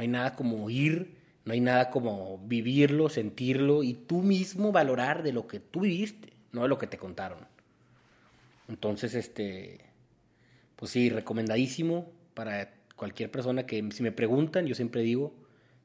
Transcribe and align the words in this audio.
No 0.00 0.02
hay 0.02 0.08
nada 0.08 0.34
como 0.34 0.70
ir, 0.70 1.14
no 1.44 1.52
hay 1.52 1.60
nada 1.60 1.90
como 1.90 2.38
vivirlo, 2.46 3.10
sentirlo 3.10 3.82
y 3.82 3.92
tú 3.92 4.22
mismo 4.22 4.72
valorar 4.72 5.22
de 5.22 5.34
lo 5.34 5.46
que 5.46 5.60
tú 5.60 5.80
viviste, 5.80 6.32
no 6.52 6.62
de 6.62 6.68
lo 6.68 6.78
que 6.78 6.86
te 6.86 6.96
contaron. 6.96 7.46
Entonces, 8.66 9.14
este, 9.14 9.80
pues 10.76 10.90
sí, 10.92 11.10
recomendadísimo 11.10 12.10
para 12.32 12.72
cualquier 12.96 13.30
persona 13.30 13.66
que 13.66 13.86
si 13.92 14.02
me 14.02 14.10
preguntan, 14.10 14.64
yo 14.64 14.74
siempre 14.74 15.02
digo, 15.02 15.34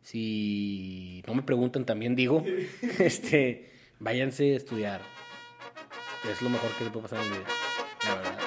si 0.02 1.22
no 1.28 1.36
me 1.36 1.42
preguntan 1.42 1.86
también 1.86 2.16
digo, 2.16 2.42
este, 3.00 3.70
váyanse 4.00 4.54
a 4.54 4.56
estudiar. 4.56 5.02
Es 6.32 6.42
lo 6.42 6.50
mejor 6.50 6.72
que 6.78 6.86
se 6.86 6.90
puede 6.90 7.10
pasar 7.10 7.22
en 7.22 7.32
la 7.32 7.38
vida, 7.38 7.48
la 8.08 8.16
verdad. 8.16 8.45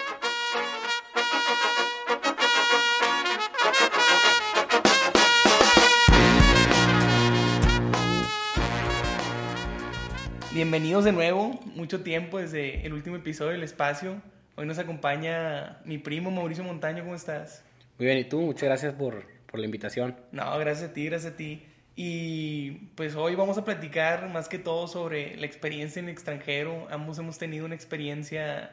Bienvenidos 10.58 11.04
de 11.04 11.12
nuevo, 11.12 11.50
mucho 11.76 12.02
tiempo 12.02 12.40
desde 12.40 12.84
el 12.84 12.92
último 12.92 13.14
episodio 13.14 13.52
del 13.52 13.62
espacio. 13.62 14.20
Hoy 14.56 14.66
nos 14.66 14.80
acompaña 14.80 15.78
mi 15.84 15.98
primo 15.98 16.32
Mauricio 16.32 16.64
Montaño, 16.64 17.04
¿cómo 17.04 17.14
estás? 17.14 17.62
Muy 17.96 18.06
bien, 18.06 18.18
¿y 18.18 18.24
tú? 18.24 18.40
Muchas 18.40 18.64
gracias 18.64 18.92
por, 18.94 19.24
por 19.46 19.60
la 19.60 19.66
invitación. 19.66 20.16
No, 20.32 20.58
gracias 20.58 20.90
a 20.90 20.92
ti, 20.92 21.04
gracias 21.04 21.34
a 21.34 21.36
ti. 21.36 21.62
Y 21.94 22.72
pues 22.96 23.14
hoy 23.14 23.36
vamos 23.36 23.56
a 23.56 23.64
platicar 23.64 24.28
más 24.30 24.48
que 24.48 24.58
todo 24.58 24.88
sobre 24.88 25.36
la 25.36 25.46
experiencia 25.46 26.00
en 26.00 26.06
el 26.06 26.10
extranjero. 26.10 26.88
Ambos 26.90 27.20
hemos 27.20 27.38
tenido 27.38 27.64
una 27.64 27.76
experiencia, 27.76 28.72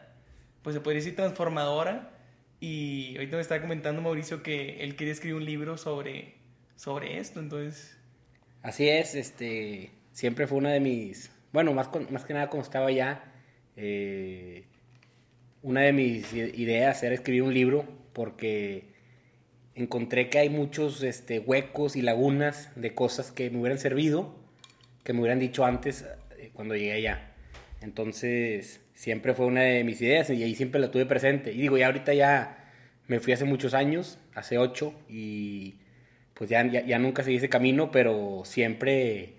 pues 0.63 0.73
se 0.73 0.79
podría 0.81 1.01
decir 1.01 1.15
transformadora. 1.15 2.09
Y 2.59 3.13
ahorita 3.17 3.35
me 3.35 3.43
estaba 3.43 3.61
comentando 3.61 4.01
Mauricio 4.01 4.41
que 4.41 4.83
él 4.83 4.95
quería 4.95 5.13
escribir 5.13 5.35
un 5.35 5.45
libro 5.45 5.77
sobre, 5.77 6.33
sobre 6.77 7.19
esto, 7.19 7.39
entonces... 7.39 7.95
Así 8.63 8.89
es, 8.89 9.13
este, 9.13 9.91
siempre 10.13 10.47
fue 10.47 10.57
una 10.57 10.71
de 10.71 10.79
mis 10.79 11.29
bueno, 11.55 11.73
más, 11.73 11.89
más 12.11 12.25
que 12.25 12.33
nada 12.33 12.49
como 12.49 12.61
estaba 12.61 12.87
allá, 12.87 13.23
eh, 13.77 14.65
una 15.61 15.81
de 15.81 15.93
mis 15.93 16.33
ideas 16.33 17.01
era 17.01 17.15
escribir 17.15 17.43
un 17.43 17.53
libro 17.53 17.85
porque 18.11 18.93
encontré 19.73 20.29
que 20.29 20.37
hay 20.39 20.49
muchos 20.49 21.01
este, 21.01 21.39
huecos 21.39 21.95
y 21.95 22.01
lagunas 22.01 22.71
de 22.75 22.93
cosas 22.93 23.31
que 23.31 23.49
me 23.49 23.59
hubieran 23.59 23.79
servido, 23.79 24.35
que 25.05 25.13
me 25.13 25.21
hubieran 25.21 25.39
dicho 25.39 25.63
antes 25.63 26.05
eh, 26.37 26.51
cuando 26.53 26.75
llegué 26.75 26.91
allá. 26.91 27.33
Entonces, 27.81 28.81
siempre 28.93 29.33
fue 29.33 29.45
una 29.45 29.61
de 29.61 29.85
mis 29.85 30.01
ideas 30.01 30.29
y 30.29 30.43
ahí 30.43 30.55
siempre 30.55 30.81
la 30.81 30.91
tuve 30.91 31.05
presente. 31.05 31.53
Y 31.53 31.61
digo, 31.61 31.77
ya 31.77 31.85
ahorita 31.85 32.13
ya 32.13 32.69
me 33.07 33.21
fui 33.21 33.31
hace 33.31 33.45
muchos 33.45 33.73
años, 33.73 34.19
hace 34.33 34.57
ocho, 34.57 34.93
y 35.07 35.75
pues 36.33 36.49
ya, 36.49 36.65
ya, 36.67 36.85
ya 36.85 36.99
nunca 36.99 37.23
seguí 37.23 37.37
ese 37.37 37.47
camino, 37.47 37.91
pero 37.91 38.41
siempre 38.43 39.35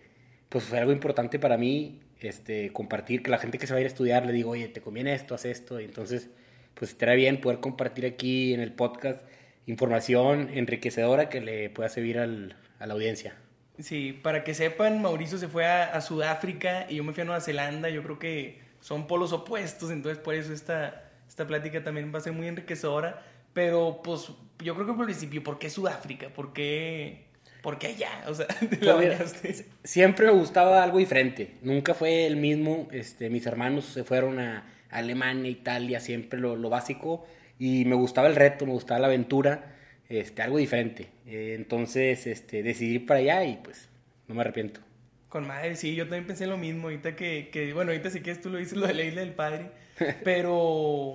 pues 0.49 0.65
fue 0.65 0.79
algo 0.79 0.93
importante 0.93 1.39
para 1.39 1.59
mí 1.59 2.01
este, 2.21 2.73
compartir, 2.73 3.23
que 3.23 3.31
la 3.31 3.39
gente 3.39 3.59
que 3.59 3.67
se 3.67 3.73
va 3.73 3.79
a 3.79 3.81
ir 3.81 3.87
a 3.87 3.89
estudiar 3.89 4.27
le 4.27 4.33
digo, 4.33 4.51
oye, 4.51 4.69
te 4.69 4.81
conviene 4.81 5.15
esto, 5.15 5.35
haz 5.35 5.45
esto, 5.45 5.81
y 5.81 5.85
entonces, 5.85 6.31
pues 6.75 6.93
estaría 6.93 7.15
bien 7.15 7.41
poder 7.41 7.61
compartir 7.61 8.07
aquí 8.07 8.55
en 8.55 8.61
el 8.61 8.73
podcast 8.73 9.23
información 9.67 10.51
enriquecedora 10.55 11.29
que 11.29 11.41
le 11.41 11.71
pueda 11.71 11.89
servir 11.89 12.19
al, 12.19 12.57
a 12.79 12.87
la 12.87 12.95
audiencia. 12.95 13.37
Sí, 13.79 14.13
para 14.13 14.43
que 14.43 14.55
sepan, 14.55 15.03
Mauricio 15.03 15.37
se 15.37 15.49
fue 15.49 15.67
a, 15.67 16.01
Sudáfrica 16.01 16.87
y 16.89 16.97
yo 16.97 17.05
me 17.05 17.13
fui 17.13 17.23
a 17.23 17.25
Nueva 17.25 17.41
Zelanda, 17.41 17.91
yo 17.91 18.03
creo 18.03 18.19
que 18.19 18.61
son 18.81 19.07
polos 19.07 19.33
opuestos, 19.33 19.91
entonces 19.91 20.23
por 20.23 20.35
eso 20.35 20.53
esta, 20.53 21.11
esta 21.29 21.47
plática 21.47 21.85
también 21.85 22.13
va 22.15 22.19
a 22.19 22.23
ser 22.23 22.33
muy 22.33 22.47
enriquecedora, 22.47 23.23
pero 23.53 24.01
pues 24.03 24.33
yo 24.61 24.75
creo 24.75 24.87
que 24.87 24.93
por 24.95 25.05
principio, 25.05 25.43
¿por 25.43 25.59
qué 25.59 25.69
Sudáfrica? 25.69 26.29
¿Por 26.29 26.55
qué 26.55 27.27
¿por 27.63 27.79
qué 27.79 27.89
allá? 27.89 28.25
O 28.27 28.35
sea, 28.35 28.47
pues 29.41 29.65
siempre 29.85 30.27
me 30.27 30.33
gustaba 30.33 30.83
algo 30.83 30.99
diferente. 30.99 31.53
Nunca 31.63 31.95
fue 31.95 32.27
el 32.27 32.37
mismo. 32.37 32.89
Este, 32.93 33.31
mis 33.31 33.47
hermanos 33.47 33.87
se 33.87 34.05
fueron 34.05 34.39
a 34.39 34.65
Alemania, 34.91 35.51
Italia, 35.51 36.01
siempre 36.01 36.39
lo, 36.39 36.57
lo 36.57 36.71
básico. 36.71 37.27
Y 37.59 37.85
me 37.85 37.95
gustaba 37.95 38.29
el 38.29 38.37
reto, 38.37 38.67
me 38.67 38.73
gustaba 38.73 39.01
la 39.01 39.07
aventura, 39.07 39.75
este, 40.09 40.43
algo 40.43 40.59
diferente. 40.59 41.09
Eh, 41.27 41.55
entonces, 41.57 42.27
este, 42.27 42.63
decidí 42.63 42.97
ir 42.97 43.07
para 43.07 43.21
allá 43.21 43.45
y 43.45 43.57
pues 43.57 43.89
no 44.29 44.35
me 44.35 44.43
arrepiento. 44.43 44.81
Con 45.29 45.47
madre, 45.47 45.77
sí, 45.77 45.95
yo 45.95 46.05
también 46.05 46.27
pensé 46.27 46.47
lo 46.47 46.57
mismo. 46.57 46.85
Ahorita 46.85 47.17
que, 47.17 47.49
que 47.53 47.73
bueno, 47.73 47.91
ahorita 47.91 48.11
sí 48.11 48.21
que 48.21 48.35
tú 48.35 48.51
lo 48.51 48.59
dices, 48.59 48.77
lo 48.77 48.87
de 48.87 48.95
la 48.95 49.05
isla 49.05 49.21
del 49.23 49.35
padre. 49.35 49.71
Pero 50.25 51.15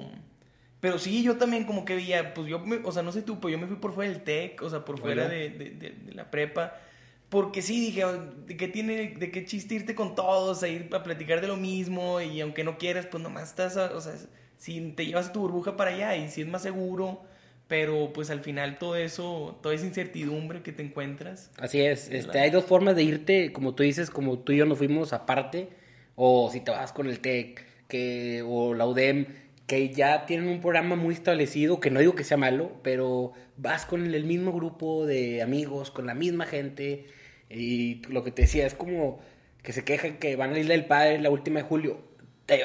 pero 0.82 0.98
sí, 0.98 1.22
yo 1.22 1.38
también 1.38 1.66
como 1.66 1.86
que 1.86 1.96
veía, 1.96 2.34
pues 2.34 2.48
yo, 2.48 2.62
o 2.84 2.92
sea, 2.92 3.04
no 3.04 3.12
sé 3.12 3.22
tú, 3.22 3.40
pues 3.40 3.52
yo 3.52 3.60
me 3.60 3.68
fui 3.68 3.78
por 3.78 3.94
fuera 3.94 4.12
del 4.12 4.24
TEC, 4.24 4.64
o 4.64 4.70
sea, 4.70 4.84
por 4.84 5.00
fuera 5.00 5.30
de, 5.30 5.50
de, 5.50 5.70
de, 5.70 6.14
la 6.14 6.32
prepa. 6.32 6.76
Porque 7.30 7.62
sí, 7.62 7.80
dije, 7.80 8.04
¿de 8.48 8.58
qué 8.58 8.68
tiene, 8.68 9.16
de 9.18 9.32
qué 9.32 9.46
chiste 9.46 9.76
irte 9.76 9.94
con 9.94 10.16
todos, 10.16 10.64
a 10.64 10.68
ir 10.68 10.90
a 10.92 11.04
platicar 11.04 11.40
de 11.40 11.48
lo 11.48 11.56
mismo? 11.56 12.20
Y 12.20 12.42
aunque 12.42 12.64
no 12.64 12.80
quieras, 12.80 13.06
pues 13.06 13.22
nomás 13.22 13.50
estás, 13.50 13.78
o 13.78 14.02
sea, 14.02 14.14
si 14.58 14.82
te 14.92 15.06
llevas 15.06 15.32
tu 15.32 15.42
burbuja 15.42 15.78
para 15.78 15.92
allá 15.92 16.16
y 16.18 16.30
si 16.30 16.42
es 16.42 16.48
más 16.48 16.64
seguro, 16.64 17.22
pero 17.68 18.12
pues 18.12 18.32
al 18.32 18.42
final 18.42 18.80
todo 18.80 18.96
eso, 18.96 19.60
toda 19.62 19.76
esa 19.76 19.86
incertidumbre 19.86 20.64
que 20.64 20.72
te 20.72 20.82
encuentras. 20.82 21.52
Así 21.58 21.80
es, 21.80 22.10
este, 22.10 22.40
hay 22.40 22.50
dos 22.50 22.66
formas 22.66 22.96
de 22.96 23.04
irte, 23.04 23.54
como 23.54 23.76
tú 23.76 23.84
dices, 23.84 24.10
como 24.10 24.40
tú 24.40 24.52
y 24.52 24.58
yo 24.58 24.66
nos 24.66 24.80
fuimos 24.80 25.14
aparte, 25.14 25.70
o 26.16 26.50
si 26.52 26.60
te 26.60 26.72
vas 26.72 26.92
con 26.92 27.08
el 27.08 27.20
TEC, 27.20 27.66
que, 27.88 28.44
o 28.46 28.74
la 28.74 28.88
UDEM, 28.88 29.28
que 29.72 29.88
ya 29.88 30.26
tienen 30.26 30.50
un 30.50 30.60
programa 30.60 30.98
muy 30.98 31.14
establecido, 31.14 31.80
que 31.80 31.90
no 31.92 32.02
digo 32.02 32.14
que 32.14 32.26
sea 32.26 32.36
malo, 32.36 32.74
pero 32.84 33.32
vas 33.56 33.86
con 33.86 34.14
el 34.14 34.26
mismo 34.26 34.52
grupo 34.52 35.06
de 35.06 35.42
amigos, 35.42 35.92
con 35.92 36.06
la 36.06 36.14
misma 36.14 36.46
gente, 36.46 37.06
y 37.50 38.06
lo 38.10 38.22
que 38.22 38.32
te 38.32 38.42
decía 38.42 38.68
es 38.68 38.74
como 38.74 39.22
que 39.64 39.72
se 39.72 39.86
quejan 39.86 40.18
que 40.18 40.36
van 40.36 40.50
a 40.50 40.54
la 40.56 40.60
Isla 40.60 40.74
del 40.74 40.88
Padre 40.88 41.22
la 41.22 41.30
última 41.30 41.62
de 41.62 41.66
julio. 41.66 42.02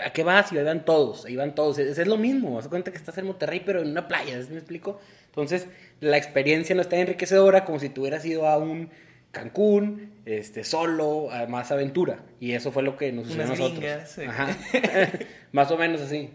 ¿A 0.05 0.12
qué 0.12 0.25
vas? 0.25 0.50
Y 0.50 0.59
ahí 0.59 0.65
van 0.65 0.84
todos, 0.84 1.27
ahí 1.27 1.37
van 1.37 1.55
todos. 1.55 1.78
Es, 1.78 1.97
es 1.97 2.09
lo 2.09 2.17
mismo, 2.17 2.59
a 2.59 2.69
cuenta 2.69 2.91
que 2.91 2.97
estás 2.97 3.17
en 3.19 3.27
Monterrey, 3.27 3.62
pero 3.65 3.83
en 3.83 3.91
una 3.93 4.09
playa, 4.09 4.37
¿me 4.50 4.56
explico? 4.56 4.99
Entonces, 5.27 5.69
la 6.00 6.17
experiencia 6.17 6.75
no 6.75 6.83
está 6.83 6.97
enriquecedora 6.97 7.65
como 7.65 7.78
si 7.78 7.88
tú 7.88 8.00
hubieras 8.00 8.25
ido 8.25 8.49
a 8.49 8.59
un 8.59 8.91
Cancún, 9.31 10.11
este, 10.25 10.65
solo, 10.65 11.31
a 11.31 11.47
más 11.47 11.71
aventura. 11.71 12.25
Y 12.41 12.55
eso 12.55 12.73
fue 12.73 12.83
lo 12.83 12.97
que 12.97 13.12
nos 13.12 13.28
sucedió 13.28 13.44
a 13.44 13.49
nosotros. 13.49 14.19
Ajá. 14.27 14.56
más 15.53 15.71
o 15.71 15.77
menos 15.77 16.00
así. 16.00 16.31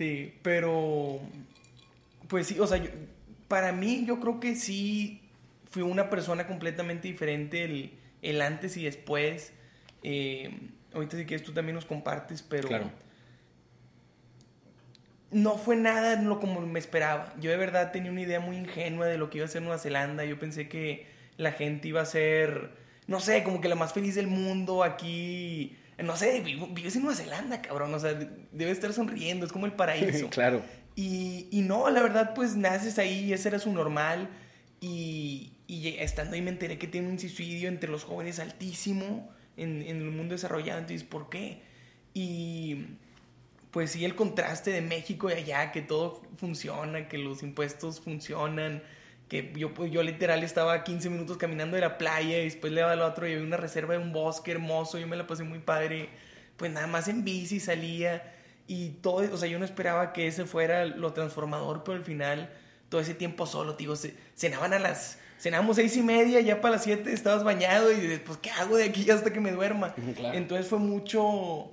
Sí, 0.00 0.32
pero 0.40 1.20
pues 2.28 2.46
sí, 2.46 2.58
o 2.58 2.66
sea, 2.66 2.82
para 3.48 3.70
mí 3.72 4.06
yo 4.06 4.18
creo 4.18 4.40
que 4.40 4.54
sí 4.54 5.20
fui 5.70 5.82
una 5.82 6.08
persona 6.08 6.46
completamente 6.46 7.06
diferente 7.06 7.64
el, 7.64 7.98
el 8.22 8.40
antes 8.40 8.78
y 8.78 8.84
después. 8.84 9.52
Eh, 10.02 10.58
ahorita 10.94 11.18
sí 11.18 11.26
que 11.26 11.38
tú 11.40 11.52
también 11.52 11.74
nos 11.74 11.84
compartes, 11.84 12.40
pero 12.40 12.68
claro. 12.68 12.90
no 15.32 15.58
fue 15.58 15.76
nada 15.76 16.16
lo 16.22 16.40
como 16.40 16.62
me 16.62 16.78
esperaba. 16.78 17.34
Yo 17.38 17.50
de 17.50 17.58
verdad 17.58 17.92
tenía 17.92 18.10
una 18.10 18.22
idea 18.22 18.40
muy 18.40 18.56
ingenua 18.56 19.04
de 19.04 19.18
lo 19.18 19.28
que 19.28 19.36
iba 19.36 19.44
a 19.44 19.50
ser 19.50 19.60
Nueva 19.60 19.76
Zelanda. 19.76 20.24
Yo 20.24 20.38
pensé 20.38 20.66
que 20.66 21.08
la 21.36 21.52
gente 21.52 21.88
iba 21.88 22.00
a 22.00 22.06
ser, 22.06 22.70
no 23.06 23.20
sé, 23.20 23.44
como 23.44 23.60
que 23.60 23.68
la 23.68 23.74
más 23.74 23.92
feliz 23.92 24.14
del 24.14 24.28
mundo 24.28 24.82
aquí 24.82 25.76
no 26.02 26.16
sé, 26.16 26.40
vives 26.40 26.96
en 26.96 27.02
Nueva 27.02 27.16
Zelanda, 27.16 27.62
cabrón, 27.62 27.92
o 27.94 27.98
sea, 27.98 28.14
debe 28.14 28.70
estar 28.70 28.92
sonriendo, 28.92 29.46
es 29.46 29.52
como 29.52 29.66
el 29.66 29.72
paraíso. 29.72 30.28
claro. 30.30 30.62
Y, 30.96 31.48
y, 31.50 31.62
no, 31.62 31.88
la 31.90 32.02
verdad, 32.02 32.34
pues 32.34 32.56
naces 32.56 32.98
ahí 32.98 33.26
y 33.26 33.32
ese 33.32 33.48
era 33.48 33.58
su 33.58 33.72
normal. 33.72 34.28
Y, 34.80 35.52
y 35.66 35.88
estando 35.98 36.34
ahí 36.34 36.42
me 36.42 36.50
enteré 36.50 36.78
que 36.78 36.86
tiene 36.86 37.08
un 37.08 37.18
suicidio 37.18 37.68
entre 37.68 37.90
los 37.90 38.04
jóvenes 38.04 38.38
altísimo 38.38 39.30
en, 39.56 39.82
en 39.82 39.98
el 39.98 40.10
mundo 40.10 40.34
desarrollado. 40.34 40.80
Entonces, 40.80 41.06
¿por 41.06 41.28
qué? 41.28 41.62
Y 42.12 42.86
pues 43.70 43.92
sí, 43.92 44.04
el 44.04 44.16
contraste 44.16 44.70
de 44.70 44.80
México 44.80 45.30
y 45.30 45.34
allá, 45.34 45.70
que 45.72 45.82
todo 45.82 46.22
funciona, 46.36 47.08
que 47.08 47.18
los 47.18 47.42
impuestos 47.42 48.00
funcionan, 48.00 48.82
que 49.30 49.52
yo, 49.56 49.72
pues, 49.72 49.92
yo 49.92 50.02
literal 50.02 50.42
estaba 50.42 50.82
15 50.82 51.08
minutos 51.08 51.36
caminando 51.36 51.76
de 51.76 51.82
la 51.82 51.98
playa 51.98 52.40
y 52.40 52.44
después 52.44 52.72
le 52.72 52.80
daba 52.80 52.94
al 52.94 53.02
otro 53.02 53.28
y 53.28 53.32
había 53.32 53.46
una 53.46 53.56
reserva 53.56 53.94
de 53.94 54.00
un 54.00 54.12
bosque 54.12 54.50
hermoso, 54.50 54.98
yo 54.98 55.06
me 55.06 55.16
la 55.16 55.28
pasé 55.28 55.44
muy 55.44 55.60
padre, 55.60 56.08
pues 56.56 56.72
nada 56.72 56.88
más 56.88 57.06
en 57.06 57.24
bici 57.24 57.60
salía 57.60 58.34
y 58.66 58.88
todo, 58.88 59.32
o 59.32 59.36
sea, 59.36 59.48
yo 59.48 59.60
no 59.60 59.64
esperaba 59.64 60.12
que 60.12 60.26
ese 60.26 60.46
fuera 60.46 60.84
lo 60.84 61.12
transformador, 61.12 61.84
pero 61.84 61.96
al 61.96 62.04
final 62.04 62.52
todo 62.88 63.00
ese 63.00 63.14
tiempo 63.14 63.46
solo, 63.46 63.74
digo, 63.74 63.94
cenaban 64.34 64.72
a 64.72 64.80
las, 64.80 65.20
cenamos 65.38 65.76
seis 65.76 65.96
y 65.96 66.02
media, 66.02 66.40
ya 66.40 66.60
para 66.60 66.72
las 66.72 66.82
siete 66.82 67.12
estabas 67.12 67.44
bañado 67.44 67.92
y 67.92 68.00
después, 68.00 68.36
¿qué 68.42 68.50
hago 68.50 68.76
de 68.76 68.84
aquí 68.84 69.08
hasta 69.12 69.32
que 69.32 69.38
me 69.38 69.52
duerma? 69.52 69.94
Entonces 70.34 70.66
fue 70.66 70.80
mucho 70.80 71.70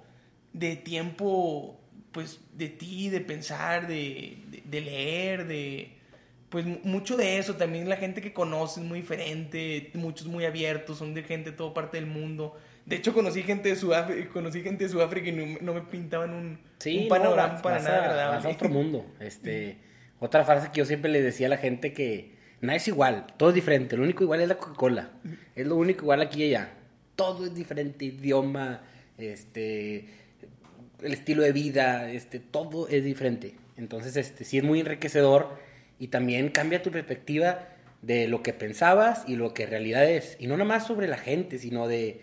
de 0.54 0.76
tiempo, 0.76 1.80
pues, 2.12 2.40
de 2.54 2.70
ti, 2.70 3.10
de 3.10 3.22
pensar, 3.22 3.88
de, 3.88 4.44
de 4.64 4.82
leer, 4.82 5.48
de 5.48 5.97
pues 6.50 6.66
mucho 6.84 7.18
de 7.18 7.38
eso, 7.38 7.56
también 7.56 7.90
la 7.90 7.98
gente 7.98 8.22
que 8.22 8.34
conoces 8.34 8.84
muy 8.84 9.02
diferente, 9.02 9.92
muchos 9.94 10.28
muy 10.28 10.46
abiertos, 10.46 10.98
son 10.98 11.14
de 11.14 11.24
gente 11.24 11.52
de 11.52 11.58
toda 11.58 11.74
parte 11.74 11.98
del 11.98 12.08
mundo. 12.08 12.56
De 12.86 12.96
hecho, 12.96 13.14
conocí 13.14 13.44
gente 13.44 13.70
de 13.70 13.76
Sudáfrica, 13.76 14.30
conocí 14.30 14.62
gente 14.62 14.86
de 14.86 14.90
Sudáfrica 14.90 15.30
y 15.30 15.58
no, 15.62 15.74
me 15.74 15.82
pintaban 15.82 16.34
un, 16.34 16.60
panorama 17.10 17.62
para 17.62 17.80
nada 17.80 18.06
agradable. 18.06 18.50
otro 18.50 18.70
mundo. 18.70 19.06
Este, 19.20 19.78
otra 20.20 20.46
frase 20.46 20.70
que 20.72 20.78
yo 20.78 20.86
siempre 20.86 21.12
le 21.12 21.22
decía 21.22 21.48
a 21.48 21.50
la 21.50 21.58
gente 21.58 21.92
que, 21.92 22.38
Nada 22.60 22.78
es 22.78 22.88
igual, 22.88 23.28
todo 23.38 23.50
es 23.50 23.56
diferente. 23.56 23.96
Lo 23.98 24.04
único 24.04 24.24
igual 24.24 24.42
es 24.42 24.48
la 24.48 24.58
Coca-Cola. 24.58 25.12
Es 25.56 25.68
lo 25.68 25.76
único 25.76 26.04
igual 26.06 26.22
aquí 26.22 26.44
y 26.44 26.56
allá. 26.56 26.72
Todo 27.16 27.46
es 27.46 27.54
diferente, 27.54 28.06
idioma, 28.06 28.82
este, 29.18 30.06
el 31.02 31.14
estilo 31.14 31.44
de 31.44 31.52
vida, 31.52 32.10
este, 32.12 32.40
todo 32.40 32.88
es 32.88 33.04
diferente. 33.04 33.56
Entonces, 33.76 34.18
este, 34.18 34.44
sí 34.44 34.58
es 34.58 34.64
muy 34.64 34.80
enriquecedor 34.80 35.60
y 36.00 36.08
también 36.08 36.50
cambia 36.50 36.82
tu 36.82 36.92
perspectiva 36.92 37.68
de 38.02 38.28
lo 38.28 38.44
que 38.44 38.54
pensabas 38.54 39.24
y 39.28 39.36
lo 39.36 39.54
que 39.54 39.66
realidad 39.66 40.10
es. 40.10 40.38
Y 40.40 40.48
no 40.48 40.56
nada 40.56 40.66
más 40.66 40.88
sobre 40.88 41.08
la 41.08 41.18
gente, 41.18 41.58
sino 41.58 41.88
de, 41.88 42.22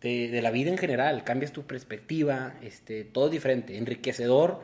de, 0.00 0.40
la 0.42 0.50
vida 0.50 0.70
en 0.70 0.78
general. 0.78 1.24
Cambias 1.24 1.52
tu 1.52 1.66
perspectiva, 1.66 2.54
este, 2.62 3.04
todo 3.04 3.28
diferente, 3.28 3.76
enriquecedor 3.76 4.60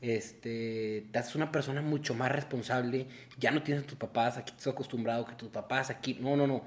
este, 0.00 1.06
te 1.10 1.18
haces 1.18 1.34
una 1.34 1.50
persona 1.50 1.82
mucho 1.82 2.14
más 2.14 2.30
responsable, 2.30 3.06
ya 3.38 3.50
no 3.50 3.62
tienes 3.62 3.84
a 3.84 3.86
tus 3.86 3.98
papás, 3.98 4.36
aquí 4.36 4.52
estás 4.52 4.68
acostumbrado 4.68 5.24
que 5.24 5.34
tus 5.34 5.48
papás 5.48 5.90
aquí, 5.90 6.16
no, 6.20 6.36
no, 6.36 6.46
no, 6.46 6.62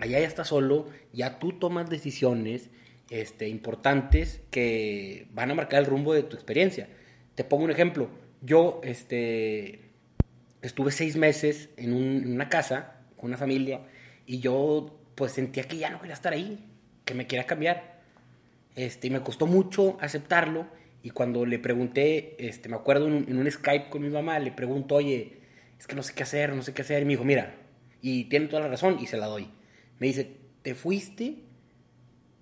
allá 0.00 0.20
ya 0.20 0.26
estás 0.26 0.48
solo, 0.48 0.86
ya 1.12 1.38
tú 1.38 1.52
tomas 1.52 1.90
decisiones 1.90 2.70
este, 3.10 3.48
importantes 3.48 4.40
que 4.50 5.26
van 5.32 5.50
a 5.50 5.54
marcar 5.54 5.80
el 5.80 5.86
rumbo 5.86 6.14
de 6.14 6.22
tu 6.22 6.36
experiencia. 6.36 6.88
Te 7.34 7.44
pongo 7.44 7.64
un 7.64 7.70
ejemplo, 7.70 8.08
yo 8.42 8.80
este, 8.84 9.87
estuve 10.62 10.90
seis 10.90 11.16
meses 11.16 11.70
en, 11.76 11.92
un, 11.92 12.22
en 12.24 12.32
una 12.32 12.48
casa 12.48 13.00
con 13.16 13.30
una 13.30 13.36
familia 13.36 13.80
y 14.26 14.40
yo 14.40 14.98
pues 15.14 15.32
sentía 15.32 15.64
que 15.64 15.76
ya 15.76 15.90
no 15.90 15.98
quería 16.00 16.14
estar 16.14 16.32
ahí, 16.32 16.64
que 17.04 17.14
me 17.14 17.26
quería 17.26 17.46
cambiar. 17.46 17.98
Este, 18.76 19.08
y 19.08 19.10
me 19.10 19.20
costó 19.22 19.46
mucho 19.46 19.98
aceptarlo 20.00 20.68
y 21.02 21.10
cuando 21.10 21.44
le 21.44 21.58
pregunté, 21.58 22.36
este, 22.38 22.68
me 22.68 22.76
acuerdo 22.76 23.08
en 23.08 23.14
un, 23.14 23.46
en 23.46 23.50
Skype 23.50 23.88
con 23.90 24.02
mi 24.02 24.10
mamá, 24.10 24.38
le 24.38 24.52
pregunto, 24.52 24.94
oye, 24.94 25.40
es 25.78 25.86
que 25.86 25.96
no 25.96 26.02
sé 26.02 26.14
qué 26.14 26.22
hacer, 26.22 26.54
no 26.54 26.62
sé 26.62 26.74
qué 26.74 26.82
hacer. 26.82 27.02
Y 27.02 27.04
me 27.04 27.12
dijo, 27.12 27.24
mira, 27.24 27.56
y 28.00 28.24
tiene 28.24 28.46
toda 28.46 28.62
la 28.62 28.68
razón 28.68 28.98
y 29.00 29.06
se 29.06 29.16
la 29.16 29.26
doy. 29.26 29.48
Me 29.98 30.06
dice, 30.06 30.36
te 30.62 30.74
fuiste 30.74 31.36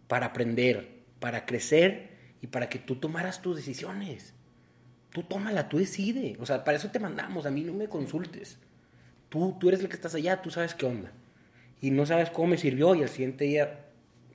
para 0.08 0.26
aprender, 0.26 1.04
para 1.20 1.46
crecer 1.46 2.10
y 2.42 2.48
para 2.48 2.68
que 2.68 2.78
tú 2.78 2.96
tomaras 2.96 3.42
tus 3.42 3.56
decisiones. 3.56 4.34
Tú 5.16 5.22
tómala, 5.22 5.66
tú 5.70 5.78
decide. 5.78 6.36
O 6.40 6.44
sea, 6.44 6.62
para 6.62 6.76
eso 6.76 6.90
te 6.90 6.98
mandamos, 6.98 7.46
a 7.46 7.50
mí 7.50 7.62
no 7.62 7.72
me 7.72 7.88
consultes. 7.88 8.58
Tú, 9.30 9.56
tú 9.58 9.68
eres 9.68 9.80
el 9.80 9.88
que 9.88 9.94
estás 9.94 10.14
allá, 10.14 10.42
tú 10.42 10.50
sabes 10.50 10.74
qué 10.74 10.84
onda. 10.84 11.10
Y 11.80 11.90
no 11.90 12.04
sabes 12.04 12.28
cómo 12.28 12.48
me 12.48 12.58
sirvió 12.58 12.94
y 12.94 13.02
al 13.02 13.08
siguiente 13.08 13.46
día, 13.46 13.86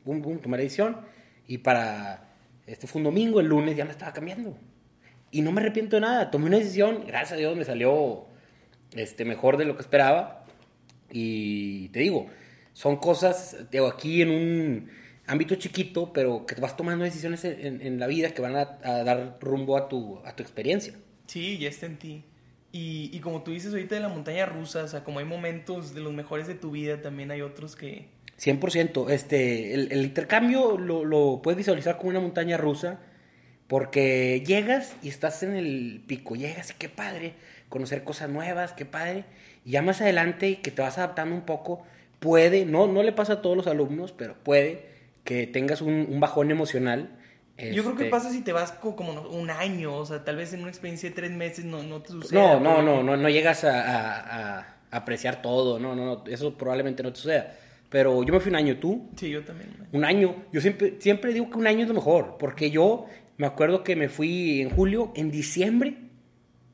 boom, 0.03 0.23
boom, 0.23 0.39
tomar 0.39 0.59
decisión. 0.59 0.97
Y 1.45 1.59
para 1.59 2.33
este 2.65 2.87
fue 2.87 2.97
un 2.97 3.03
domingo, 3.03 3.39
el 3.39 3.45
lunes 3.45 3.77
ya 3.77 3.85
me 3.85 3.91
estaba 3.91 4.11
cambiando. 4.11 4.57
Y 5.29 5.43
no 5.43 5.51
me 5.51 5.61
arrepiento 5.61 5.97
de 5.97 6.01
nada. 6.01 6.31
Tomé 6.31 6.47
una 6.47 6.57
decisión, 6.57 7.03
gracias 7.05 7.33
a 7.33 7.35
Dios 7.35 7.55
me 7.55 7.63
salió 7.63 8.25
este, 8.93 9.23
mejor 9.23 9.57
de 9.57 9.65
lo 9.65 9.75
que 9.75 9.81
esperaba. 9.83 10.45
Y 11.11 11.89
te 11.89 11.99
digo, 11.99 12.25
son 12.73 12.97
cosas, 12.97 13.67
digo, 13.69 13.85
aquí 13.85 14.23
en 14.23 14.31
un 14.31 14.89
ámbito 15.27 15.55
chiquito, 15.55 16.11
pero 16.13 16.45
que 16.45 16.59
vas 16.59 16.75
tomando 16.75 17.03
decisiones 17.03 17.45
en, 17.45 17.81
en 17.81 17.99
la 17.99 18.07
vida 18.07 18.31
que 18.31 18.41
van 18.41 18.55
a, 18.55 18.79
a, 18.83 19.03
dar 19.03 19.37
rumbo 19.39 19.77
a 19.77 19.87
tu, 19.87 20.19
a 20.25 20.35
tu 20.35 20.43
experiencia. 20.43 20.93
Sí, 21.27 21.57
ya 21.57 21.69
está 21.69 21.85
en 21.85 21.97
ti. 21.97 22.23
Y, 22.71 23.09
y 23.13 23.19
como 23.19 23.43
tú 23.43 23.51
dices 23.51 23.71
ahorita 23.71 23.95
de 23.95 24.01
la 24.01 24.09
montaña 24.09 24.45
rusa, 24.45 24.83
o 24.83 24.87
sea, 24.87 25.03
como 25.03 25.19
hay 25.19 25.25
momentos 25.25 25.93
de 25.93 26.01
los 26.01 26.13
mejores 26.13 26.47
de 26.47 26.55
tu 26.55 26.71
vida, 26.71 27.01
también 27.01 27.31
hay 27.31 27.41
otros 27.41 27.75
que, 27.75 28.07
100%. 28.41 29.09
Este, 29.11 29.73
el, 29.73 29.91
el 29.91 30.03
intercambio 30.03 30.77
lo, 30.77 31.05
lo, 31.05 31.41
puedes 31.43 31.57
visualizar 31.57 31.97
como 31.97 32.09
una 32.09 32.19
montaña 32.19 32.57
rusa 32.57 32.99
porque 33.67 34.43
llegas 34.45 34.95
y 35.01 35.09
estás 35.09 35.43
en 35.43 35.55
el 35.55 36.03
pico, 36.05 36.35
llegas 36.35 36.71
y 36.71 36.73
qué 36.73 36.89
padre, 36.89 37.35
conocer 37.69 38.03
cosas 38.03 38.29
nuevas, 38.29 38.73
qué 38.73 38.85
padre. 38.85 39.25
Y 39.63 39.71
ya 39.71 39.81
más 39.81 40.01
adelante 40.01 40.59
que 40.59 40.71
te 40.71 40.81
vas 40.81 40.97
adaptando 40.97 41.35
un 41.35 41.43
poco, 41.43 41.83
puede, 42.19 42.65
no, 42.65 42.87
no 42.87 43.03
le 43.03 43.13
pasa 43.13 43.33
a 43.33 43.41
todos 43.41 43.55
los 43.55 43.67
alumnos, 43.67 44.11
pero 44.11 44.35
puede 44.43 44.90
que 45.23 45.47
tengas 45.47 45.81
un, 45.81 46.07
un 46.09 46.19
bajón 46.19 46.51
emocional. 46.51 47.17
Este... 47.57 47.75
Yo 47.75 47.83
creo 47.83 47.95
que 47.95 48.05
pasa 48.05 48.31
si 48.31 48.41
te 48.41 48.53
vas 48.53 48.71
como 48.71 49.21
un 49.29 49.49
año, 49.49 49.95
o 49.95 50.05
sea, 50.05 50.23
tal 50.23 50.37
vez 50.37 50.53
en 50.53 50.61
una 50.61 50.69
experiencia 50.69 51.09
de 51.09 51.15
tres 51.15 51.31
meses 51.31 51.65
no, 51.65 51.83
no 51.83 52.01
te 52.01 52.09
sucede. 52.09 52.39
No, 52.39 52.59
no, 52.59 52.81
no, 52.81 53.03
no, 53.03 53.17
no 53.17 53.29
llegas 53.29 53.63
a, 53.63 53.81
a, 53.81 54.59
a 54.59 54.77
apreciar 54.91 55.41
todo, 55.41 55.79
no, 55.79 55.95
no, 55.95 56.05
no, 56.05 56.23
eso 56.27 56.57
probablemente 56.57 57.03
no 57.03 57.11
te 57.11 57.19
suceda 57.19 57.55
pero 57.91 58.23
yo 58.23 58.33
me 58.33 58.39
fui 58.39 58.49
un 58.49 58.55
año, 58.55 58.77
¿tú? 58.77 59.09
Sí, 59.17 59.29
yo 59.29 59.43
también. 59.43 59.69
Un 59.91 60.05
año. 60.05 60.45
Yo 60.53 60.61
siempre, 60.61 60.95
siempre 60.99 61.33
digo 61.33 61.49
que 61.49 61.57
un 61.57 61.67
año 61.67 61.81
es 61.81 61.89
lo 61.89 61.93
mejor, 61.93 62.37
porque 62.39 62.71
yo 62.71 63.05
me 63.35 63.45
acuerdo 63.45 63.83
que 63.83 63.97
me 63.97 64.07
fui 64.07 64.61
en 64.61 64.69
julio, 64.69 65.11
en 65.13 65.29
diciembre 65.29 65.97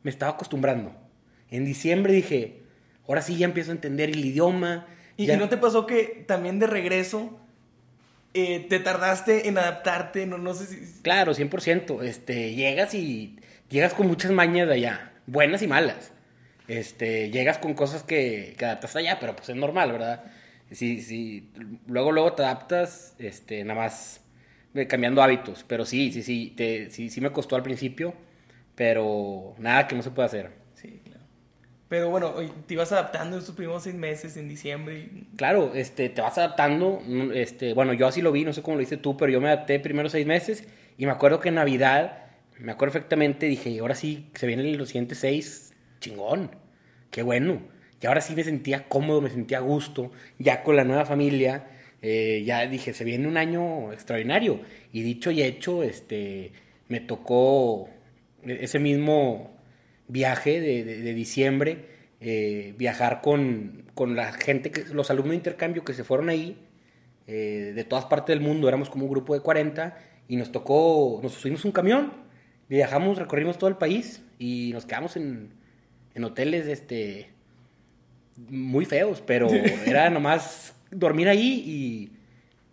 me 0.03 0.11
estaba 0.11 0.33
acostumbrando. 0.33 0.95
En 1.49 1.65
diciembre 1.65 2.13
dije, 2.13 2.61
ahora 3.07 3.23
sí 3.23 3.35
ya 3.35 3.45
empiezo 3.45 3.71
a 3.71 3.73
entender 3.73 4.09
el 4.09 4.23
idioma. 4.23 4.85
¿Y, 5.17 5.25
ya... 5.25 5.33
¿y 5.33 5.37
no 5.37 5.49
te 5.49 5.57
pasó 5.57 5.87
que 5.87 6.23
también 6.27 6.59
de 6.59 6.67
regreso 6.67 7.39
eh, 8.37 8.65
te 8.69 8.79
tardaste 8.79 9.47
en 9.47 9.57
adaptarte? 9.57 10.25
No, 10.25 10.37
no 10.37 10.53
sé 10.53 10.65
si... 10.67 11.01
Claro, 11.01 11.33
100%. 11.33 12.03
Este, 12.03 12.53
llegas 12.53 12.93
y 12.93 13.37
llegas 13.69 13.93
con 13.93 14.07
muchas 14.07 14.31
mañas 14.31 14.67
de 14.67 14.75
allá, 14.75 15.11
buenas 15.25 15.61
y 15.61 15.67
malas. 15.67 16.11
Este, 16.67 17.29
llegas 17.29 17.57
con 17.57 17.73
cosas 17.73 18.03
que, 18.03 18.55
que 18.57 18.65
adaptas 18.65 18.95
allá, 18.95 19.17
pero 19.19 19.35
pues 19.35 19.49
es 19.49 19.55
normal, 19.55 19.91
¿verdad? 19.91 20.23
sí, 20.71 21.01
sí, 21.01 21.49
luego, 21.87 22.11
luego 22.11 22.33
te 22.33 22.43
adaptas, 22.43 23.15
este, 23.19 23.63
nada 23.63 23.79
más 23.79 24.21
cambiando 24.87 25.23
hábitos, 25.23 25.65
pero 25.67 25.85
sí, 25.85 26.11
sí, 26.11 26.21
sí, 26.21 26.53
te, 26.55 26.91
sí, 26.91 27.09
sí 27.09 27.21
me 27.21 27.31
costó 27.31 27.55
al 27.55 27.63
principio, 27.63 28.13
pero 28.75 29.55
nada 29.57 29.87
que 29.87 29.95
no 29.95 30.03
se 30.03 30.11
pueda 30.11 30.27
hacer. 30.27 30.51
Pero 31.89 32.09
bueno, 32.09 32.33
te 32.65 32.73
ibas 32.73 32.91
adaptando 32.91 33.37
estos 33.37 33.55
primeros 33.55 33.83
seis 33.83 33.95
meses 33.95 34.35
en 34.35 34.49
diciembre. 34.49 34.99
Y... 34.99 35.27
Claro, 35.37 35.71
este, 35.73 36.09
te 36.09 36.21
vas 36.21 36.37
adaptando, 36.37 37.01
este, 37.33 37.73
bueno, 37.73 37.93
yo 37.93 38.07
así 38.07 38.21
lo 38.21 38.31
vi, 38.31 38.43
no 38.43 38.51
sé 38.51 38.61
cómo 38.61 38.75
lo 38.75 38.83
hice 38.83 38.97
tú, 38.97 39.15
pero 39.15 39.31
yo 39.31 39.39
me 39.39 39.47
adapté 39.47 39.79
primero 39.79 40.09
seis 40.09 40.27
meses 40.27 40.67
y 40.97 41.05
me 41.05 41.11
acuerdo 41.13 41.39
que 41.39 41.49
en 41.49 41.55
Navidad, 41.55 42.25
me 42.59 42.73
acuerdo 42.73 42.93
perfectamente, 42.93 43.45
dije, 43.45 43.79
ahora 43.79 43.95
sí, 43.95 44.29
se 44.33 44.47
vienen 44.47 44.77
los 44.77 44.89
siguientes 44.89 45.19
seis, 45.19 45.73
chingón, 45.99 46.51
qué 47.09 47.23
bueno. 47.23 47.61
Y 48.01 48.05
ahora 48.05 48.21
sí 48.21 48.35
me 48.35 48.43
sentía 48.43 48.87
cómodo, 48.87 49.21
me 49.21 49.29
sentía 49.29 49.59
a 49.59 49.61
gusto, 49.61 50.11
ya 50.37 50.63
con 50.63 50.75
la 50.75 50.83
nueva 50.83 51.05
familia. 51.05 51.69
Eh, 52.01 52.43
ya 52.45 52.67
dije, 52.67 52.93
se 52.93 53.03
viene 53.03 53.27
un 53.27 53.37
año 53.37 53.91
extraordinario. 53.91 54.61
Y 54.91 55.01
dicho 55.01 55.31
y 55.31 55.41
hecho, 55.41 55.81
este, 55.81 56.51
me 56.89 56.99
tocó 56.99 57.89
ese 58.43 58.79
mismo 58.79 59.56
viaje 60.07 60.61
de, 60.61 60.83
de, 60.83 61.01
de 61.01 61.13
diciembre, 61.13 61.85
eh, 62.19 62.73
viajar 62.77 63.21
con, 63.21 63.85
con, 63.93 64.15
la 64.15 64.31
gente, 64.33 64.71
que, 64.71 64.85
los 64.93 65.09
alumnos 65.11 65.31
de 65.31 65.37
intercambio 65.37 65.83
que 65.83 65.93
se 65.93 66.03
fueron 66.03 66.29
ahí, 66.29 66.57
eh, 67.27 67.73
de 67.75 67.83
todas 67.83 68.05
partes 68.05 68.35
del 68.35 68.41
mundo, 68.41 68.67
éramos 68.67 68.89
como 68.89 69.05
un 69.05 69.11
grupo 69.11 69.33
de 69.33 69.41
40, 69.41 69.97
y 70.27 70.35
nos 70.35 70.51
tocó, 70.51 71.19
nos 71.21 71.33
subimos 71.33 71.65
un 71.65 71.71
camión, 71.71 72.13
viajamos, 72.69 73.17
recorrimos 73.17 73.57
todo 73.57 73.69
el 73.69 73.77
país, 73.77 74.23
y 74.39 74.71
nos 74.73 74.85
quedamos 74.85 75.15
en, 75.15 75.53
en 76.15 76.23
hoteles, 76.23 76.67
este 76.67 77.29
muy 78.49 78.85
feos, 78.85 79.21
pero 79.25 79.47
era 79.85 80.09
nomás 80.09 80.75
dormir 80.91 81.27
ahí 81.27 82.11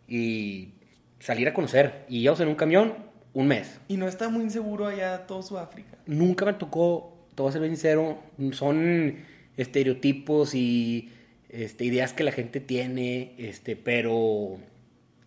y, 0.08 0.14
y 0.14 0.74
salir 1.20 1.48
a 1.48 1.54
conocer. 1.54 2.04
Y 2.08 2.18
íbamos 2.18 2.40
en 2.40 2.48
un 2.48 2.54
camión 2.54 2.94
un 3.32 3.48
mes. 3.48 3.80
¿Y 3.88 3.96
no 3.96 4.06
está 4.06 4.28
muy 4.28 4.44
inseguro 4.44 4.86
allá 4.86 5.26
todo 5.26 5.42
Sudáfrica? 5.42 5.98
Nunca 6.06 6.44
me 6.44 6.52
tocó, 6.54 7.13
a 7.36 7.52
ser 7.52 7.60
bien 7.60 7.74
sincero, 7.74 8.18
son 8.52 9.16
estereotipos 9.56 10.54
y 10.54 11.10
este, 11.48 11.84
ideas 11.84 12.12
que 12.12 12.24
la 12.24 12.32
gente 12.32 12.60
tiene, 12.60 13.34
este, 13.38 13.76
pero 13.76 14.58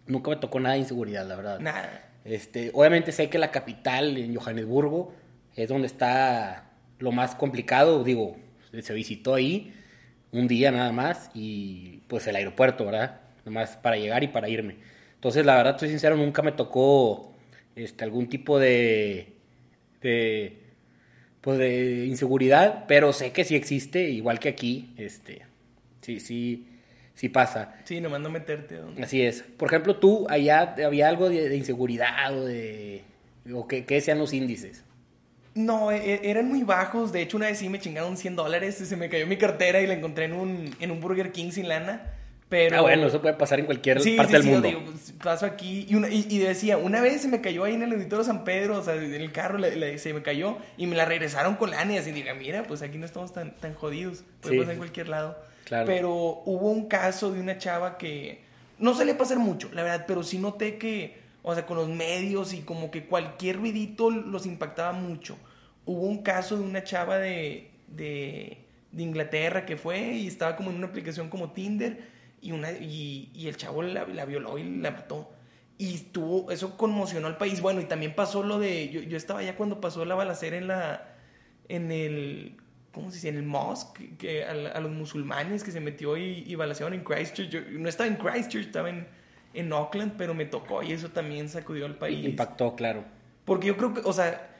nunca 0.07 0.29
me 0.29 0.37
tocó 0.37 0.59
nada 0.59 0.73
de 0.75 0.81
inseguridad, 0.81 1.27
la 1.27 1.35
verdad. 1.35 1.59
Nada. 1.59 2.09
Este, 2.25 2.71
obviamente 2.73 3.11
sé 3.11 3.29
que 3.29 3.37
la 3.37 3.51
capital, 3.51 4.17
en 4.17 4.35
Johannesburgo, 4.35 5.13
es 5.55 5.69
donde 5.69 5.87
está 5.87 6.71
lo 6.99 7.11
más 7.11 7.35
complicado, 7.35 8.03
digo, 8.03 8.37
se 8.81 8.93
visitó 8.93 9.35
ahí, 9.35 9.73
un 10.31 10.47
día 10.47 10.71
nada 10.71 10.91
más 10.91 11.31
y 11.33 12.01
pues 12.07 12.27
el 12.27 12.35
aeropuerto, 12.35 12.85
¿verdad? 12.85 13.21
Nada 13.39 13.51
más 13.51 13.77
para 13.77 13.97
llegar 13.97 14.23
y 14.23 14.27
para 14.27 14.49
irme. 14.49 14.75
Entonces, 15.15 15.45
la 15.45 15.55
verdad, 15.55 15.75
estoy 15.75 15.89
sincero, 15.89 16.15
nunca 16.15 16.41
me 16.41 16.51
tocó 16.51 17.33
este, 17.75 18.03
algún 18.03 18.27
tipo 18.27 18.59
de, 18.59 19.33
de, 20.01 20.57
pues 21.47 21.59
de 21.59 22.05
inseguridad, 22.05 22.83
pero 22.89 23.13
sé 23.13 23.31
que 23.31 23.45
sí 23.45 23.55
existe, 23.55 24.09
igual 24.09 24.37
que 24.37 24.49
aquí, 24.49 24.93
este, 24.97 25.43
sí, 26.01 26.19
sí, 26.19 26.67
sí 27.15 27.29
pasa. 27.29 27.73
Sí, 27.85 28.01
nomás 28.01 28.19
no 28.19 28.29
meterte. 28.29 28.75
¿dónde? 28.75 29.01
Así 29.01 29.21
es. 29.21 29.43
Por 29.55 29.69
ejemplo, 29.69 29.95
tú, 29.95 30.27
allá 30.29 30.75
había 30.85 31.07
algo 31.07 31.29
de, 31.29 31.47
de 31.47 31.55
inseguridad 31.55 32.37
o 32.37 32.43
de, 32.43 33.03
o 33.53 33.65
qué, 33.65 33.85
qué 33.85 33.95
decían 33.95 34.19
los 34.19 34.33
índices. 34.33 34.83
No, 35.55 35.89
e 35.89 36.29
eran 36.29 36.49
muy 36.49 36.63
bajos. 36.63 37.13
De 37.13 37.21
hecho, 37.21 37.37
una 37.37 37.45
vez 37.45 37.59
sí 37.59 37.69
me 37.69 37.79
chingaron 37.79 38.17
100 38.17 38.35
dólares. 38.35 38.75
Se 38.75 38.97
me 38.97 39.07
cayó 39.07 39.25
mi 39.25 39.37
cartera 39.37 39.79
y 39.79 39.87
la 39.87 39.93
encontré 39.93 40.25
en 40.25 40.33
un, 40.33 40.75
en 40.81 40.91
un 40.91 40.99
Burger 40.99 41.31
King 41.31 41.51
sin 41.51 41.69
lana. 41.69 42.11
Pero... 42.49 42.77
Ah, 42.77 42.81
bueno, 42.81 43.07
eso 43.07 43.21
puede 43.21 43.33
pasar 43.33 43.59
en 43.59 43.65
cualquier 43.65 44.01
sí, 44.01 44.15
parte 44.15 44.31
sí, 44.31 44.33
del 44.33 44.43
sí, 44.43 44.49
mundo. 44.49 44.67
Digo, 44.67 44.81
pues, 44.85 45.13
paso 45.21 45.45
aquí. 45.45 45.85
Y, 45.89 45.95
una, 45.95 46.09
y, 46.09 46.25
y, 46.29 46.39
decía, 46.39 46.77
una 46.77 47.01
vez 47.01 47.21
se 47.21 47.27
me 47.27 47.41
cayó 47.41 47.65
ahí 47.65 47.73
en 47.73 47.83
el 47.83 47.91
auditorio 47.91 48.23
San 48.23 48.45
Pedro, 48.45 48.77
o 48.77 48.83
sea, 48.83 48.95
en 48.95 49.13
el 49.13 49.31
carro 49.31 49.59
se 49.97 50.13
me 50.13 50.21
cayó 50.21 50.57
y 50.77 50.87
me 50.87 50.95
la 50.95 51.05
regresaron 51.05 51.55
con 51.55 51.71
lana. 51.71 51.93
Y 51.93 51.97
así, 51.97 52.11
diga, 52.11 52.33
mira, 52.33 52.63
pues 52.63 52.81
aquí 52.81 52.97
no 52.97 53.05
estamos 53.05 53.33
tan, 53.33 53.57
tan 53.57 53.73
jodidos. 53.73 54.23
Puede 54.41 54.59
pasar 54.59 54.73
en 54.73 54.77
cualquier 54.77 55.09
lado. 55.09 55.37
Claro. 55.65 55.85
Pero 55.85 56.11
hubo 56.45 56.71
un 56.71 56.87
caso 56.87 57.33
de 57.33 57.41
una 57.41 57.57
chava 57.57 57.97
que 57.97 58.41
no 58.79 58.93
se 58.93 59.03
le 59.03 59.15
pasar 59.15 59.39
mucho, 59.39 59.69
la 59.73 59.83
verdad, 59.83 60.05
pero 60.07 60.23
sí 60.23 60.37
noté 60.37 60.77
que, 60.77 61.17
o 61.43 61.53
sea, 61.53 61.65
con 61.65 61.75
los 61.75 61.89
medios 61.89 62.53
y 62.53 62.61
como 62.61 62.91
que 62.91 63.05
cualquier 63.05 63.57
ruidito 63.57 64.09
los 64.09 64.45
impactaba 64.45 64.93
mucho. 64.93 65.37
Hubo 65.85 66.01
un 66.03 66.21
caso 66.21 66.57
de 66.57 66.63
una 66.63 66.83
chava 66.83 67.17
de, 67.17 67.71
de, 67.87 68.59
de 68.93 69.03
Inglaterra 69.03 69.65
que 69.65 69.75
fue 69.75 69.99
y 70.13 70.27
estaba 70.27 70.55
como 70.55 70.69
en 70.69 70.77
una 70.77 70.87
aplicación 70.87 71.29
como 71.29 71.51
Tinder 71.51 72.16
y, 72.41 72.51
una, 72.51 72.71
y, 72.71 73.31
y 73.33 73.47
el 73.47 73.57
chavo 73.57 73.81
la, 73.83 74.05
la 74.05 74.25
violó 74.25 74.57
y 74.57 74.63
la 74.63 74.91
mató. 74.91 75.31
Y 75.77 75.93
estuvo, 75.93 76.51
eso 76.51 76.75
conmocionó 76.75 77.27
al 77.27 77.37
país. 77.37 77.61
Bueno, 77.61 77.81
y 77.81 77.85
también 77.85 78.15
pasó 78.15 78.43
lo 78.43 78.57
de, 78.59 78.89
yo, 78.89 79.01
yo 79.01 79.15
estaba 79.15 79.41
allá 79.41 79.55
cuando 79.55 79.79
pasó 79.79 80.05
la 80.05 80.15
balacera 80.15 80.57
en 80.57 80.67
la, 80.67 81.15
en 81.69 81.91
el, 81.91 82.57
¿cómo 82.91 83.09
se 83.09 83.17
dice? 83.17 83.29
En 83.29 83.37
el 83.37 83.43
mosque, 83.43 84.15
que 84.17 84.43
a, 84.43 84.51
a 84.51 84.79
los 84.79 84.91
musulmanes 84.91 85.63
que 85.63 85.71
se 85.71 85.79
metió 85.79 86.17
y, 86.17 86.43
y 86.47 86.55
balacearon 86.55 86.93
en 86.95 87.03
Christchurch. 87.03 87.49
Yo 87.49 87.61
no 87.71 87.89
estaba 87.89 88.07
en 88.07 88.15
Christchurch, 88.15 88.65
estaba 88.65 88.89
en, 88.89 89.07
en 89.53 89.71
Auckland, 89.71 90.13
pero 90.17 90.33
me 90.33 90.45
tocó 90.45 90.81
y 90.81 90.93
eso 90.93 91.09
también 91.09 91.47
sacudió 91.47 91.85
al 91.85 91.95
país. 91.95 92.25
Impactó, 92.25 92.75
claro. 92.75 93.05
Porque 93.45 93.67
yo 93.67 93.77
creo 93.77 93.93
que, 93.93 94.01
o 94.03 94.13
sea, 94.13 94.55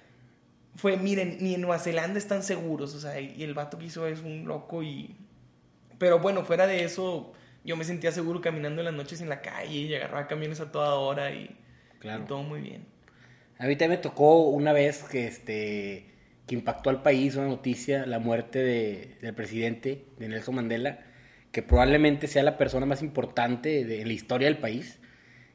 fue, 0.75 0.98
miren, 0.98 1.39
ni 1.41 1.55
en 1.55 1.62
Nueva 1.62 1.79
Zelanda 1.79 2.19
están 2.19 2.43
seguros, 2.43 2.93
o 2.93 3.00
sea, 3.00 3.19
y 3.19 3.41
el 3.41 3.55
vato 3.55 3.79
que 3.79 3.86
hizo 3.86 4.05
es 4.05 4.22
un 4.22 4.46
loco 4.46 4.84
y... 4.84 5.15
Pero 5.98 6.19
bueno, 6.19 6.46
fuera 6.46 6.67
de 6.67 6.84
eso, 6.84 7.34
yo 7.67 7.75
me 7.77 7.83
sentía 7.83 8.12
seguro 8.12 8.41
caminando 8.41 8.81
en 8.81 8.86
las 8.86 8.93
noches 8.95 9.21
en 9.21 9.29
la 9.29 9.41
calle 9.41 9.75
y 9.77 9.93
agarraba 9.93 10.25
camiones 10.27 10.59
a 10.59 10.71
toda 10.71 10.95
hora 10.95 11.31
y, 11.31 11.55
Claro. 12.00 12.24
y 12.24 12.27
todo 12.27 12.41
muy 12.41 12.62
bien. 12.62 12.86
A 13.59 13.65
mí 13.67 13.75
también 13.75 14.00
me 14.00 14.03
tocó 14.03 14.47
una 14.50 14.74
vez 14.74 15.03
que 15.03 15.27
este 15.27 16.13
que 16.47 16.55
impactó 16.55 16.89
al 16.89 17.01
país 17.03 17.36
una 17.36 17.47
noticia, 17.47 18.05
la 18.05 18.19
muerte 18.19 18.59
de- 18.59 19.17
del 19.21 19.33
presidente, 19.36 20.05
de 20.17 20.29
Nelson 20.29 20.55
Mandela, 20.55 21.00
que 21.51 21.62
probablemente 21.62 22.27
sea 22.27 22.41
la 22.41 22.57
persona 22.57 22.86
más 22.86 23.01
importante 23.01 23.83
de, 23.83 24.00
en 24.01 24.07
la 24.07 24.13
historia 24.13 24.47
del 24.47 24.57
país. 24.57 25.00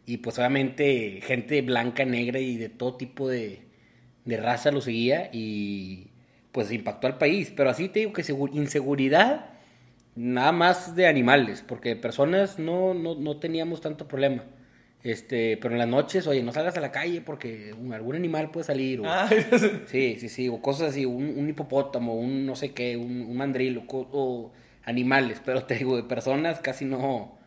Y 0.04 0.19
pues 0.19 0.38
obviamente 0.38 1.21
gente 1.23 1.62
blanca, 1.62 2.04
negra 2.04 2.40
y 2.40 2.59
de 2.59 2.69
todo 2.69 2.97
tipo 2.99 3.26
de, 3.28 3.62
de 4.26 4.37
raza 4.37 4.71
lo 4.71 4.83
seguía 4.83 5.31
y 5.33 6.09
pues 6.52 6.71
impactó 6.71 7.07
al 7.07 7.16
país. 7.16 7.50
Pero 7.57 7.71
así 7.71 7.88
te 7.88 8.00
digo 8.00 8.12
que 8.12 8.23
segu- 8.23 8.50
inseguridad 8.52 9.52
nada 10.14 10.52
más 10.52 10.95
de 10.97 11.07
animales, 11.07 11.62
porque 11.66 11.97
personas 11.97 12.59
no, 12.59 12.95
no, 12.95 13.14
no 13.14 13.38
teníamos 13.38 13.81
tanto 13.81 14.09
problema. 14.09 14.45
Este, 15.02 15.57
pero 15.57 15.75
en 15.75 15.78
las 15.81 15.88
noches, 15.88 16.26
oye, 16.28 16.42
no 16.45 16.52
salgas 16.52 16.76
a 16.76 16.81
la 16.81 16.92
calle 16.92 17.21
porque 17.23 17.73
un- 17.75 17.92
algún 17.92 18.14
animal 18.16 18.50
puede 18.50 18.64
salir. 18.64 19.00
O, 19.00 19.04
Ah, 19.07 19.28
Sí, 19.87 20.16
sí, 20.21 20.28
sí, 20.28 20.49
o 20.49 20.62
cosas 20.62 20.90
así, 20.90 21.04
un, 21.07 21.37
un 21.38 21.49
hipopótamo, 21.49 22.14
un 22.14 22.47
no 22.47 22.54
sé 22.57 22.73
qué, 22.73 22.97
un, 22.97 23.23
un 23.23 23.37
mandril, 23.37 23.85
o, 23.88 24.52
animales, 24.85 25.40
pero 25.45 25.64
te 25.64 25.75
digo, 25.76 25.97
de 25.97 26.04
personas 26.04 26.61
casi 26.61 26.85
no, 26.85 27.38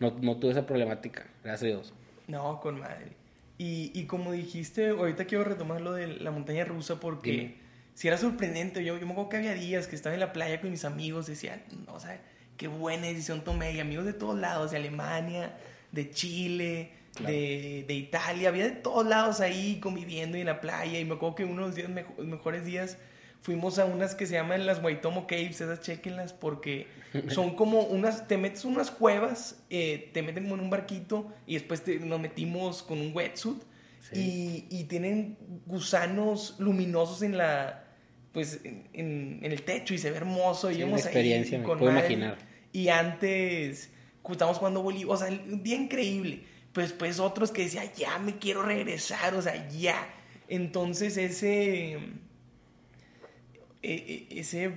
no, 0.00 0.10
no 0.20 0.36
tuve 0.38 0.52
esa 0.52 0.66
problemática, 0.66 1.26
gracias 1.42 1.62
a 1.62 1.66
Dios. 1.66 1.94
no, 2.26 2.60
con 2.60 2.80
madre. 2.80 3.16
Y, 3.58 3.92
y 3.94 4.06
como 4.06 4.32
dijiste, 4.32 4.88
ahorita 4.88 5.26
quiero 5.26 5.44
retomar 5.44 5.80
lo 5.80 5.92
de 5.92 6.08
la 6.08 6.30
montaña 6.30 6.64
rusa 6.64 6.98
porque 7.00 7.30
Dime. 7.32 7.54
Si 7.94 8.08
era 8.08 8.18
sorprendente. 8.18 8.84
Yo, 8.84 8.98
yo 8.98 9.06
me 9.06 9.12
acuerdo 9.12 9.30
que 9.30 9.36
había 9.38 9.54
días 9.54 9.86
que 9.86 9.96
estaba 9.96 10.14
en 10.14 10.20
la 10.20 10.32
playa 10.32 10.60
con 10.60 10.70
mis 10.70 10.84
amigos, 10.84 11.26
decían, 11.26 11.62
no, 11.86 11.94
o 11.94 12.00
sea, 12.00 12.20
qué 12.56 12.68
buena 12.68 13.06
decisión 13.06 13.42
tomé. 13.44 13.72
Y 13.72 13.80
amigos 13.80 14.04
de 14.04 14.12
todos 14.12 14.38
lados, 14.38 14.70
de 14.72 14.76
Alemania, 14.78 15.56
de 15.92 16.10
Chile, 16.10 16.90
Claro. 17.14 17.32
de, 17.32 17.84
de 17.86 17.94
Italia, 17.94 18.48
había 18.48 18.64
de 18.64 18.72
todos 18.72 19.06
lados 19.06 19.38
ahí 19.40 19.78
conviviendo 19.80 20.36
y 20.36 20.40
en 20.40 20.46
la 20.46 20.60
playa. 20.60 20.98
Y 20.98 21.04
me 21.04 21.14
acuerdo 21.14 21.36
que 21.36 21.44
uno 21.44 21.62
de 21.62 21.66
los 21.68 21.76
días 21.76 21.88
mejo- 21.88 22.20
mejores 22.20 22.64
días 22.64 22.98
fuimos 23.40 23.78
a 23.78 23.84
unas 23.84 24.16
que 24.16 24.26
se 24.26 24.32
llaman 24.34 24.66
las 24.66 24.82
Waitomo 24.82 25.28
Caves, 25.28 25.60
esas 25.60 25.80
chequenlas, 25.80 26.32
porque 26.32 26.88
son 27.28 27.54
como 27.54 27.82
unas, 27.82 28.26
te 28.26 28.36
metes 28.36 28.64
unas 28.64 28.90
cuevas, 28.90 29.62
eh, 29.70 30.10
te 30.12 30.22
meten 30.22 30.42
como 30.42 30.56
en 30.56 30.62
un 30.62 30.70
barquito 30.70 31.32
y 31.46 31.54
después 31.54 31.84
te- 31.84 32.00
nos 32.00 32.18
metimos 32.18 32.82
con 32.82 32.98
un 33.00 33.12
wetsuit 33.14 33.62
Sí. 34.10 34.66
y, 34.70 34.76
y 34.80 34.84
tienen 34.84 35.38
gusanos 35.66 36.56
luminosos 36.58 37.22
en 37.22 37.36
la, 37.38 37.83
pues, 38.34 38.60
en, 38.64 38.86
en- 38.92 39.38
en 39.42 39.50
el 39.52 39.62
techo 39.62 39.94
y 39.94 39.98
se 39.98 40.10
ve 40.10 40.18
hermoso. 40.18 40.70
y 40.70 40.74
Sí, 40.74 40.80
íbamos 40.80 41.00
una 41.00 41.08
ahí 41.08 41.14
experiencia, 41.14 41.58
me 41.58 41.64
con 41.64 41.78
puedo 41.78 41.90
madre. 41.92 42.12
imaginar. 42.12 42.38
Y 42.72 42.88
antes 42.88 43.90
estábamos 44.30 44.58
jugando 44.58 44.82
Bolívar, 44.82 45.14
o 45.14 45.18
sea, 45.18 45.28
un 45.28 45.62
día 45.62 45.76
increíble. 45.76 46.40
Pues, 46.74 46.92
pues 46.92 47.20
otros 47.20 47.50
que 47.52 47.62
decían, 47.62 47.86
ya 47.96 48.18
me 48.18 48.36
quiero 48.38 48.62
regresar, 48.62 49.34
o 49.34 49.40
sea, 49.40 49.66
ya. 49.70 50.08
Entonces 50.48 51.16
ese, 51.16 51.92
e- 51.94 52.00
e- 53.82 54.26
ese, 54.40 54.72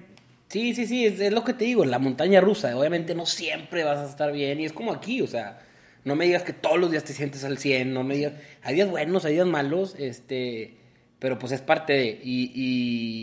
Sí, 0.49 0.73
sí, 0.73 0.85
sí, 0.85 1.05
es, 1.05 1.19
es 1.19 1.33
lo 1.33 1.43
que 1.43 1.53
te 1.53 1.65
digo, 1.65 1.83
la 1.83 1.99
montaña 1.99 2.39
rusa, 2.39 2.77
obviamente 2.77 3.13
no 3.15 3.25
siempre 3.25 3.83
vas 3.83 3.97
a 3.97 4.09
estar 4.09 4.31
bien 4.31 4.61
y 4.61 4.65
es 4.65 4.71
como 4.71 4.93
aquí, 4.93 5.21
o 5.21 5.27
sea, 5.27 5.59
no 6.05 6.15
me 6.15 6.23
digas 6.25 6.43
que 6.43 6.53
todos 6.53 6.79
los 6.79 6.89
días 6.89 7.03
te 7.03 7.11
sientes 7.13 7.43
al 7.43 7.57
100, 7.57 7.93
no 7.93 8.03
me 8.05 8.15
digas, 8.15 8.33
hay 8.63 8.75
días 8.75 8.89
buenos, 8.89 9.25
hay 9.25 9.33
días 9.33 9.45
malos, 9.47 9.95
este, 9.99 10.76
pero 11.19 11.39
pues 11.39 11.51
es 11.51 11.62
parte 11.62 11.93
de, 11.93 12.19
y, 12.24 12.51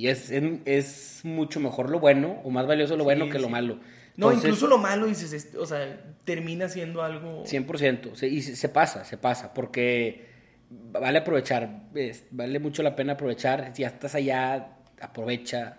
y 0.02 0.08
es, 0.08 0.30
es, 0.30 0.42
es 0.64 1.20
mucho 1.24 1.60
mejor 1.60 1.90
lo 1.90 2.00
bueno, 2.00 2.40
o 2.44 2.50
más 2.50 2.66
valioso 2.66 2.96
lo 2.96 3.04
bueno 3.04 3.26
Sí, 3.26 3.30
que 3.30 3.38
lo 3.38 3.48
malo. 3.48 3.74
no, 3.74 3.80
Entonces, 4.28 4.44
incluso 4.44 4.66
lo 4.66 4.78
malo 4.78 5.06
dices, 5.06 5.50
o 5.58 5.66
sea, 5.66 6.00
termina 6.24 6.68
siendo 6.68 7.02
algo... 7.02 7.44
100%, 7.46 8.14
se- 8.16 8.28
y 8.28 8.42
se, 8.42 8.56
se 8.56 8.68
pasa, 8.68 9.04
se 9.04 9.16
pasa, 9.16 9.54
porque 9.54 10.26
vale 10.70 11.18
aprovechar, 11.18 11.84
es- 11.94 12.24
vale 12.30 12.58
mucho 12.58 12.82
la 12.82 12.96
pena 12.96 13.12
aprovechar, 13.14 13.70
si 13.74 13.82
ya 13.82 13.88
estás 13.88 14.14
allá, 14.14 14.76
aprovecha, 15.00 15.78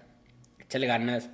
échale 0.59 0.87
ganas, 0.87 1.29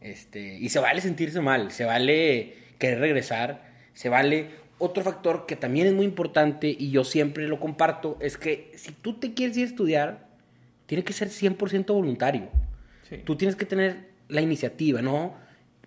este, 0.00 0.58
y 0.58 0.68
se 0.68 0.78
vale 0.80 1.00
sentirse 1.00 1.40
mal, 1.40 1.70
se 1.72 1.84
vale 1.84 2.54
querer 2.78 2.98
regresar, 3.00 3.62
se 3.94 4.08
vale... 4.08 4.65
Otro 4.78 5.02
factor 5.02 5.46
que 5.46 5.56
también 5.56 5.86
es 5.86 5.94
muy 5.94 6.04
importante 6.04 6.68
y 6.68 6.90
yo 6.90 7.04
siempre 7.04 7.48
lo 7.48 7.58
comparto 7.58 8.18
es 8.20 8.36
que 8.36 8.72
si 8.76 8.92
tú 8.92 9.14
te 9.14 9.32
quieres 9.32 9.56
ir 9.56 9.64
a 9.64 9.68
estudiar, 9.68 10.28
tiene 10.86 11.02
que 11.02 11.12
ser 11.12 11.28
100% 11.28 11.86
voluntario. 11.86 12.48
Sí. 13.08 13.18
Tú 13.24 13.36
tienes 13.36 13.56
que 13.56 13.64
tener 13.64 14.10
la 14.28 14.40
iniciativa, 14.40 15.00
¿no? 15.02 15.34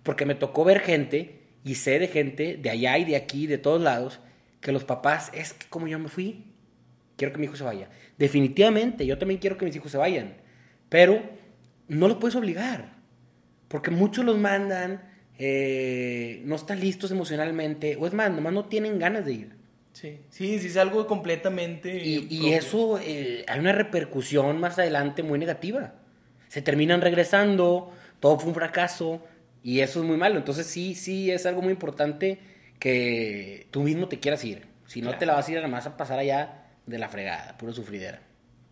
Porque 0.02 0.26
me 0.26 0.34
tocó 0.34 0.64
ver 0.64 0.80
gente 0.80 1.40
y 1.64 1.74
sé 1.76 1.98
de 1.98 2.08
gente 2.08 2.56
de 2.56 2.70
allá 2.70 2.98
y 2.98 3.04
de 3.04 3.16
aquí, 3.16 3.46
de 3.46 3.58
todos 3.58 3.80
lados, 3.80 4.20
que 4.60 4.72
los 4.72 4.84
papás, 4.84 5.30
es 5.34 5.52
que 5.52 5.66
como 5.68 5.86
yo 5.88 5.98
me 5.98 6.08
fui, 6.08 6.44
quiero 7.16 7.32
que 7.32 7.38
mi 7.38 7.46
hijo 7.46 7.56
se 7.56 7.64
vaya. 7.64 7.88
Definitivamente, 8.18 9.06
yo 9.06 9.18
también 9.18 9.40
quiero 9.40 9.56
que 9.56 9.64
mis 9.64 9.76
hijos 9.76 9.92
se 9.92 9.98
vayan, 9.98 10.34
pero 10.88 11.22
no 11.88 12.08
los 12.08 12.18
puedes 12.18 12.36
obligar, 12.36 12.94
porque 13.68 13.90
muchos 13.90 14.24
los 14.24 14.38
mandan, 14.38 15.09
eh, 15.42 16.42
no 16.44 16.54
están 16.54 16.80
listos 16.80 17.10
emocionalmente, 17.10 17.96
o 17.96 18.06
es 18.06 18.12
más, 18.12 18.30
nomás 18.30 18.52
no 18.52 18.66
tienen 18.66 18.98
ganas 18.98 19.24
de 19.24 19.32
ir. 19.32 19.48
Sí, 19.94 20.18
sí, 20.28 20.58
sí, 20.58 20.66
es 20.66 20.76
algo 20.76 21.06
completamente... 21.06 21.96
Y, 22.04 22.52
eso, 22.52 22.98
eh, 23.02 23.44
hay 23.48 23.58
una 23.58 23.72
repercusión 23.72 24.60
más 24.60 24.78
adelante 24.78 25.22
muy 25.22 25.38
negativa. 25.38 25.94
Se 26.48 26.60
terminan 26.60 27.00
regresando, 27.00 27.90
todo 28.20 28.38
fue 28.38 28.50
un 28.50 28.54
fracaso 28.54 29.24
y 29.62 29.80
eso 29.80 30.00
es 30.00 30.06
muy 30.06 30.18
malo. 30.18 30.36
Entonces 30.36 30.66
sí, 30.66 30.94
sí, 30.94 31.30
es 31.30 31.46
algo 31.46 31.62
muy 31.62 31.72
importante 31.72 32.38
que 32.78 33.66
tú 33.70 33.82
mismo 33.82 34.08
te 34.08 34.20
quieras 34.20 34.44
ir. 34.44 34.66
Si 34.86 35.00
no 35.00 35.08
Claro. 35.08 35.18
te 35.20 35.26
la 35.26 35.34
vas 35.34 35.48
a 35.48 35.50
ir 35.52 35.56
nada 35.56 35.68
más 35.68 35.86
a 35.86 35.96
pasar 35.96 36.18
allá 36.18 36.66
de 36.84 36.98
la 36.98 37.08
fregada, 37.08 37.56
puro 37.56 37.72
sufridera. 37.72 38.20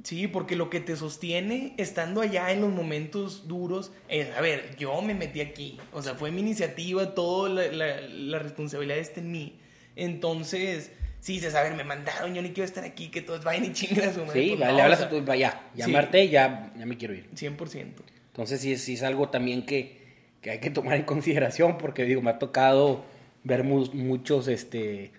Sí, 0.04 0.28
porque 0.28 0.54
lo 0.56 0.70
que 0.70 0.80
te 0.80 0.94
sostiene 0.96 1.74
estando 1.76 2.20
allá 2.20 2.52
en 2.52 2.60
los 2.60 2.70
momentos 2.70 3.48
duros 3.48 3.90
es, 4.08 4.30
a 4.36 4.40
ver, 4.40 4.76
yo 4.78 5.02
me 5.02 5.12
metí 5.14 5.40
aquí, 5.40 5.78
o 5.92 6.02
sea, 6.02 6.14
fue 6.14 6.30
mi 6.30 6.40
iniciativa, 6.40 7.14
toda 7.14 7.48
la, 7.50 7.72
la- 7.72 8.00
la 8.02 8.38
responsabilidad 8.38 8.98
está 8.98 9.20
en 9.20 9.32
mí. 9.32 9.58
Entonces, 9.96 10.92
sí 11.20 11.34
dices, 11.34 11.54
a 11.56 11.62
ver, 11.62 11.74
me 11.74 11.82
mandaron, 11.84 12.32
yo 12.34 12.40
ni 12.42 12.50
quiero 12.50 12.64
estar 12.64 12.84
aquí, 12.84 13.08
que 13.08 13.20
todos 13.22 13.42
vayan 13.44 13.64
y 13.66 13.72
chinguen 13.72 14.08
a 14.08 14.12
su 14.12 14.24
madre. 14.24 14.40
Sí, 14.40 14.54
Pues 14.56 14.60
no, 14.72 14.78
hablas 14.82 15.00
o 15.00 15.04
a 15.04 15.08
tu, 15.10 15.24
ya, 15.34 15.68
ya 15.74 15.84
sí. 15.86 15.90
me 15.92 15.98
harté, 15.98 16.28
ya, 16.28 16.72
ya 16.78 16.86
me 16.86 16.96
quiero 16.96 17.14
ir. 17.14 17.28
100%. 17.34 18.02
Entonces 18.28 18.60
sí, 18.60 18.76
sí 18.76 18.94
es 18.94 19.02
algo 19.02 19.28
también 19.30 19.66
que, 19.66 19.98
que 20.40 20.52
hay 20.52 20.60
que 20.60 20.70
tomar 20.70 20.94
en 20.94 21.02
consideración 21.02 21.76
porque 21.76 22.04
digo, 22.04 22.22
me 22.22 22.30
ha 22.30 22.38
tocado 22.38 23.04
ver 23.42 23.64
mu- 23.64 23.90
muchos 23.92 24.46
este, 24.46 25.10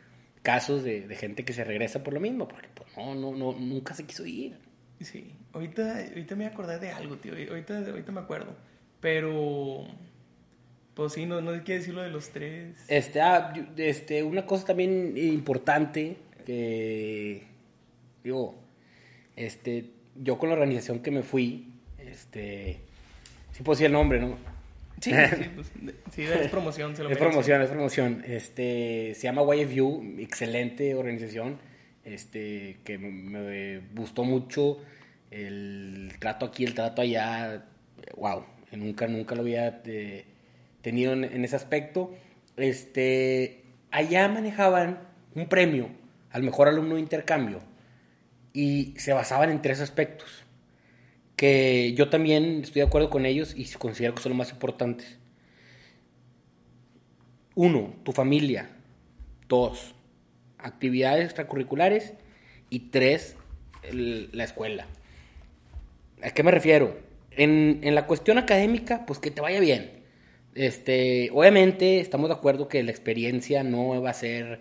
casos 0.42 0.84
de, 0.86 1.02
de 1.06 1.16
gente 1.18 1.44
que 1.44 1.52
se 1.52 1.66
regresa 1.66 2.02
por 2.02 2.14
lo 2.14 2.22
mismo, 2.22 2.48
porque 2.48 2.70
pues 2.74 2.88
no, 2.96 3.14
no, 3.14 3.34
no, 3.36 3.52
nunca 3.60 3.94
se 3.94 4.06
quiso 4.06 4.26
ir. 4.26 4.56
Sí, 5.02 5.34
ahorita, 5.54 6.08
ahorita 6.10 6.36
me 6.36 6.46
acordé 6.46 6.78
de 6.80 6.90
algo, 6.92 7.16
tío, 7.18 7.32
ahorita, 7.34 7.78
ahorita 7.80 8.12
me 8.12 8.20
acuerdo. 8.20 8.56
Pero, 9.00 9.86
pues 10.94 11.14
sí, 11.14 11.26
no, 11.26 11.40
no 11.42 11.64
que 11.64 11.74
decir 11.74 11.94
lo 11.94 12.02
de 12.02 12.10
los 12.10 12.30
tres. 12.30 12.76
Este, 12.90 13.22
ah, 13.22 13.54
este, 13.78 14.24
una 14.24 14.46
cosa 14.46 14.66
también 14.66 15.16
importante 15.16 16.18
que, 16.46 17.44
digo, 18.24 18.56
este, 19.38 19.92
yo 20.16 20.38
con 20.38 20.50
la 20.50 20.56
organización 20.56 21.00
que 21.00 21.12
me 21.12 21.24
fui, 21.24 21.72
este, 21.98 22.80
sí 23.54 23.64
puedo 23.64 23.76
decir 23.76 23.86
el 23.88 23.94
nombre, 23.94 24.20
¿no? 24.20 24.36
Sí, 25.00 25.12
sí, 25.30 25.46
pues, 25.56 25.72
sí, 26.12 26.24
es 26.24 26.50
promoción, 26.50 26.94
se 26.96 27.04
lo 27.04 27.10
Es 27.10 27.16
merece. 27.16 27.30
promoción, 27.30 27.62
es 27.62 27.70
promoción. 27.70 28.24
Este, 28.28 29.14
se 29.16 29.22
llama 29.24 29.44
YFU, 29.56 30.16
excelente 30.18 30.94
organización, 30.94 31.58
este, 32.14 32.80
que 32.84 32.98
me, 32.98 33.80
gustó 33.94 34.24
mucho 34.24 34.78
el 35.32 36.14
trato 36.20 36.46
aquí, 36.46 36.66
el 36.66 36.74
trato 36.74 37.02
allá, 37.02 37.66
wow, 38.18 38.44
nunca, 38.72 39.08
nunca 39.08 39.36
lo 39.36 39.42
había 39.42 39.82
eh, 39.86 40.26
tenido 40.82 41.14
en, 41.14 41.46
ese 41.46 41.56
aspecto. 41.56 42.14
Este, 42.58 43.64
allá 43.92 44.28
manejaban 44.28 45.00
un 45.36 45.48
premio 45.48 45.90
al 46.32 46.44
mejor 46.44 46.68
alumno 46.68 46.96
de 46.96 47.02
intercambio 47.02 47.62
y 48.54 48.94
se 48.98 49.14
basaban 49.14 49.50
en 49.50 49.62
tres 49.62 49.80
aspectos 49.80 50.44
que 51.40 51.94
yo 51.94 52.10
también 52.10 52.64
estoy 52.64 52.82
de 52.82 52.88
acuerdo 52.88 53.10
con 53.10 53.26
ellos 53.26 53.54
y 53.56 53.64
considero 53.76 54.14
que 54.14 54.22
son 54.22 54.32
los 54.32 54.38
más 54.38 54.52
importantes. 54.52 55.18
Uno, 57.56 57.94
tu 58.04 58.12
familia. 58.12 58.70
Dos, 59.48 59.96
actividades 60.60 61.26
extracurriculares. 61.26 62.14
Y 62.70 62.92
tres, 62.92 63.36
la 63.92 64.44
escuela. 64.44 64.86
¿A 66.22 66.32
qué 66.32 66.44
me 66.44 66.52
refiero? 66.52 66.98
En, 67.32 67.80
la 67.96 68.06
cuestión 68.06 68.38
académica, 68.38 69.06
pues 69.06 69.20
que 69.20 69.32
te 69.32 69.42
vaya 69.42 69.60
bien. 69.60 69.92
Este, 70.56 71.30
obviamente 71.34 72.00
estamos 72.00 72.30
de 72.30 72.36
acuerdo 72.36 72.68
que 72.68 72.84
la 72.84 72.92
experiencia 72.92 73.64
no 73.64 74.02
va 74.02 74.10
a 74.10 74.14
ser 74.14 74.60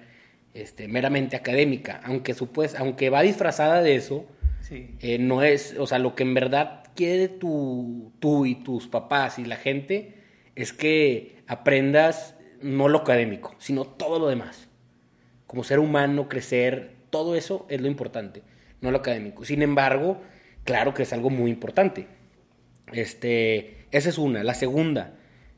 este, 0.54 0.86
meramente 0.86 1.36
académica, 1.36 2.00
aunque, 2.04 2.34
supos, 2.34 2.74
aunque 2.76 3.10
va 3.10 3.22
disfrazada 3.22 3.82
de 3.82 3.96
eso, 3.96 4.26
eh, 4.70 5.18
no 5.18 5.42
es, 5.42 5.76
o 5.78 5.86
sea, 5.86 5.98
lo 5.98 6.14
que 6.14 6.24
en 6.24 6.34
verdad 6.34 6.84
quiere 6.94 7.28
tu, 7.28 8.12
tú 8.20 8.44
y 8.44 8.56
tus 8.56 8.86
papás 8.86 9.38
y 9.38 9.44
la 9.44 9.56
gente 9.56 10.14
es 10.56 10.72
que 10.72 11.36
aprendas 11.46 12.34
no 12.60 12.88
lo 12.88 12.98
académico, 12.98 13.54
sino 13.58 13.84
todo 13.84 14.18
lo 14.18 14.28
demás. 14.28 14.67
Como 15.48 15.64
ser 15.64 15.80
humano, 15.80 16.28
crecer, 16.28 16.92
todo 17.10 17.34
eso 17.34 17.66
es 17.68 17.80
lo 17.80 17.88
importante, 17.88 18.42
no 18.80 18.92
lo 18.92 18.98
académico. 18.98 19.44
Sin 19.44 19.62
embargo, 19.62 20.20
claro 20.62 20.94
que 20.94 21.02
es 21.02 21.12
algo 21.12 21.30
muy 21.30 21.50
importante. 21.50 22.06
Este, 22.92 23.86
esa 23.90 24.10
es 24.10 24.18
una. 24.18 24.44
La 24.44 24.54
segunda, 24.54 25.14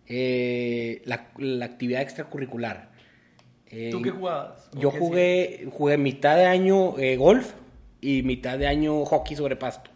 eh, 0.06 1.02
la, 1.04 1.64
actividad 1.64 2.02
extracurricular. 2.02 2.90
¿Tú 3.90 4.00
qué 4.02 4.10
jugabas? 4.10 4.70
Yo 4.72 4.90
jugué, 4.90 5.68
jugué 5.70 5.98
mitad 5.98 6.36
de 6.36 6.46
año 6.46 6.98
eh, 6.98 7.16
golf 7.16 7.52
y 8.00 8.22
mitad 8.22 8.58
de 8.58 8.66
año 8.66 9.04
hockey 9.04 9.36
sobre 9.36 9.56
pasto. 9.56 9.90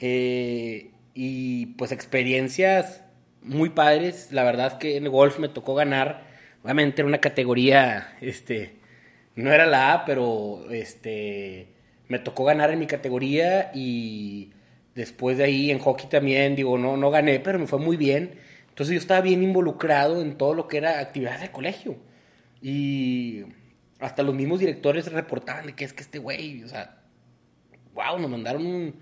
Eh, 0.00 0.90
y 1.14 1.66
pues 1.74 1.92
experiencias 1.92 3.04
muy 3.42 3.70
padres. 3.70 4.32
La 4.32 4.44
verdad 4.44 4.68
es 4.68 4.74
que 4.74 4.96
en 4.96 5.04
el 5.04 5.10
golf 5.10 5.38
me 5.38 5.48
tocó 5.48 5.74
ganar. 5.74 6.24
Obviamente 6.62 7.02
en 7.02 7.08
una 7.08 7.18
categoría, 7.18 8.16
este, 8.20 8.76
no 9.36 9.52
era 9.52 9.66
la 9.66 9.92
A, 9.92 10.04
pero 10.04 10.70
este, 10.70 11.68
me 12.08 12.18
tocó 12.18 12.44
ganar 12.44 12.70
en 12.70 12.78
mi 12.78 12.86
categoría 12.86 13.70
y 13.74 14.52
después 14.94 15.38
de 15.38 15.44
ahí 15.44 15.70
en 15.70 15.78
hockey 15.78 16.08
también, 16.08 16.56
digo, 16.56 16.78
no, 16.78 16.96
no 16.96 17.10
gané, 17.10 17.40
pero 17.40 17.58
me 17.58 17.66
fue 17.66 17.78
muy 17.78 17.96
bien. 17.96 18.38
Entonces 18.68 18.94
yo 18.94 19.00
estaba 19.00 19.20
bien 19.20 19.42
involucrado 19.42 20.22
en 20.22 20.36
todo 20.36 20.54
lo 20.54 20.68
que 20.68 20.78
era 20.78 21.00
actividades 21.00 21.40
de 21.42 21.50
colegio. 21.50 21.96
Y 22.60 23.44
hasta 24.00 24.22
los 24.22 24.34
mismos 24.34 24.60
directores 24.60 25.10
reportaban 25.12 25.66
de 25.66 25.74
que 25.74 25.84
es 25.84 25.92
que 25.92 26.02
este 26.02 26.18
güey, 26.18 26.64
o 26.64 26.68
sea, 26.68 27.02
wow, 27.94 28.18
nos 28.18 28.30
mandaron 28.30 28.66
un, 28.66 28.94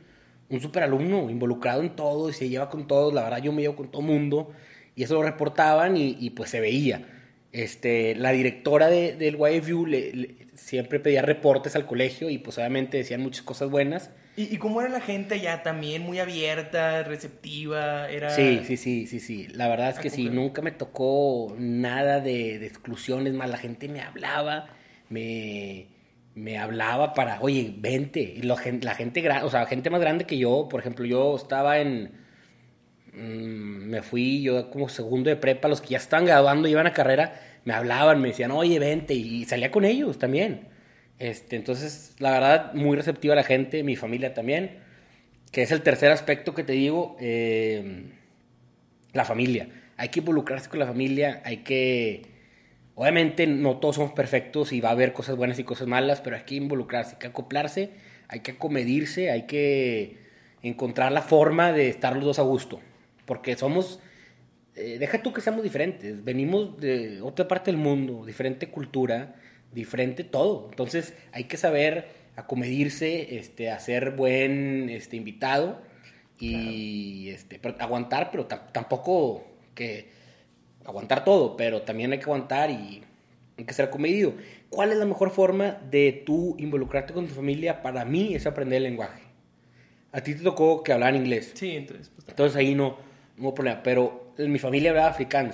un 0.51 0.61
super 0.61 0.83
alumno 0.83 1.31
involucrado 1.31 1.81
en 1.83 1.95
todo 1.97 2.29
y 2.29 2.33
se 2.33 2.49
lleva 2.49 2.69
con 2.69 2.87
todos. 2.87 3.15
La 3.15 3.23
verdad, 3.23 3.39
yo 3.39 3.53
me 3.53 3.63
llevo 3.63 3.77
con 3.77 3.91
todo 3.91 4.03
mundo 4.03 4.53
y 4.95 5.05
eso 5.05 5.15
lo 5.15 5.23
reportaban 5.23 5.97
y, 5.97 6.31
pues 6.31 6.51
se 6.51 6.61
veía. 6.61 7.07
Este, 7.53 8.15
la 8.15 8.31
directora 8.31 8.89
de, 8.89 9.15
del 9.17 9.37
YFU 9.37 9.87
le, 9.87 10.37
siempre 10.55 11.01
pedía 11.01 11.23
reportes 11.23 11.75
al 11.75 11.87
colegio 11.87 12.31
y 12.31 12.39
pues 12.39 12.59
obviamente 12.59 12.99
decían 12.99 13.21
muchas 13.21 13.43
cosas 13.43 13.71
buenas. 13.71 14.11
¿Y, 14.37 14.57
cómo 14.59 14.81
era 14.81 14.89
la 14.89 15.01
gente 15.01 15.41
ya 15.41 15.63
también? 15.63 16.03
¿Muy 16.03 16.19
abierta, 16.19 17.03
receptiva? 17.03 18.09
Era... 18.09 18.31
Sí, 18.31 18.63
sí, 18.65 18.77
sí, 18.77 19.07
sí, 19.07 19.21
sí. 19.21 19.49
La 19.49 19.69
verdad 19.69 19.91
es 19.91 19.99
que 19.99 20.09
sí, 20.09 20.31
nunca 20.31 20.63
me 20.63 20.71
tocó 20.71 21.55
nada 21.59 22.21
de, 22.21 22.59
de 22.59 22.67
exclusiones, 22.67 23.35
más 23.35 23.51
la 23.51 23.59
gente 23.59 23.89
me 23.89 24.01
hablaba, 24.01 24.69
me 25.09 25.89
me 26.35 26.59
hablaba 26.59 27.15
para, 27.15 27.41
oye, 27.41 27.75
vente. 27.77 28.21
Y 28.21 28.43
la 28.43 28.57
gente, 28.57 29.29
o 29.43 29.51
sea, 29.51 29.67
gente 29.67 29.91
más 29.91 30.01
grande 30.01 30.25
que 30.25 30.39
yo, 30.39 30.69
por 30.69 30.81
ejemplo, 30.81 31.05
yo 31.05 31.37
estaba 31.37 31.79
en. 31.79 32.13
Mm, 33.13 33.91
me 33.91 34.03
fui 34.03 34.43
yo 34.43 34.71
como 34.71 34.89
segundo 34.89 35.31
de 35.31 35.37
prepa, 35.37 35.69
los 35.69 35.81
que 35.81 35.89
ya 35.89 35.99
estaban 35.99 36.27
graduando, 36.27 36.69
iban 36.69 36.87
a 36.87 36.93
carrera, 36.93 37.41
me 37.65 37.75
hablaban, 37.75 38.21
me 38.21 38.29
decían, 38.29 38.51
oye, 38.51 38.79
vente. 38.79 39.15
Y 39.15 39.45
salía 39.45 39.71
con 39.71 39.85
ellos 39.85 40.19
también. 40.19 40.69
Este, 41.19 41.57
entonces, 41.57 42.15
la 42.19 42.31
verdad, 42.33 42.75
muy 42.75 42.97
receptiva 42.97 43.35
la 43.35 43.45
gente, 43.45 43.83
mi 43.83 43.97
familia 43.97 44.35
también. 44.35 44.79
Que 45.53 45.63
es 45.63 45.71
el 45.73 45.83
tercer 45.83 46.13
aspecto 46.13 46.55
que 46.55 46.65
te 46.65 46.73
digo, 46.73 47.17
eh, 47.21 48.05
la 49.13 49.25
familia. 49.25 49.69
Hay 49.97 50.09
que 50.09 50.21
involucrarse 50.21 50.69
con 50.69 50.79
la 50.79 50.87
familia, 50.87 51.43
hay 51.45 51.59
que 51.59 52.31
Obviamente 53.01 53.47
no 53.47 53.79
todos 53.79 53.97
somos 53.97 54.13
perfectos 54.13 54.75
y 54.75 54.83
va 54.83 54.91
a 54.91 54.93
haber 54.93 55.15
cosas 55.15 55.35
buenas 55.35 55.59
y 55.59 55.65
cosas 55.65 55.87
malas, 55.87 56.21
pero 56.21 56.37
hay 56.37 56.43
que 56.43 56.57
involucrarse, 56.57 57.13
hay 57.13 57.19
que 57.19 57.27
acoplarse, 57.29 57.91
hay 58.29 58.41
que 58.41 58.51
acomedirse, 58.51 59.31
hay 59.31 59.47
que 59.47 60.19
encontrar 60.63 61.11
la 61.11 61.23
forma 61.23 61.73
de 61.73 61.89
estar 61.89 62.15
los 62.15 62.27
dos 62.27 62.39
a 62.39 62.43
gusto. 62.43 62.79
Porque 63.25 63.57
somos, 63.57 64.01
eh, 64.81 64.99
deja 64.99 65.23
tú 65.23 65.33
que 65.33 65.41
seamos 65.41 65.63
diferentes, 65.63 66.25
venimos 66.25 66.79
de 66.81 67.21
otra 67.23 67.47
parte 67.47 67.71
del 67.71 67.79
mundo, 67.79 68.25
diferente 68.25 68.69
cultura, 68.69 69.37
diferente 69.73 70.25
todo. 70.25 70.69
Entonces 70.71 71.15
hay 71.33 71.45
que 71.45 71.57
saber 71.57 72.09
acomedirse, 72.37 73.39
este, 73.39 73.71
hacer 73.71 74.13
buen 74.13 74.89
este, 74.89 75.17
invitado 75.17 75.83
y 76.39 77.29
este, 77.29 77.61
aguantar, 77.79 78.31
pero 78.31 78.47
tampoco 78.47 79.45
que 79.75 80.09
aguantar 80.85 81.25
todo, 81.25 81.57
pero 81.57 81.83
también 81.83 82.13
hay 82.13 82.19
que 82.19 82.25
aguantar 82.25 82.71
y 82.71 83.03
hay 83.59 83.65
que 83.65 83.75
ser 83.75 83.91
comedido. 83.91 84.33
¿Cuál 84.71 84.93
es 84.93 84.99
la 84.99 85.05
mejor 85.05 85.31
forma 85.31 85.79
de 85.91 86.23
tú 86.25 86.57
involucrarte 86.59 87.13
con 87.13 87.27
tu 87.27 87.35
familia? 87.35 87.83
Para 87.83 88.05
mí 88.05 88.35
es 88.35 88.47
aprender 88.47 88.79
el 88.79 88.85
lenguaje. 88.85 89.23
A 90.13 90.23
ti 90.23 90.35
te 90.35 90.43
tocó 90.43 90.83
que 90.83 90.93
hablar 90.93 91.15
inglés. 91.15 91.53
Sí, 91.55 91.77
entonces. 91.77 92.11
Pues, 92.15 92.29
entonces 92.29 92.57
ahí 92.57 92.75
no, 92.75 92.97
no 93.37 93.45
hubo 93.45 93.55
problema. 93.55 93.83
Pero 93.83 94.30
mi 94.49 94.59
familia 94.59 94.91
hablaba 94.91 95.09
africano. 95.09 95.53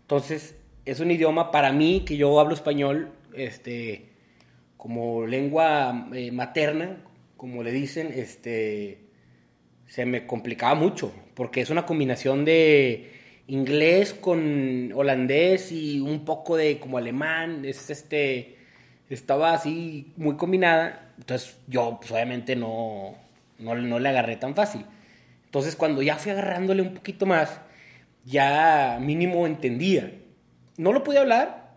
Entonces 0.00 0.56
es 0.84 1.00
un 1.00 1.10
idioma 1.10 1.50
para 1.50 1.72
mí 1.72 2.04
que 2.06 2.16
yo 2.16 2.38
hablo 2.38 2.54
español 2.54 3.10
este, 3.34 4.10
como 4.76 5.26
lengua 5.26 6.08
eh, 6.14 6.30
materna, 6.30 6.98
como 7.36 7.62
le 7.62 7.72
dicen, 7.72 8.12
este, 8.14 9.00
se 9.86 10.06
me 10.06 10.26
complicaba 10.26 10.74
mucho. 10.74 11.12
Porque 11.34 11.60
es 11.60 11.70
una 11.70 11.86
combinación 11.86 12.44
de 12.44 13.12
inglés 13.48 14.14
con 14.14 14.92
holandés 14.94 15.72
y 15.72 16.00
un 16.00 16.24
poco 16.24 16.56
de 16.56 16.78
como 16.78 16.98
alemán, 16.98 17.64
es 17.64 17.90
este, 17.90 18.56
estaba 19.10 19.52
así 19.52 20.12
muy 20.16 20.36
combinada, 20.36 21.12
entonces 21.18 21.56
yo 21.68 21.98
pues 22.00 22.10
obviamente 22.10 22.56
no, 22.56 23.14
no, 23.58 23.74
no 23.74 23.98
le 23.98 24.08
agarré 24.08 24.36
tan 24.36 24.54
fácil. 24.54 24.84
Entonces 25.44 25.76
cuando 25.76 26.02
ya 26.02 26.16
fui 26.16 26.32
agarrándole 26.32 26.82
un 26.82 26.94
poquito 26.94 27.26
más, 27.26 27.60
ya 28.26 28.98
mínimo 29.00 29.46
entendía. 29.46 30.12
No 30.76 30.92
lo 30.92 31.02
podía 31.04 31.20
hablar, 31.20 31.76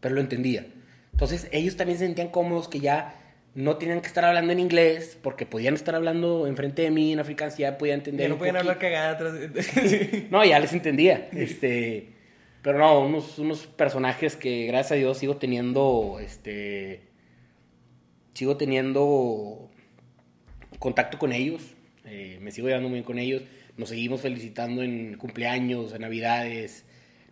pero 0.00 0.16
lo 0.16 0.20
entendía. 0.20 0.66
Entonces 1.12 1.48
ellos 1.52 1.76
también 1.76 1.98
se 1.98 2.06
sentían 2.06 2.28
cómodos 2.28 2.66
que 2.66 2.80
ya 2.80 3.14
no 3.54 3.76
tenían 3.76 4.00
que 4.00 4.06
estar 4.06 4.24
hablando 4.24 4.52
en 4.52 4.58
inglés, 4.58 5.18
porque 5.22 5.44
podían 5.44 5.74
estar 5.74 5.94
hablando 5.94 6.46
enfrente 6.46 6.82
de 6.82 6.90
mí 6.90 7.12
en 7.12 7.20
africano, 7.20 7.52
ya 7.56 7.76
podía 7.76 7.94
entender. 7.94 8.24
Ya 8.24 8.28
no 8.30 8.38
podían 8.38 8.56
hablar 8.56 8.78
cagada 8.78 9.18
no, 10.30 10.44
ya 10.44 10.58
les 10.58 10.72
entendía. 10.72 11.28
Este, 11.32 12.14
pero 12.62 12.78
no, 12.78 13.00
unos, 13.00 13.38
unos 13.38 13.66
personajes 13.66 14.36
que 14.36 14.66
gracias 14.66 14.92
a 14.92 14.94
Dios 14.94 15.18
sigo 15.18 15.36
teniendo, 15.36 16.18
este, 16.20 17.02
sigo 18.32 18.56
teniendo 18.56 19.70
contacto 20.78 21.18
con 21.18 21.32
ellos. 21.32 21.62
Eh, 22.06 22.38
me 22.40 22.50
sigo 22.50 22.68
llevando 22.68 22.88
muy 22.88 22.96
bien 22.96 23.04
con 23.04 23.18
ellos. 23.18 23.42
Nos 23.76 23.88
seguimos 23.88 24.20
felicitando 24.20 24.82
en 24.82 25.16
cumpleaños, 25.16 25.92
en 25.92 26.02
navidades. 26.02 26.84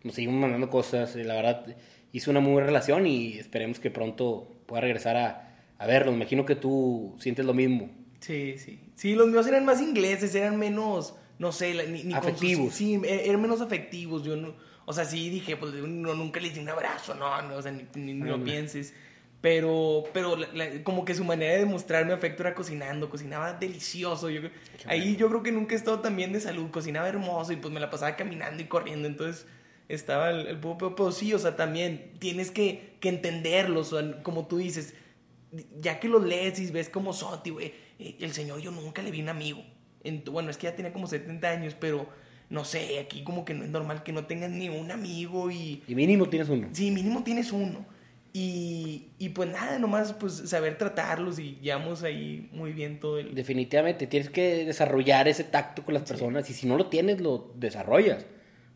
Nos 0.02 0.14
seguimos 0.14 0.40
mandando 0.40 0.70
cosas. 0.70 1.14
Eh, 1.16 1.24
la 1.24 1.34
verdad, 1.34 1.76
hizo 2.12 2.30
una 2.30 2.40
muy 2.40 2.52
buena 2.52 2.66
relación 2.66 3.06
y 3.06 3.38
esperemos 3.38 3.80
que 3.80 3.90
pronto 3.90 4.62
pueda 4.66 4.80
regresar 4.82 5.16
a 5.16 5.50
a 5.80 5.86
ver, 5.86 6.04
me 6.04 6.12
imagino 6.12 6.44
que 6.44 6.56
tú 6.56 7.16
sientes 7.18 7.46
lo 7.46 7.54
mismo. 7.54 7.88
Sí, 8.20 8.56
sí. 8.58 8.78
Sí, 8.94 9.14
los 9.14 9.28
míos 9.28 9.46
eran 9.46 9.64
más 9.64 9.80
ingleses, 9.80 10.34
eran 10.34 10.58
menos, 10.58 11.14
no 11.38 11.52
sé, 11.52 11.72
ni, 11.88 12.12
afectivos. 12.12 12.74
sí, 12.74 13.00
e, 13.02 13.30
eran 13.30 13.40
menos 13.40 13.62
afectivos. 13.62 14.22
Yo 14.22 14.36
no, 14.36 14.54
o 14.84 14.92
sea, 14.92 15.06
sí 15.06 15.30
dije, 15.30 15.56
pues 15.56 15.72
no, 15.72 16.12
nunca 16.12 16.38
le 16.38 16.50
di 16.50 16.60
un 16.60 16.68
abrazo, 16.68 17.14
no, 17.14 17.40
no, 17.40 17.56
o 17.56 17.62
sea, 17.62 17.72
ni, 17.72 18.12
lo 18.12 18.44
pienses. 18.44 18.92
Pero, 19.40 20.04
pero 20.12 20.36
como 20.84 21.04
que 21.06 21.14
su 21.14 21.24
manera 21.24 21.54
de 21.54 21.64
mostrarme 21.64 22.12
afecto 22.12 22.42
era 22.42 22.54
cocinando, 22.54 23.08
cocinaba 23.08 23.54
delicioso. 23.54 24.28
Yo, 24.28 24.42
ahí 24.86 25.16
yo 25.16 25.28
creo 25.28 25.42
que 25.42 25.50
nunca 25.50 25.74
he 25.74 25.78
estado 25.78 26.00
tan 26.00 26.14
bien 26.14 26.32
de 26.32 26.40
salud, 26.40 26.70
cocinaba 26.70 27.08
hermoso 27.08 27.52
y 27.52 27.56
pues 27.56 27.72
me 27.72 27.80
la 27.80 27.88
pasaba 27.88 28.16
caminando 28.16 28.62
y 28.62 28.66
corriendo, 28.66 29.08
entonces 29.08 29.46
estaba 29.88 30.30
el, 30.30 30.46
el 30.46 30.58
pero, 30.58 31.10
sí, 31.10 31.32
o 31.32 31.38
sea, 31.38 31.56
también 31.56 32.12
tienes 32.18 32.50
que, 32.50 32.96
que 33.00 33.08
entenderlo, 33.08 33.80
o 33.80 33.84
sea, 33.84 34.22
como 34.22 34.46
tú 34.46 34.58
dices, 34.58 34.94
ya 35.80 35.98
que 35.98 36.08
los 36.08 36.24
lees 36.24 36.60
y 36.60 36.70
ves 36.70 36.88
como 36.88 37.12
Soti, 37.12 37.50
güey, 37.50 37.72
eh, 37.98 38.16
el 38.20 38.32
señor 38.32 38.60
yo 38.60 38.70
nunca 38.70 39.02
le 39.02 39.10
vi 39.10 39.22
un 39.22 39.30
amigo. 39.30 39.64
bueno, 40.30 40.50
es 40.50 40.56
que 40.56 40.64
ya 40.64 40.76
tenía 40.76 40.92
como 40.92 41.06
70 41.06 41.48
años, 41.48 41.76
pero 41.78 42.06
no 42.50 42.64
sé, 42.64 42.98
aquí 42.98 43.24
como 43.24 43.44
que 43.44 43.54
no 43.54 43.64
es 43.64 43.70
normal 43.70 44.02
que 44.02 44.12
no 44.12 44.26
tengas 44.26 44.50
ni 44.50 44.68
un 44.68 44.90
amigo 44.90 45.50
y... 45.50 45.82
Y 45.86 45.94
mínimo 45.94 46.28
tienes 46.28 46.48
uno. 46.48 46.68
Sí, 46.72 46.90
mínimo 46.90 47.22
tienes 47.22 47.52
uno. 47.52 47.84
Y, 48.32 49.08
y 49.18 49.30
pues 49.30 49.50
nada, 49.50 49.78
nomás 49.78 50.12
pues 50.12 50.34
saber 50.34 50.78
tratarlos 50.78 51.40
y 51.40 51.58
llevamos 51.60 52.04
ahí 52.04 52.48
muy 52.52 52.72
bien 52.72 53.00
todo 53.00 53.18
el... 53.18 53.34
Definitivamente, 53.34 54.06
tienes 54.06 54.30
que 54.30 54.64
desarrollar 54.64 55.26
ese 55.26 55.42
tacto 55.42 55.84
con 55.84 55.94
las 55.94 56.04
personas 56.04 56.48
y 56.48 56.54
si 56.54 56.68
no 56.68 56.76
lo 56.76 56.86
tienes, 56.86 57.20
lo 57.20 57.52
desarrollas. 57.56 58.24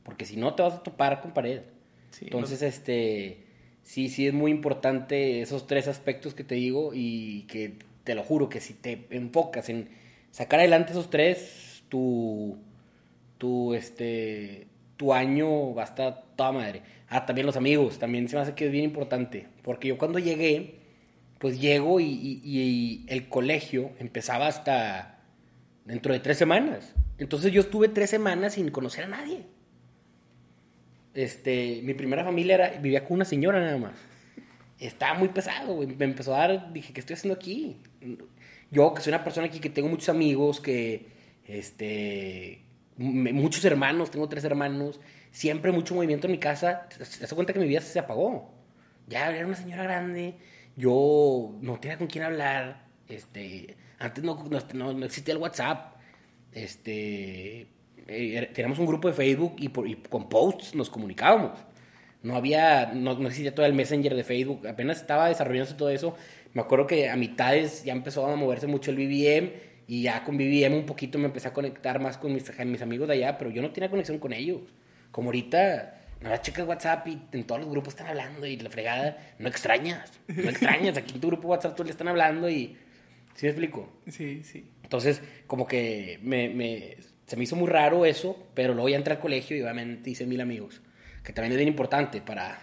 Porque 0.02 0.26
si 0.26 0.36
no, 0.36 0.54
te 0.54 0.62
vas 0.62 0.74
a 0.74 0.82
topar 0.82 1.20
con 1.20 1.32
pared. 1.32 1.62
Sí, 2.10 2.26
Entonces, 2.26 2.62
este, 2.62 3.44
sí, 3.82 4.08
sí 4.08 4.26
es 4.26 4.34
muy 4.34 4.50
importante 4.50 5.40
esos 5.40 5.66
tres 5.68 5.86
aspectos 5.86 6.34
que 6.34 6.42
te 6.42 6.56
digo 6.56 6.90
y 6.92 7.42
que 7.42 7.78
te 8.02 8.14
lo 8.14 8.22
juro 8.22 8.48
que 8.48 8.60
si 8.60 8.74
te 8.74 9.06
enfocas 9.10 9.68
en 9.68 9.88
sacar 10.30 10.60
adelante 10.60 10.92
esos 10.92 11.10
tres, 11.10 11.84
tu, 11.88 12.58
tu, 13.38 13.74
este, 13.74 14.66
tu 14.96 15.12
año 15.12 15.74
va 15.74 15.82
a 15.82 15.86
estar 15.86 16.24
toda 16.36 16.52
madre. 16.52 16.82
Ah, 17.16 17.26
también 17.26 17.46
los 17.46 17.56
amigos, 17.56 18.00
también 18.00 18.28
se 18.28 18.34
me 18.34 18.42
hace 18.42 18.54
que 18.54 18.66
es 18.66 18.72
bien 18.72 18.82
importante. 18.82 19.46
Porque 19.62 19.86
yo 19.86 19.98
cuando 19.98 20.18
llegué, 20.18 20.80
pues 21.38 21.60
llego 21.60 22.00
y, 22.00 23.04
el 23.06 23.28
colegio 23.28 23.92
empezaba 24.00 24.48
hasta 24.48 25.22
dentro 25.84 26.12
de 26.12 26.18
tres 26.18 26.38
semanas. 26.38 26.92
Entonces 27.18 27.52
yo 27.52 27.60
estuve 27.60 27.86
tres 27.86 28.10
semanas 28.10 28.54
sin 28.54 28.68
conocer 28.72 29.04
a 29.04 29.06
nadie. 29.06 29.42
Este, 31.14 31.82
mi 31.84 31.94
primera 31.94 32.24
familia 32.24 32.54
era, 32.56 32.70
vivía 32.80 33.04
con 33.04 33.14
una 33.14 33.24
señora 33.24 33.60
nada 33.60 33.78
más. 33.78 33.94
Estaba 34.80 35.16
muy 35.16 35.28
pesado, 35.28 35.72
güey. 35.74 35.94
Me 35.94 36.06
empezó 36.06 36.34
a 36.34 36.38
dar, 36.38 36.72
dije, 36.72 36.92
¿qué 36.92 36.98
estoy 36.98 37.14
haciendo 37.14 37.36
aquí? 37.36 37.76
Yo, 38.72 38.92
que 38.92 39.02
soy 39.02 39.12
una 39.12 39.22
persona 39.22 39.46
aquí 39.46 39.60
que 39.60 39.70
tengo 39.70 39.88
muchos 39.88 40.08
amigos, 40.08 40.60
que, 40.60 41.06
este, 41.46 42.62
muchos 42.96 43.64
hermanos, 43.64 44.10
tengo 44.10 44.28
tres 44.28 44.42
hermanos, 44.42 44.98
siempre 45.34 45.72
mucho 45.72 45.94
movimiento 45.94 46.26
en 46.28 46.32
mi 46.32 46.38
casa. 46.38 46.88
Te 46.88 46.98
das 47.20 47.34
cuenta 47.34 47.52
que 47.52 47.58
mi 47.60 47.66
vida 47.68 47.80
se 47.80 47.98
apagó. 47.98 48.54
Ya 49.08 49.28
era 49.34 49.46
una 49.46 49.56
señora 49.56 49.82
grande, 49.82 50.36
yo 50.76 51.54
no 51.60 51.78
tenía 51.80 51.98
con 51.98 52.06
quién 52.06 52.24
hablar. 52.24 52.86
Este, 53.08 53.76
antes 53.98 54.24
no, 54.24 54.36
no, 54.74 54.92
no- 54.94 55.04
existía 55.06 55.34
el 55.34 55.40
WhatsApp. 55.40 55.96
Este, 56.52 57.66
eh, 58.08 58.50
teníamos 58.54 58.78
un 58.78 58.86
grupo 58.86 59.08
de 59.08 59.14
Facebook 59.14 59.56
y, 59.58 59.68
por- 59.68 59.88
y 59.88 59.96
con 59.96 60.28
posts 60.28 60.74
nos 60.74 60.88
comunicábamos. 60.90 61.58
No 62.22 62.36
había, 62.36 62.92
no, 62.94 63.14
no 63.18 63.28
existía 63.28 63.54
todo 63.54 63.66
el 63.66 63.74
Messenger 63.74 64.14
de 64.14 64.24
Facebook, 64.24 64.66
apenas 64.66 64.98
estaba 65.00 65.28
desarrollándose 65.28 65.74
todo 65.76 65.90
eso. 65.90 66.16
Me 66.54 66.62
acuerdo 66.62 66.86
que 66.86 67.10
a 67.10 67.16
mitades 67.16 67.84
ya 67.84 67.92
empezó 67.92 68.26
a 68.26 68.36
moverse 68.36 68.66
mucho 68.66 68.90
el 68.92 68.96
BBM 68.96 69.52
y 69.86 70.02
ya 70.02 70.24
con 70.24 70.38
BBM 70.38 70.74
un 70.78 70.86
poquito 70.86 71.18
me 71.18 71.26
empecé 71.26 71.48
a 71.48 71.52
conectar 71.52 72.00
más 72.00 72.16
con 72.16 72.32
mis 72.32 72.82
amigos 72.82 73.08
de 73.08 73.14
allá, 73.14 73.36
pero 73.36 73.50
yo 73.50 73.60
no 73.60 73.72
tenía 73.72 73.90
conexión 73.90 74.18
con 74.18 74.32
ellos. 74.32 74.62
Como 75.14 75.28
ahorita, 75.28 75.94
nada, 76.22 76.40
checas 76.42 76.66
WhatsApp 76.66 77.06
y 77.06 77.22
en 77.30 77.44
todos 77.44 77.60
los 77.60 77.70
grupos 77.70 77.94
están 77.94 78.08
hablando 78.08 78.44
y 78.48 78.56
la 78.56 78.68
fregada, 78.68 79.16
no 79.38 79.46
extrañas, 79.48 80.10
no 80.26 80.50
extrañas. 80.50 80.96
Aquí 80.96 81.14
en 81.14 81.20
tu 81.20 81.28
grupo 81.28 81.46
WhatsApp 81.46 81.76
tú 81.76 81.84
le 81.84 81.90
están 81.92 82.08
hablando 82.08 82.50
y. 82.50 82.76
¿Sí 83.36 83.46
me 83.46 83.50
explico? 83.50 83.92
Sí, 84.08 84.42
sí. 84.42 84.68
Entonces, 84.82 85.22
como 85.46 85.68
que 85.68 86.18
me, 86.20 86.48
me- 86.48 86.96
se 87.26 87.36
me 87.36 87.44
hizo 87.44 87.54
muy 87.54 87.68
raro 87.68 88.04
eso, 88.04 88.44
pero 88.54 88.74
luego 88.74 88.88
ya 88.88 88.96
entré 88.96 89.14
al 89.14 89.20
colegio 89.20 89.56
y 89.56 89.62
obviamente 89.62 90.10
hice 90.10 90.26
mil 90.26 90.40
amigos, 90.40 90.82
que 91.22 91.32
también 91.32 91.52
es 91.52 91.58
bien 91.58 91.68
importante 91.68 92.20
para, 92.20 92.58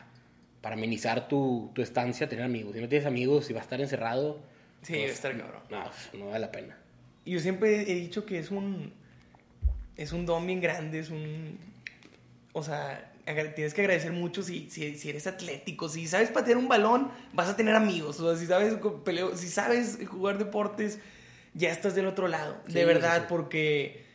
para 0.59 0.75
amenizar 0.75 1.29
tu, 1.29 1.71
tu 1.73 1.81
estancia, 1.81 2.27
tener 2.27 2.43
amigos. 2.43 2.75
Si 2.75 2.81
no 2.81 2.89
tienes 2.89 3.07
amigos, 3.07 3.45
si 3.45 3.53
vas 3.53 3.61
a 3.61 3.63
estar 3.63 3.79
encerrado, 3.79 4.41
Sí, 4.81 4.93
pues, 4.95 5.03
va 5.05 5.07
a 5.07 5.13
estar 5.13 5.37
cabrón. 5.37 5.61
no, 5.69 6.19
no 6.19 6.25
vale 6.27 6.39
la 6.39 6.51
pena. 6.51 6.77
Yo 7.25 7.39
siempre 7.39 7.81
he 7.89 7.95
dicho 7.95 8.25
que 8.25 8.39
es 8.39 8.51
un. 8.51 8.91
Es 9.95 10.11
un 10.11 10.25
don 10.25 10.45
bien 10.45 10.59
grande, 10.59 10.99
es 10.99 11.09
un. 11.09 11.57
O 12.53 12.63
sea, 12.63 13.11
tienes 13.55 13.73
que 13.73 13.81
agradecer 13.81 14.11
mucho 14.11 14.43
si, 14.43 14.69
si, 14.69 14.97
si 14.97 15.09
eres 15.09 15.27
atlético. 15.27 15.87
Si 15.89 16.07
sabes 16.07 16.29
patear 16.29 16.57
un 16.57 16.67
balón, 16.67 17.09
vas 17.33 17.47
a 17.49 17.55
tener 17.55 17.75
amigos. 17.75 18.19
O 18.19 18.29
sea, 18.29 18.39
si 18.39 18.45
sabes, 18.47 18.73
peleo- 19.05 19.35
si 19.35 19.47
sabes 19.47 19.99
jugar 20.07 20.37
deportes, 20.37 20.99
ya 21.53 21.69
estás 21.71 21.95
del 21.95 22.07
otro 22.07 22.27
lado. 22.27 22.57
Sí, 22.67 22.73
de 22.73 22.85
verdad, 22.85 23.15
sí, 23.15 23.21
sí. 23.21 23.25
porque. 23.29 24.11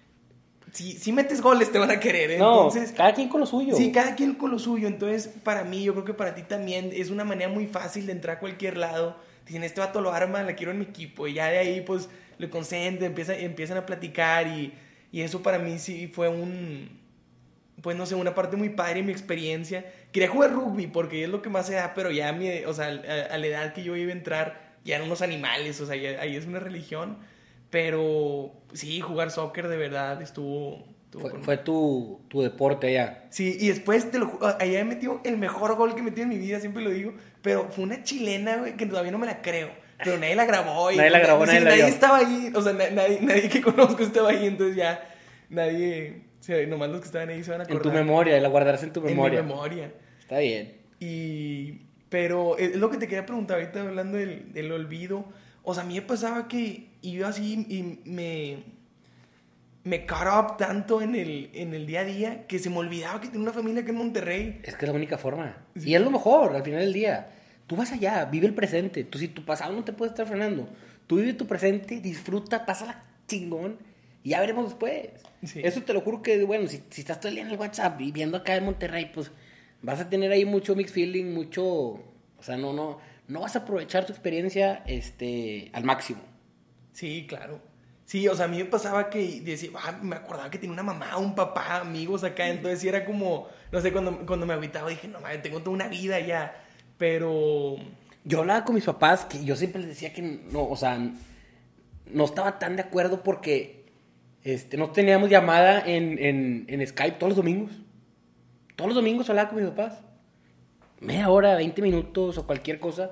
Si, 0.73 0.93
si 0.99 1.13
metes 1.13 1.41
goles, 1.41 1.73
te 1.73 1.79
van 1.79 1.91
a 1.91 2.01
querer. 2.01 2.33
¿eh? 2.33 2.39
No, 2.39 2.67
Entonces, 2.67 2.93
cada 2.93 3.15
quien 3.15 3.29
con 3.31 3.41
lo 3.41 3.47
suyo. 3.47 3.75
Sí, 3.77 3.93
cada 3.93 4.15
quien 4.15 4.35
con 4.35 4.51
lo 4.51 4.59
suyo. 4.59 4.89
Entonces, 4.89 5.29
para 5.43 5.65
mí, 5.65 5.83
yo 5.83 5.93
creo 5.95 6.05
que 6.05 6.13
para 6.13 6.35
ti 6.35 6.43
también 6.43 6.91
es 6.93 7.09
una 7.09 7.25
manera 7.25 7.49
muy 7.51 7.67
fácil 7.67 8.05
de 8.05 8.13
entrar 8.13 8.37
a 8.37 8.41
cualquier 8.41 8.77
lado. 8.77 9.17
Dicen, 9.47 9.63
este 9.63 9.81
vato 9.81 10.03
lo 10.03 10.13
arma, 10.13 10.43
la 10.43 10.55
quiero 10.55 10.73
en 10.73 10.79
mi 10.81 10.85
equipo. 10.85 11.27
Y 11.29 11.35
ya 11.35 11.47
de 11.47 11.59
ahí, 11.59 11.81
pues, 11.81 12.11
le 12.37 12.51
consenten, 12.51 13.05
empiezan, 13.07 13.37
empiezan 13.39 13.79
a 13.79 13.87
platicar. 13.87 14.49
Y, 14.49 14.75
y 15.13 15.23
eso 15.23 15.43
para 15.43 15.59
mí 15.59 15.79
sí 15.79 16.09
fue 16.09 16.29
un. 16.29 17.06
Pues 17.87 17.97
no 17.97 18.05
sé, 18.05 18.17
una 18.17 18.35
parte 18.35 18.57
muy 18.57 18.71
padre 18.71 18.95
de 18.95 19.03
mi 19.05 19.13
experiencia. 19.13 19.85
Quería 20.11 20.29
jugar 20.29 20.51
rugby 20.53 20.89
porque 20.89 21.23
es 21.23 21.29
lo 21.31 21.41
que 21.41 21.49
más 21.51 21.69
se 21.69 21.75
da, 21.75 21.95
pero 21.95 22.11
ya 22.11 22.31
a, 22.31 22.33
mi, 22.33 22.51
o 22.65 22.75
sea, 22.75 22.87
a, 22.87 23.33
a 23.33 23.39
la 23.39 23.47
edad 23.47 23.73
que 23.75 23.85
yo 23.85 23.95
iba 23.95 24.11
a 24.11 24.13
entrar, 24.17 24.75
ya 24.85 24.97
eran 24.97 25.07
unos 25.07 25.23
animales, 25.23 25.81
o 25.81 25.87
sea, 25.87 25.95
ya- 25.95 26.21
ahí 26.21 26.35
es 26.35 26.47
una 26.47 26.59
religión. 26.59 27.19
Pero 27.71 28.51
sí, 28.73 29.01
jugar 29.01 29.31
soccer 29.31 29.69
de 29.69 29.77
verdad 29.77 30.21
estuvo. 30.21 30.85
estuvo 31.05 31.23
Fue, 31.23 31.31
con- 31.31 31.45
fue 31.45 31.57
tu, 31.59 32.23
tu 32.27 32.43
deporte 32.43 32.89
allá. 32.89 33.25
Sí, 33.31 33.57
y 33.61 33.69
después 33.69 34.11
te 34.11 34.19
lo 34.19 34.37
allá 34.43 34.81
he 34.81 34.85
metido 34.85 35.21
el 35.25 35.37
mejor 35.37 35.77
gol 35.77 35.95
que 35.95 36.01
he 36.01 36.03
metido 36.03 36.25
en 36.25 36.31
mi 36.31 36.39
vida, 36.39 36.59
siempre 36.59 36.83
lo 36.83 36.91
digo. 36.91 37.15
Pero 37.41 37.69
fue 37.71 37.85
una 37.85 38.03
chilena, 38.03 38.57
güey, 38.57 38.77
que 38.77 38.87
todavía 38.87 39.13
no 39.13 39.19
me 39.19 39.27
la 39.27 39.43
creo. 39.43 39.71
Pero 40.03 40.19
nadie 40.19 40.35
la 40.35 40.45
grabó. 40.45 40.91
Y 40.91 40.97
Nadie 40.97 41.11
la 41.11 41.21
grabó, 41.21 41.47
nadie 41.47 41.61
la 41.61 41.75
vio. 41.77 41.87
estaba 41.87 42.19
ahí. 42.19 42.51
O 42.53 42.61
sea, 42.63 42.73
na- 42.73 42.91
nadie, 42.91 43.19
nadie 43.23 43.49
que 43.49 43.61
conozco 43.63 44.03
estaba 44.03 44.31
ahí. 44.31 44.45
Entonces 44.47 44.75
ya, 44.75 45.09
nadie. 45.51 46.26
Sea, 46.47 46.65
nomás 46.67 46.89
los 46.91 47.01
que 47.01 47.07
estaban 47.07 47.29
ahí 47.29 47.43
se 47.43 47.51
van 47.51 47.61
a 47.61 47.65
En 47.65 47.71
acordar. 47.71 47.93
tu 47.93 47.99
memoria, 47.99 48.41
la 48.41 48.49
guardarás 48.49 48.83
en 48.85 48.93
tu 48.93 49.01
En 49.01 49.07
memoria. 49.07 49.43
mi 49.43 49.49
memoria. 49.49 49.93
Está 50.21 50.39
bien. 50.39 50.75
Y. 51.01 51.81
Pero 52.09 52.57
es 52.57 52.77
lo 52.77 52.89
que 52.89 52.99
te 52.99 53.09
quería 53.09 53.27
preguntar 53.27 53.59
ahorita 53.59 53.81
hablando 53.83 54.17
del, 54.17 54.53
del 54.53 54.71
olvido. 54.71 55.25
O 55.65 55.75
sea, 55.75 55.83
a 55.83 55.87
mí 55.87 55.95
me 55.95 56.03
pasaba 56.03 56.47
que 56.47 56.87
iba 57.03 57.29
así 57.29 57.67
y 57.69 58.09
me. 58.09 58.59
Me 59.83 60.05
caught 60.05 60.27
up 60.53 60.57
tanto 60.57 61.01
en 61.03 61.15
el, 61.15 61.51
en 61.55 61.73
el 61.75 61.87
día 61.87 62.01
a 62.01 62.05
día 62.05 62.47
que 62.47 62.59
se 62.59 62.71
me 62.71 62.79
olvidaba 62.79 63.21
que 63.21 63.27
tenía 63.29 63.43
una 63.43 63.53
familia 63.53 63.85
que 63.85 63.91
en 63.91 63.97
Monterrey. 63.97 64.61
Es 64.65 64.75
que 64.77 64.85
es 64.85 64.89
la 64.91 64.97
única 64.97 65.17
forma. 65.19 65.59
Y 65.77 65.95
es 65.95 66.01
lo 66.01 66.11
mejor 66.11 66.55
al 66.57 66.63
final 66.65 66.81
del 66.81 66.93
día. 66.93 67.29
Tú 67.69 67.77
vas 67.77 67.93
allá, 67.93 68.25
vive 68.25 68.47
el 68.47 68.55
presente. 68.55 69.05
Tú, 69.05 69.19
si 69.19 69.29
tu 69.29 69.45
pasado 69.45 69.73
no 69.75 69.85
te 69.85 69.93
puede 69.93 70.11
estar 70.11 70.27
frenando, 70.27 70.69
tú 71.07 71.17
vive 71.17 71.35
tu 71.35 71.47
presente, 71.47 72.01
disfruta, 72.01 72.65
pásala 72.67 73.03
chingón 73.29 73.79
y 74.27 74.31
ya 74.31 74.41
veremos 74.41 74.65
después. 74.65 75.11
Sí. 75.45 75.61
Eso 75.63 75.83
te 75.83 75.93
lo 75.93 76.01
juro 76.01 76.21
que, 76.21 76.43
bueno, 76.43 76.67
si, 76.67 76.83
si 76.91 77.03
estás 77.03 77.21
todo 77.21 77.29
el 77.29 77.37
día 77.37 77.45
en 77.45 77.51
el 77.53 77.57
WhatsApp 77.57 78.01
y 78.01 78.11
viendo 78.11 78.39
acá 78.39 78.57
en 78.57 78.65
Monterrey, 78.65 79.09
pues 79.15 79.31
vas 79.83 80.01
a 80.01 80.11
tener 80.11 80.33
ahí 80.33 80.45
mucho 80.45 80.75
mixed 80.75 80.93
feeling, 80.93 81.33
mucho. 81.33 81.63
O 81.65 82.43
sea, 82.43 82.57
no, 82.57 82.73
no, 82.73 82.99
no 83.29 83.41
vas 83.43 83.55
a 83.55 83.61
aprovechar 83.61 84.05
tu 84.05 84.13
experiencia 84.13 84.83
este, 84.89 85.71
al 85.73 85.85
máximo. 85.85 86.23
Sí, 86.93 87.25
claro. 87.29 87.61
Sí, 88.05 88.27
o 88.27 88.35
sea, 88.35 88.47
a 88.47 88.49
mí 88.49 88.59
me 88.59 88.65
pasaba 88.65 89.11
que 89.11 89.43
decía, 89.43 89.71
ah, 89.77 89.93
me 90.03 90.17
acordaba 90.17 90.51
que 90.51 90.59
tenía 90.59 90.73
una 90.73 90.83
mamá, 90.83 91.17
un 91.19 91.37
papá, 91.37 91.77
amigos 91.77 92.25
acá, 92.25 92.49
entonces 92.49 92.81
sí 92.81 92.89
era 92.89 93.05
como, 93.05 93.47
no 93.71 93.81
sé, 93.81 93.93
cuando, 93.93 94.27
cuando 94.27 94.45
me 94.45 94.55
habitaba 94.55 94.91
dije, 94.91 95.07
no 95.07 95.21
mames, 95.21 95.41
tengo 95.41 95.61
toda 95.61 95.71
una 95.71 95.87
vida 95.87 96.19
ya, 96.19 96.65
pero 96.99 97.77
Yo 98.25 98.41
hablaba 98.41 98.65
con 98.65 98.75
mis 98.75 98.85
papás 98.85 99.25
que 99.27 99.45
yo 99.45 99.55
siempre 99.55 99.83
les 99.83 99.91
decía 99.91 100.13
que 100.13 100.23
no, 100.23 100.69
o 100.69 100.77
sea, 100.77 100.99
no 102.11 102.25
estaba 102.25 102.59
tan 102.59 102.75
de 102.75 102.83
acuerdo 102.83 103.23
porque 103.23 103.76
este, 104.47 104.77
no 104.77 104.91
teníamos 104.91 105.29
llamada 105.29 105.83
en, 105.85 106.21
en, 106.21 106.67
en 106.69 106.87
Skype 106.87 107.19
todos 107.19 107.31
los 107.31 107.37
domingos. 107.37 107.73
Todos 108.77 108.91
los 108.91 108.95
domingos 108.95 109.29
hablaba 109.29 109.49
con 109.49 109.59
mis 109.59 109.69
papás. 109.69 110.05
Media 111.01 111.29
hora, 111.31 111.57
20 111.57 111.83
minutos 111.83 112.39
o 112.39 112.47
cualquier 112.47 112.79
cosa. 112.79 113.11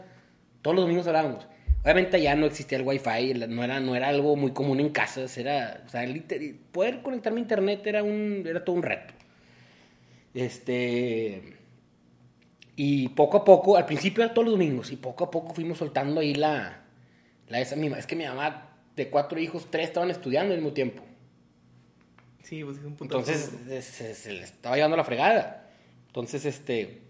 Todos 0.63 0.77
los 0.77 0.85
domingos 0.85 1.09
hablábamos. 1.09 1.49
Obviamente 1.83 2.23
ya 2.23 2.37
no 2.37 2.47
existía 2.47 2.79
el 2.79 2.87
wifi, 2.87 3.35
no 3.49 3.65
era, 3.65 3.81
no 3.81 3.97
era 3.97 4.09
algo 4.11 4.37
muy 4.37 4.53
común 4.53 4.79
en 4.79 4.91
casas, 4.91 5.37
era, 5.37 5.83
o 5.85 5.89
sea, 5.91 6.07
poder 6.71 7.03
conectarme 7.03 7.41
a 7.41 7.43
internet 7.43 7.85
era, 7.85 8.05
un, 8.05 8.45
era 8.47 8.65
todo 8.65 8.77
un 8.77 8.85
reto. 8.85 9.13
Este, 10.35 11.57
y 12.77 13.09
poco 13.09 13.39
a 13.39 13.45
poco, 13.45 13.77
al 13.77 13.87
principio 13.87 14.23
era 14.23 14.33
todos 14.33 14.47
los 14.47 14.55
domingos, 14.55 14.93
y 14.93 14.97
poco 14.97 15.25
a 15.25 15.31
poco 15.33 15.53
fuimos 15.53 15.79
soltando 15.79 16.21
ahí 16.21 16.35
la, 16.35 16.85
la 17.49 17.61
esa 17.61 17.75
misma. 17.75 17.99
Es 17.99 18.07
que 18.07 18.15
mi 18.15 18.25
mamá, 18.25 18.79
de 18.95 19.11
cuatro 19.11 19.39
hijos, 19.41 19.67
tres 19.69 19.89
estaban 19.89 20.11
estudiando 20.11 20.55
al 20.55 20.61
mismo 20.61 20.73
tiempo. 20.73 21.03
Sí, 22.45 22.63
pues 22.65 22.79
es 22.79 22.85
un 22.85 22.95
punto. 22.95 23.19
Entonces 23.19 23.85
se, 23.85 24.33
le 24.33 24.45
estaba 24.45 24.77
llevando 24.77 24.97
la 24.97 25.05
fregada. 25.05 25.69
Entonces, 26.07 26.45
este, 26.45 27.03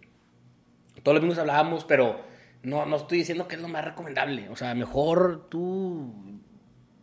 todos 1.03 1.14
los 1.14 1.20
domingos 1.20 1.38
hablábamos, 1.38 1.85
pero 1.85 2.25
no, 2.62 2.87
no 2.87 2.97
estoy 2.97 3.18
diciendo 3.18 3.47
que 3.47 3.57
es 3.57 3.61
lo 3.61 3.68
más 3.68 3.85
recomendable. 3.85 4.49
O 4.49 4.57
sea, 4.57 4.75
mejor 4.75 5.49
tú 5.51 6.40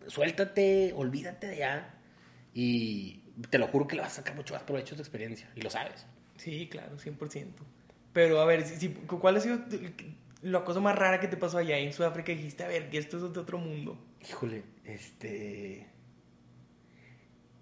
suéltate, 0.07 0.93
olvídate 0.95 1.47
de 1.47 1.53
allá 1.55 1.93
y 2.53 3.21
te 3.49 3.57
lo 3.57 3.67
juro 3.67 3.87
que 3.87 3.95
le 3.95 4.01
vas 4.01 4.13
a 4.13 4.15
sacar 4.15 4.35
mucho 4.35 4.53
más 4.53 4.63
provecho 4.63 4.95
a 4.95 4.97
tu 4.97 5.01
experiencia 5.03 5.49
y 5.55 5.61
lo 5.61 5.69
sabes. 5.69 6.05
Sí, 6.37 6.67
claro, 6.69 6.97
100%. 6.97 7.63
Pero 8.13 8.41
a 8.41 8.45
ver, 8.45 8.65
si, 8.65 8.75
si- 8.77 8.89
¿cuál 8.89 9.37
ha 9.37 9.39
sido 9.39 9.59
la 10.41 10.63
cosa 10.63 10.79
más 10.79 10.97
rara 10.97 11.19
que 11.19 11.27
te 11.27 11.37
pasó 11.37 11.59
allá 11.59 11.77
en 11.77 11.93
Sudáfrica? 11.93 12.31
Dijiste, 12.31 12.63
a 12.63 12.67
ver, 12.67 12.89
que 12.89 12.97
esto 12.97 13.17
es 13.17 13.33
de 13.33 13.39
otro 13.39 13.57
mundo. 13.57 14.03
Híjole, 14.27 14.63
este. 14.83 15.87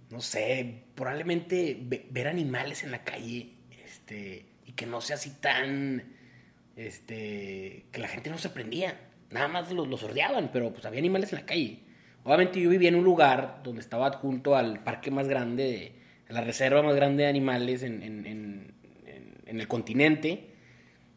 No 0.10 0.22
sé, 0.22 0.84
probablemente 0.96 1.78
ver 2.10 2.28
animales 2.28 2.84
en 2.84 2.92
la 2.92 3.04
calle, 3.04 3.54
este, 3.86 4.46
y 4.66 4.72
que 4.74 4.86
no 4.86 5.02
sea 5.02 5.16
así 5.16 5.32
tan, 5.40 6.16
este, 6.76 7.86
que 7.92 8.00
la 8.00 8.08
gente 8.08 8.30
no 8.30 8.38
se 8.38 8.50
prendía, 8.50 9.00
nada 9.30 9.48
más 9.48 9.72
los, 9.72 9.88
los 9.88 10.00
sordeaban, 10.00 10.50
pero 10.52 10.72
pues 10.74 10.86
había 10.86 11.00
animales 11.00 11.32
en 11.32 11.40
la 11.40 11.46
calle. 11.46 11.80
Obviamente 12.24 12.60
yo 12.60 12.70
vivía 12.70 12.90
en 12.90 12.96
un 12.96 13.04
lugar 13.04 13.62
donde 13.64 13.82
estaba 13.82 14.08
adjunto 14.08 14.56
al 14.56 14.84
parque 14.84 15.12
más 15.12 15.28
grande, 15.28 15.94
a 16.28 16.34
la 16.34 16.42
reserva 16.42 16.82
más 16.82 16.96
grande 16.96 17.24
de 17.24 17.30
animales 17.30 17.84
en, 17.84 18.04
en, 18.04 18.26
en, 18.26 18.74
en 19.46 19.60
el 19.60 19.68
continente 19.68 20.50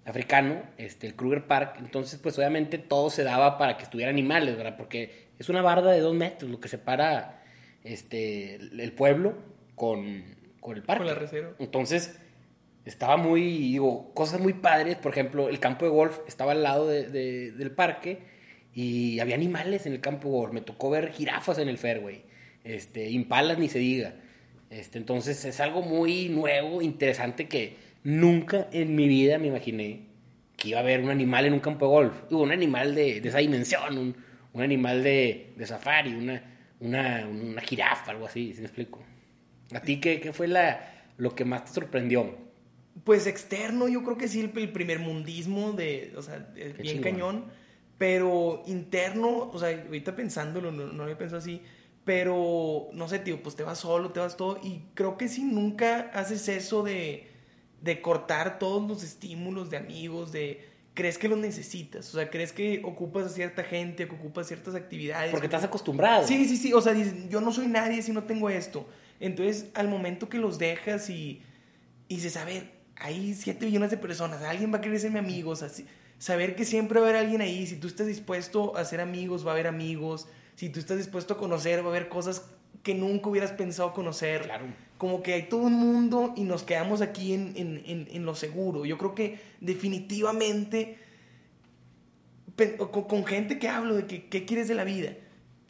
africano, 0.05 0.63
este, 0.79 1.07
el 1.07 1.15
Kruger 1.15 1.47
Park. 1.47 1.77
Entonces, 1.79 2.19
pues 2.19 2.39
obviamente 2.39 2.79
todo 2.79 3.11
se 3.11 3.25
daba 3.25 3.59
para 3.59 3.77
que 3.77 3.85
estuviera 3.85 4.11
animales, 4.11 4.57
¿verdad? 4.57 4.77
Porque 4.77 5.29
es 5.39 5.49
una 5.49 5.63
barda 5.63 5.93
de 5.93 6.01
dos 6.01 6.15
metros 6.15 6.51
lo 6.51 6.61
que 6.61 6.69
separa 6.69 7.42
este, 7.85 8.57
el 8.57 8.93
pueblo 8.93 9.35
con, 9.75 10.25
con 10.61 10.77
el 10.77 10.83
parque. 10.83 11.05
Con 11.05 11.15
la. 11.15 11.55
Entonces, 11.59 12.19
estaba 12.85 13.17
muy, 13.17 13.43
digo, 13.43 14.13
cosas 14.15 14.41
muy 14.41 14.55
padres. 14.55 14.97
Por 14.97 15.13
ejemplo, 15.13 15.49
el 15.49 15.59
campo 15.61 15.85
de 15.85 15.91
golf 15.91 16.19
estaba 16.27 16.53
al 16.53 16.63
lado 16.63 16.87
de, 16.87 17.09
de, 17.09 17.53
del 17.53 17.71
parque 17.71 18.21
y 18.75 19.21
había 19.21 19.35
animales 19.35 19.87
en 19.87 19.93
el 19.93 20.01
campo 20.01 20.29
de 20.29 20.35
golf. 20.35 20.53
Me 20.53 20.61
tocó 20.61 20.91
ver 20.91 21.13
jirafas 21.13 21.59
en 21.59 21.69
el 21.69 21.79
fairway, 21.79 22.23
este, 22.65 23.11
impalas 23.11 23.59
ni 23.59 23.69
se 23.69 23.79
diga. 23.79 24.15
Este, 24.71 24.99
entonces, 24.99 25.45
es 25.45 25.61
algo 25.61 25.83
muy 25.83 26.29
nuevo, 26.29 26.81
interesante 26.81 27.47
que 27.47 27.77
nunca 28.05 28.69
en 28.73 28.97
mi 28.97 29.07
vida 29.07 29.39
me 29.39 29.49
imaginé 29.49 30.13
que 30.57 30.69
iba 30.69 30.79
a 30.79 30.83
haber 30.83 31.01
un 31.01 31.11
animal 31.11 31.45
en 31.45 31.53
un 31.55 31.61
campo 31.61 31.87
de 31.87 31.91
golf. 31.91 32.15
Digo, 32.31 32.43
un 32.43 32.53
animal 32.53 32.95
de, 32.95 33.21
de 33.21 33.29
esa 33.29 33.39
dimensión, 33.39 33.99
un, 33.99 34.17
un 34.53 34.63
animal 34.63 35.03
de, 35.03 35.53
de 35.57 35.67
safari, 35.67 36.15
una, 36.15 36.52
una, 36.83 37.27
una, 37.27 37.61
jirafa, 37.63 38.11
algo 38.11 38.27
así, 38.27 38.53
¿sí 38.55 38.61
me 38.61 38.67
explico? 38.67 39.01
¿A 39.73 39.81
ti 39.81 40.01
qué, 40.01 40.21
qué 40.21 40.33
fue 40.33 40.49
la, 40.49 41.07
lo 41.17 41.35
que 41.35 41.45
más 41.45 41.65
te 41.65 41.73
sorprendió? 41.73 42.37
Pues 43.05 43.27
externo, 43.27 43.89
yo 43.89 44.03
creo 44.03 44.19
que 44.19 44.29
sí, 44.29 44.41
el, 44.41 44.57
el 44.59 44.73
primer 44.73 44.99
mundismo 44.99 45.73
de, 45.73 46.13
o 46.17 46.23
sea, 46.23 46.39
bien 46.55 46.77
chingón. 46.83 47.03
cañón, 47.03 47.45
pero 47.99 48.63
interno, 48.67 49.51
o 49.51 49.59
sea, 49.59 49.69
ahorita 49.69 50.15
pensándolo, 50.15 50.73
no, 50.73 50.87
no 50.87 50.93
lo 50.93 51.03
había 51.05 51.17
pensado 51.17 51.39
así, 51.39 51.63
pero 52.05 52.89
no 52.93 53.09
sé, 53.09 53.21
tío, 53.21 53.43
pues 53.43 53.55
te 53.55 53.63
vas 53.63 53.79
solo, 53.79 54.11
te 54.11 54.21
vas 54.21 54.37
todo, 54.37 54.59
y 54.63 54.83
creo 54.95 55.17
que 55.17 55.29
si 55.29 55.45
nunca 55.45 56.11
haces 56.13 56.49
eso 56.49 56.83
de, 56.83 57.31
de 57.81 58.03
cortar 58.03 58.59
todos 58.59 58.87
los 58.89 59.05
estímulos 59.05 59.71
de 59.71 59.77
amigos, 59.77 60.33
de 60.33 60.72
crees 60.95 61.19
que 61.19 61.29
los 61.29 61.39
necesitas, 61.39 62.15
o 62.15 62.19
sea, 62.19 62.29
crees 62.31 62.53
que 62.53 62.83
ocupas 62.85 63.27
a 63.27 63.29
cierta 63.29 63.65
gente, 63.65 64.07
que 64.07 64.15
ocupas 64.15 64.47
ciertas 64.47 64.75
actividades. 64.75 65.31
Porque 65.31 65.47
estás 65.47 65.65
acostumbrado. 65.65 66.27
Sí, 66.27 66.45
sí, 66.47 66.57
sí, 66.57 66.73
o 66.73 66.81
sea, 66.81 66.93
dices, 66.93 67.15
yo 67.29 67.41
no 67.41 67.53
soy 67.53 67.67
nadie 67.67 68.03
si 68.03 68.13
no 68.13 68.25
tengo 68.25 68.51
esto. 68.51 68.87
Entonces, 69.21 69.67
al 69.75 69.89
momento 69.89 70.29
que 70.29 70.39
los 70.39 70.59
dejas 70.59 71.09
y, 71.09 71.43
y 72.09 72.17
dices, 72.17 72.37
a 72.37 72.45
ver, 72.45 72.71
hay 72.97 73.35
7 73.35 73.65
millones 73.65 73.91
de 73.91 73.97
personas, 73.97 74.43
alguien 74.43 74.73
va 74.73 74.79
a 74.79 74.81
querer 74.81 75.01
ser 75.01 75.11
mi 75.11 75.19
amigo, 75.19 75.53
o 75.53 75.57
sea, 75.57 75.69
saber 76.19 76.55
que 76.55 76.65
siempre 76.65 77.01
va 77.01 77.07
a 77.07 77.11
haber 77.11 77.23
alguien 77.23 77.41
ahí, 77.41 77.67
si 77.67 77.77
tú 77.77 77.87
estás 77.87 78.07
dispuesto 78.07 78.77
a 78.77 78.85
ser 78.85 79.01
amigos, 79.01 79.47
va 79.47 79.51
a 79.51 79.55
haber 79.55 79.67
amigos, 79.67 80.29
si 80.57 80.69
tú 80.69 80.79
estás 80.79 80.99
dispuesto 80.99 81.35
a 81.35 81.39
conocer, 81.39 81.81
va 81.81 81.87
a 81.87 81.91
haber 81.91 82.09
cosas 82.09 82.45
que 82.83 82.95
nunca 82.95 83.29
hubieras 83.29 83.53
pensado 83.53 83.93
conocer. 83.93 84.43
Claro. 84.43 84.67
Como 84.99 85.23
que 85.23 85.35
hay 85.35 85.43
todo 85.45 85.63
un 85.63 85.75
mundo 85.75 86.33
y 86.37 86.45
nos 86.45 86.63
quedamos 86.63 87.01
aquí 87.01 87.35
en, 87.35 87.53
en, 87.57 87.83
en, 87.87 88.09
en 88.11 88.25
lo 88.25 88.35
seguro. 88.35 88.85
Yo 88.85 88.99
creo 88.99 89.15
que 89.15 89.41
definitivamente, 89.61 90.99
con, 92.79 93.05
con, 93.05 93.25
gente 93.25 93.59
que 93.59 93.69
hablo 93.69 93.95
de 93.95 94.07
que, 94.07 94.29
qué 94.29 94.45
quieres 94.45 94.69
de 94.69 94.75
la 94.75 94.85
vida, 94.85 95.15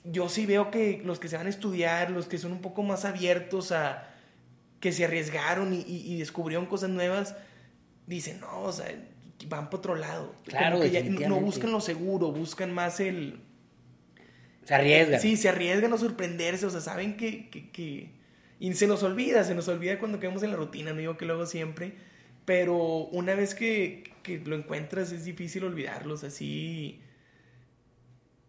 yo 0.04 0.28
sí 0.28 0.46
veo 0.46 0.70
que 0.70 1.00
los 1.04 1.18
que 1.18 1.28
se 1.28 1.36
van 1.36 1.46
a 1.46 1.50
estudiar, 1.50 2.10
los 2.10 2.26
que 2.26 2.38
son 2.38 2.52
un 2.52 2.60
poco 2.60 2.82
más 2.82 3.04
abiertos 3.04 3.72
a 3.72 4.08
que 4.80 4.92
se 4.92 5.04
arriesgaron 5.04 5.72
y, 5.72 5.78
y, 5.80 6.12
y 6.12 6.18
descubrieron 6.18 6.66
cosas 6.66 6.90
nuevas, 6.90 7.36
dicen, 8.06 8.40
no, 8.40 8.62
o 8.62 8.72
sea, 8.72 8.92
van 9.48 9.70
por 9.70 9.78
otro 9.78 9.94
lado. 9.94 10.34
Claro, 10.44 10.80
que 10.80 10.90
ya 10.90 11.02
no 11.02 11.40
buscan 11.40 11.72
lo 11.72 11.80
seguro, 11.80 12.32
buscan 12.32 12.72
más 12.72 13.00
el... 13.00 13.40
Se 14.64 14.74
arriesgan. 14.74 15.20
Sí, 15.20 15.36
se 15.36 15.48
arriesgan 15.48 15.92
a 15.92 15.98
sorprenderse, 15.98 16.66
o 16.66 16.70
sea, 16.70 16.80
saben 16.80 17.16
que, 17.16 17.48
que, 17.50 17.70
que... 17.70 18.10
Y 18.60 18.72
se 18.74 18.86
nos 18.86 19.02
olvida, 19.02 19.42
se 19.44 19.54
nos 19.54 19.66
olvida 19.68 19.98
cuando 19.98 20.20
quedamos 20.20 20.42
en 20.42 20.50
la 20.50 20.56
rutina, 20.56 20.92
no 20.92 20.98
digo 20.98 21.16
que 21.16 21.24
luego 21.26 21.46
siempre, 21.46 21.94
pero 22.44 22.76
una 22.76 23.34
vez 23.34 23.54
que, 23.54 24.04
que 24.22 24.38
lo 24.38 24.54
encuentras 24.54 25.10
es 25.10 25.24
difícil 25.24 25.64
olvidarlos, 25.64 26.22
así 26.22 27.00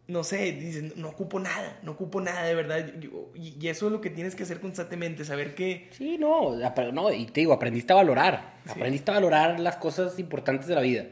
no 0.07 0.23
sé, 0.23 0.51
dices, 0.51 0.97
no 0.97 1.09
ocupo 1.09 1.39
nada, 1.39 1.79
no 1.81 1.91
ocupo 1.91 2.19
nada, 2.19 2.43
de 2.43 2.55
verdad. 2.55 2.93
Y 3.35 3.67
eso 3.67 3.87
es 3.87 3.91
lo 3.91 4.01
que 4.01 4.09
tienes 4.09 4.35
que 4.35 4.43
hacer 4.43 4.59
constantemente, 4.59 5.23
saber 5.23 5.55
que... 5.55 5.87
Sí, 5.91 6.17
no, 6.17 6.55
no 6.91 7.13
y 7.13 7.25
te 7.27 7.41
digo, 7.41 7.53
aprendiste 7.53 7.93
a 7.93 7.97
valorar, 7.97 8.55
sí. 8.65 8.71
aprendiste 8.71 9.11
a 9.11 9.15
valorar 9.15 9.59
las 9.59 9.77
cosas 9.77 10.19
importantes 10.19 10.67
de 10.67 10.75
la 10.75 10.81
vida. 10.81 11.05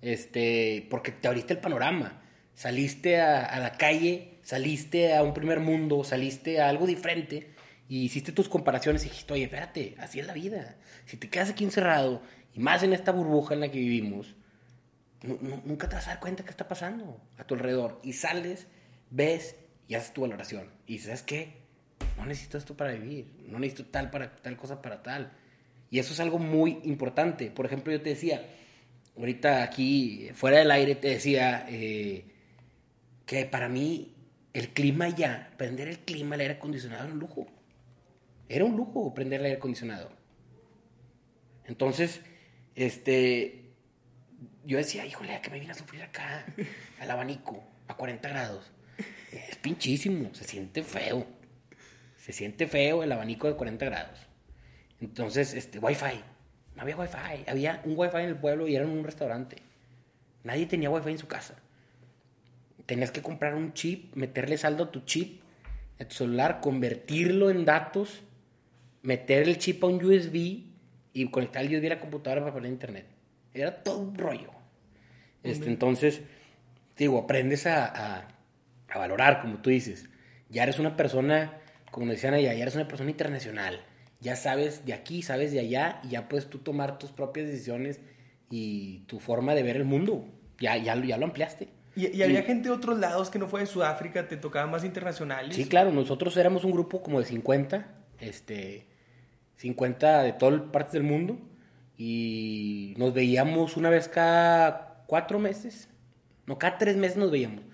Este, 0.00 0.86
porque 0.90 1.10
te 1.10 1.26
abriste 1.26 1.54
el 1.54 1.58
panorama, 1.58 2.22
saliste 2.54 3.20
a, 3.20 3.44
a 3.44 3.58
la 3.58 3.72
calle, 3.72 4.29
saliste 4.50 5.14
a 5.14 5.22
un 5.22 5.32
primer 5.32 5.60
mundo, 5.60 6.02
saliste 6.02 6.60
a 6.60 6.68
algo 6.68 6.84
diferente 6.84 7.54
y 7.88 8.02
hiciste 8.02 8.32
tus 8.32 8.48
comparaciones 8.48 9.04
y 9.04 9.08
dijiste, 9.08 9.32
oye, 9.32 9.44
espérate, 9.44 9.94
así 10.00 10.18
es 10.18 10.26
la 10.26 10.32
vida. 10.32 10.76
Si 11.06 11.16
te 11.16 11.30
quedas 11.30 11.50
aquí 11.50 11.62
encerrado 11.62 12.20
y 12.52 12.58
más 12.58 12.82
en 12.82 12.92
esta 12.92 13.12
burbuja 13.12 13.54
en 13.54 13.60
la 13.60 13.70
que 13.70 13.78
vivimos, 13.78 14.34
nunca 15.22 15.88
te 15.88 15.94
vas 15.94 16.08
a 16.08 16.10
dar 16.10 16.20
cuenta 16.20 16.42
qué 16.42 16.50
está 16.50 16.66
pasando 16.66 17.20
a 17.38 17.44
tu 17.44 17.54
alrededor. 17.54 18.00
Y 18.02 18.14
sales, 18.14 18.66
ves 19.10 19.54
y 19.86 19.94
haces 19.94 20.12
tu 20.12 20.22
valoración. 20.22 20.68
Y 20.84 20.98
sabes 20.98 21.22
qué, 21.22 21.52
no 22.16 22.26
necesito 22.26 22.58
esto 22.58 22.76
para 22.76 22.90
vivir, 22.90 23.32
no 23.46 23.60
necesito 23.60 23.88
tal 23.88 24.10
para 24.10 24.34
tal 24.34 24.56
cosa 24.56 24.82
para 24.82 25.04
tal. 25.04 25.30
Y 25.92 26.00
eso 26.00 26.12
es 26.12 26.18
algo 26.18 26.40
muy 26.40 26.80
importante. 26.82 27.52
Por 27.52 27.66
ejemplo, 27.66 27.92
yo 27.92 28.02
te 28.02 28.10
decía, 28.10 28.48
ahorita 29.16 29.62
aquí 29.62 30.28
fuera 30.34 30.58
del 30.58 30.72
aire 30.72 30.96
te 30.96 31.06
decía 31.06 31.66
eh, 31.68 32.24
que 33.26 33.46
para 33.46 33.68
mí 33.68 34.16
el 34.52 34.70
clima 34.70 35.08
ya, 35.08 35.52
prender 35.56 35.88
el 35.88 35.98
clima, 36.00 36.34
el 36.34 36.42
aire 36.42 36.54
acondicionado 36.54 37.04
era 37.04 37.12
un 37.12 37.20
lujo. 37.20 37.46
Era 38.48 38.64
un 38.64 38.76
lujo 38.76 39.14
prender 39.14 39.40
el 39.40 39.46
aire 39.46 39.58
acondicionado. 39.58 40.10
Entonces, 41.66 42.20
este, 42.74 43.70
yo 44.64 44.78
decía, 44.78 45.06
híjole, 45.06 45.34
¿a 45.34 45.42
qué 45.42 45.50
me 45.50 45.60
vine 45.60 45.72
a 45.72 45.76
sufrir 45.76 46.02
acá? 46.02 46.44
Al 47.00 47.10
abanico, 47.10 47.62
a 47.86 47.96
40 47.96 48.28
grados. 48.28 48.72
Es 49.32 49.56
pinchísimo, 49.56 50.34
se 50.34 50.44
siente 50.44 50.82
feo. 50.82 51.26
Se 52.16 52.32
siente 52.32 52.66
feo 52.66 53.02
el 53.02 53.12
abanico 53.12 53.46
de 53.46 53.54
40 53.54 53.84
grados. 53.86 54.18
Entonces, 55.00 55.54
este, 55.54 55.78
wifi. 55.78 56.22
No 56.74 56.82
había 56.82 56.96
wifi. 56.96 57.44
Había 57.46 57.82
un 57.84 57.94
wifi 57.96 58.16
en 58.16 58.28
el 58.28 58.36
pueblo 58.36 58.66
y 58.66 58.74
era 58.74 58.84
en 58.84 58.90
un 58.90 59.04
restaurante. 59.04 59.56
Nadie 60.42 60.66
tenía 60.66 60.90
wifi 60.90 61.10
en 61.10 61.18
su 61.18 61.28
casa. 61.28 61.54
Tenías 62.90 63.12
que 63.12 63.22
comprar 63.22 63.54
un 63.54 63.72
chip, 63.72 64.16
meterle 64.16 64.58
saldo 64.58 64.82
a 64.82 64.90
tu 64.90 65.04
chip, 65.04 65.42
a 66.00 66.04
tu 66.06 66.16
celular, 66.16 66.58
convertirlo 66.60 67.48
en 67.48 67.64
datos, 67.64 68.22
meter 69.02 69.44
el 69.44 69.58
chip 69.58 69.84
a 69.84 69.86
un 69.86 70.04
USB 70.04 70.64
y 71.12 71.30
conectar 71.30 71.64
el 71.64 71.72
USB 71.72 71.86
a 71.86 71.90
la 71.90 72.00
computadora 72.00 72.40
para 72.40 72.52
poner 72.52 72.72
internet. 72.72 73.06
Era 73.54 73.84
todo 73.84 73.98
un 73.98 74.16
rollo. 74.16 74.50
Este, 75.44 75.68
entonces, 75.68 76.22
digo, 76.96 77.16
aprendes 77.20 77.64
a, 77.68 77.86
a, 77.86 78.28
a, 78.88 78.98
valorar, 78.98 79.40
como 79.40 79.58
tú 79.58 79.70
dices. 79.70 80.08
Ya 80.48 80.64
eres 80.64 80.80
una 80.80 80.96
persona, 80.96 81.60
como 81.92 82.10
decían 82.10 82.34
allá, 82.34 82.52
ya 82.54 82.62
eres 82.62 82.74
una 82.74 82.88
persona 82.88 83.08
internacional. 83.08 83.84
Ya 84.18 84.34
sabes 84.34 84.84
de 84.84 84.94
aquí, 84.94 85.22
sabes 85.22 85.52
de 85.52 85.60
allá, 85.60 86.00
y 86.02 86.08
ya 86.08 86.28
puedes 86.28 86.50
tú 86.50 86.58
tomar 86.58 86.98
tus 86.98 87.12
propias 87.12 87.46
decisiones 87.46 88.00
y 88.50 89.04
tu 89.06 89.20
forma 89.20 89.54
de 89.54 89.62
ver 89.62 89.76
el 89.76 89.84
mundo. 89.84 90.26
Ya, 90.58 90.76
ya, 90.76 90.96
ya 90.96 91.18
lo 91.18 91.26
ampliaste. 91.26 91.78
¿Y, 92.00 92.16
y 92.16 92.22
había 92.22 92.40
y, 92.40 92.44
gente 92.44 92.68
de 92.68 92.74
otros 92.74 92.98
lados 92.98 93.28
que 93.28 93.38
no 93.38 93.46
fue 93.46 93.60
de 93.60 93.66
Sudáfrica, 93.66 94.26
te 94.26 94.36
tocaba 94.36 94.66
más 94.66 94.84
internacionales? 94.84 95.54
Sí, 95.54 95.66
claro, 95.66 95.92
nosotros 95.92 96.36
éramos 96.36 96.64
un 96.64 96.72
grupo 96.72 97.02
como 97.02 97.20
de 97.20 97.26
50, 97.26 97.86
este, 98.20 98.86
50 99.56 100.22
de 100.22 100.32
todas 100.32 100.62
partes 100.72 100.92
del 100.92 101.02
mundo 101.02 101.38
y 101.98 102.94
nos 102.96 103.12
veíamos 103.12 103.76
una 103.76 103.90
vez 103.90 104.08
cada 104.08 105.04
cuatro 105.06 105.38
meses, 105.38 105.88
no, 106.46 106.58
cada 106.58 106.78
tres 106.78 106.96
meses 106.96 107.18
nos 107.18 107.30
veíamos. 107.30 107.64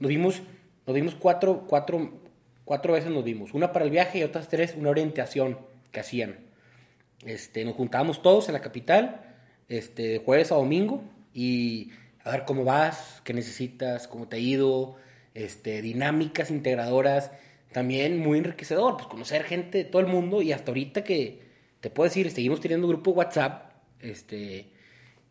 Nos 0.00 0.08
vimos, 0.08 0.42
nos 0.86 0.94
vimos 0.94 1.14
cuatro, 1.14 1.66
cuatro, 1.68 2.22
cuatro 2.64 2.94
veces 2.94 3.10
nos 3.10 3.24
vimos, 3.24 3.52
una 3.52 3.72
para 3.72 3.84
el 3.84 3.90
viaje 3.90 4.20
y 4.20 4.22
otras 4.22 4.48
tres 4.48 4.74
una 4.74 4.88
orientación 4.88 5.58
que 5.92 6.00
hacían. 6.00 6.38
Este, 7.26 7.64
nos 7.64 7.74
juntábamos 7.74 8.22
todos 8.22 8.48
en 8.48 8.54
la 8.54 8.60
capital, 8.60 9.20
este, 9.68 10.08
de 10.08 10.18
jueves 10.18 10.50
a 10.50 10.54
domingo 10.54 11.02
y 11.34 11.90
a 12.24 12.30
ver 12.30 12.44
cómo 12.44 12.64
vas, 12.64 13.20
qué 13.24 13.32
necesitas, 13.32 14.08
cómo 14.08 14.26
te 14.26 14.36
ha 14.36 14.38
ido, 14.38 14.96
este, 15.34 15.82
dinámicas 15.82 16.50
integradoras, 16.50 17.30
también 17.72 18.18
muy 18.18 18.38
enriquecedor, 18.38 18.96
pues 18.96 19.06
conocer 19.08 19.44
gente 19.44 19.78
de 19.78 19.84
todo 19.84 20.00
el 20.00 20.08
mundo 20.08 20.42
y 20.42 20.52
hasta 20.52 20.70
ahorita 20.70 21.04
que 21.04 21.42
te 21.80 21.90
puedo 21.90 22.08
decir, 22.08 22.30
seguimos 22.30 22.60
teniendo 22.60 22.86
un 22.86 22.94
grupo 22.94 23.10
WhatsApp 23.12 23.72
este, 24.00 24.68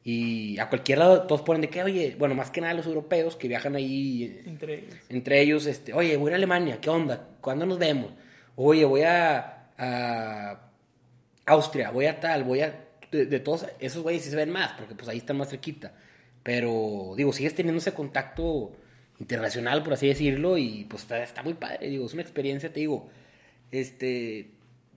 y 0.03 0.59
a 0.59 0.69
cualquier 0.69 0.99
lado 0.99 1.23
todos 1.23 1.41
ponen 1.41 1.61
de 1.61 1.69
que, 1.69 1.81
oye, 1.83 2.15
bueno, 2.17 2.35
más 2.35 2.51
que 2.51 2.61
nada 2.61 2.73
los 2.73 2.85
europeos 2.85 3.35
que 3.35 3.47
viajan 3.47 3.75
ahí 3.75 4.43
entre 4.45 4.75
ellos, 4.75 4.95
entre 5.09 5.41
ellos 5.41 5.65
este, 5.65 5.93
oye, 5.93 6.15
voy 6.17 6.31
a 6.31 6.35
Alemania, 6.35 6.79
¿qué 6.79 6.89
onda? 6.89 7.29
¿Cuándo 7.41 7.65
nos 7.65 7.79
vemos? 7.79 8.11
oye, 8.55 8.85
voy 8.85 9.01
a, 9.01 9.67
a 9.77 10.59
Austria, 11.45 11.91
voy 11.91 12.05
a 12.05 12.19
tal, 12.19 12.43
voy 12.43 12.61
a... 12.61 12.79
De, 13.11 13.39
todos 13.39 13.67
esos 13.79 14.01
güeyes 14.01 14.23
sí 14.23 14.31
se 14.31 14.35
ven 14.35 14.49
más, 14.49 14.71
porque 14.73 14.95
pues 14.95 15.07
ahí 15.07 15.19
están 15.19 15.37
más 15.37 15.49
cerquita. 15.49 15.93
Pero, 16.43 17.13
digo, 17.15 17.31
sigues 17.31 17.55
teniendo 17.55 17.79
ese 17.79 17.93
contacto 17.93 18.73
internacional, 19.19 19.83
por 19.83 19.93
así 19.93 20.07
decirlo, 20.07 20.57
y 20.57 20.85
pues 20.89 21.09
está, 21.09 21.41
muy 21.43 21.53
padre, 21.53 21.87
digo, 21.87 22.05
es 22.05 22.13
una 22.13 22.21
experiencia, 22.21 22.71
te 22.71 22.81
digo, 22.81 23.09
este, 23.71 24.51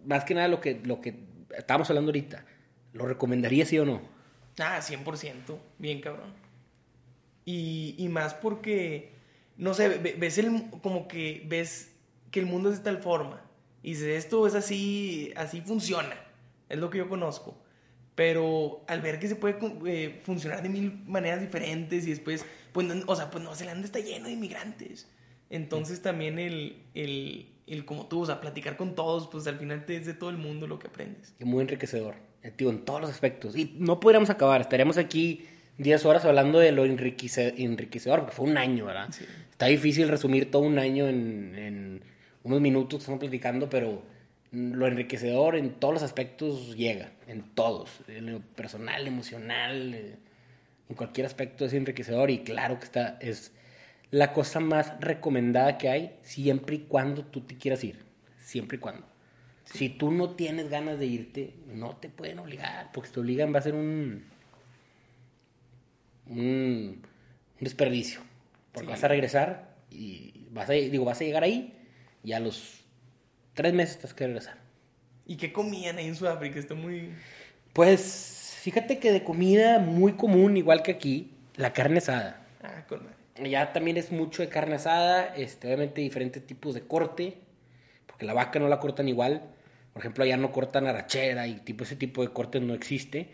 más 0.04 0.24
que 0.24 0.34
nada 0.34 0.48
lo 0.48 0.60
que, 0.60 0.80
lo 0.82 1.00
que 1.00 1.14
estábamos 1.56 1.88
hablando 1.90 2.10
ahorita, 2.10 2.44
¿lo 2.92 3.06
recomendaría 3.06 3.64
sí 3.64 3.78
o 3.78 3.84
no? 3.84 4.00
Ah, 4.58 4.80
100%, 4.80 5.56
bien 5.78 6.00
cabrón. 6.00 6.32
Y, 7.44 7.94
y 7.98 8.08
más 8.08 8.34
porque, 8.34 9.12
no 9.56 9.74
sé, 9.74 9.88
ves 9.88 10.38
el, 10.38 10.70
como 10.82 11.06
que 11.06 11.44
ves 11.46 11.92
que 12.32 12.40
el 12.40 12.46
mundo 12.46 12.70
es 12.70 12.78
de 12.78 12.84
tal 12.84 12.98
forma, 12.98 13.42
y 13.82 13.90
dices, 13.90 14.24
esto 14.24 14.46
es 14.48 14.56
así, 14.56 15.32
así 15.36 15.60
funciona, 15.60 16.16
es 16.68 16.78
lo 16.78 16.90
que 16.90 16.98
yo 16.98 17.08
conozco. 17.08 17.56
Pero 18.16 18.82
al 18.88 19.02
ver 19.02 19.20
que 19.20 19.28
se 19.28 19.36
puede 19.36 19.58
eh, 19.86 20.20
funcionar 20.24 20.62
de 20.62 20.70
mil 20.70 21.04
maneras 21.06 21.40
diferentes 21.40 22.06
y 22.06 22.10
después, 22.10 22.44
pues, 22.72 22.86
o 23.06 23.14
sea, 23.14 23.30
pues 23.30 23.44
Nueva 23.44 23.56
Zelanda 23.56 23.84
está 23.84 24.00
lleno 24.00 24.26
de 24.26 24.32
inmigrantes. 24.32 25.06
Entonces 25.50 26.00
también 26.02 26.38
el, 26.38 26.82
el, 26.94 27.46
el, 27.66 27.84
como 27.84 28.06
tú, 28.06 28.22
o 28.22 28.26
sea, 28.26 28.40
platicar 28.40 28.76
con 28.76 28.94
todos, 28.94 29.28
pues 29.28 29.46
al 29.46 29.58
final 29.58 29.84
te 29.84 29.96
es 29.96 30.06
de 30.06 30.14
todo 30.14 30.30
el 30.30 30.38
mundo 30.38 30.66
lo 30.66 30.78
que 30.78 30.88
aprendes. 30.88 31.34
Es 31.38 31.46
muy 31.46 31.60
enriquecedor, 31.60 32.14
eh, 32.42 32.50
tío, 32.50 32.70
en 32.70 32.86
todos 32.86 33.02
los 33.02 33.10
aspectos. 33.10 33.54
Y 33.54 33.76
no 33.78 34.00
podríamos 34.00 34.30
acabar, 34.30 34.62
estaríamos 34.62 34.96
aquí 34.96 35.46
10 35.76 36.06
horas 36.06 36.24
hablando 36.24 36.58
de 36.58 36.72
lo 36.72 36.86
enriquecedor, 36.86 38.20
porque 38.20 38.34
fue 38.34 38.46
un 38.48 38.56
año, 38.56 38.86
¿verdad? 38.86 39.10
Está 39.50 39.66
difícil 39.66 40.08
resumir 40.08 40.50
todo 40.50 40.62
un 40.62 40.78
año 40.78 41.06
en, 41.06 41.54
en 41.54 42.02
unos 42.44 42.62
minutos 42.62 42.98
que 42.98 43.02
estamos 43.02 43.20
platicando, 43.20 43.68
pero 43.68 44.02
lo 44.56 44.86
enriquecedor 44.86 45.56
en 45.56 45.74
todos 45.74 45.94
los 45.94 46.02
aspectos 46.02 46.76
llega, 46.76 47.10
en 47.26 47.42
todos, 47.42 47.90
en 48.08 48.32
lo 48.32 48.40
personal, 48.40 49.06
emocional, 49.06 49.94
eh, 49.94 50.16
en 50.88 50.96
cualquier 50.96 51.26
aspecto 51.26 51.66
es 51.66 51.74
enriquecedor 51.74 52.30
y 52.30 52.38
claro 52.38 52.78
que 52.78 52.86
está, 52.86 53.18
es 53.20 53.52
la 54.10 54.32
cosa 54.32 54.60
más 54.60 54.98
recomendada 55.00 55.76
que 55.76 55.90
hay 55.90 56.16
siempre 56.22 56.76
y 56.76 56.78
cuando 56.80 57.24
tú 57.24 57.42
te 57.42 57.56
quieras 57.56 57.84
ir, 57.84 57.98
siempre 58.38 58.78
y 58.78 58.80
cuando. 58.80 59.06
Si 59.64 59.90
tú 59.90 60.10
no 60.10 60.30
tienes 60.30 60.70
ganas 60.70 60.98
de 60.98 61.06
irte, 61.06 61.54
no 61.66 61.96
te 61.96 62.08
pueden 62.08 62.38
obligar, 62.38 62.92
porque 62.92 63.08
si 63.08 63.14
te 63.14 63.20
obligan 63.20 63.52
va 63.52 63.58
a 63.58 63.62
ser 63.62 63.74
un, 63.74 64.24
un, 66.28 67.02
desperdicio, 67.60 68.20
porque 68.72 68.88
vas 68.88 69.04
a 69.04 69.08
regresar 69.08 69.74
y 69.90 70.46
vas 70.50 70.70
a, 70.70 70.72
digo, 70.72 71.04
vas 71.04 71.20
a 71.20 71.24
llegar 71.24 71.42
ahí 71.42 71.74
y 72.24 72.32
a 72.32 72.40
los 72.40 72.75
Tres 73.56 73.72
meses 73.72 73.96
tienes 73.96 74.12
que 74.12 74.26
regresar. 74.26 74.58
¿Y 75.24 75.38
qué 75.38 75.50
comían 75.50 75.96
ahí 75.96 76.06
en 76.08 76.14
Sudáfrica? 76.14 76.58
Está 76.58 76.74
muy... 76.74 77.14
Pues 77.72 78.54
fíjate 78.60 78.98
que 78.98 79.12
de 79.12 79.24
comida 79.24 79.78
muy 79.78 80.12
común, 80.12 80.58
igual 80.58 80.82
que 80.82 80.90
aquí, 80.90 81.32
la 81.56 81.72
carne 81.72 81.98
asada. 81.98 82.46
Ah, 82.62 82.84
con 82.86 83.00
Ya 83.42 83.72
también 83.72 83.96
es 83.96 84.12
mucho 84.12 84.42
de 84.42 84.50
carne 84.50 84.74
asada, 84.74 85.34
este, 85.34 85.68
obviamente 85.68 86.02
diferentes 86.02 86.46
tipos 86.46 86.74
de 86.74 86.82
corte, 86.82 87.38
porque 88.06 88.26
la 88.26 88.34
vaca 88.34 88.58
no 88.58 88.68
la 88.68 88.78
cortan 88.78 89.08
igual. 89.08 89.42
Por 89.94 90.02
ejemplo, 90.02 90.24
allá 90.24 90.36
no 90.36 90.52
cortan 90.52 90.86
arachera 90.86 91.46
y 91.46 91.54
tipo 91.54 91.84
ese 91.84 91.96
tipo 91.96 92.20
de 92.20 92.34
cortes 92.34 92.60
no 92.60 92.74
existe. 92.74 93.30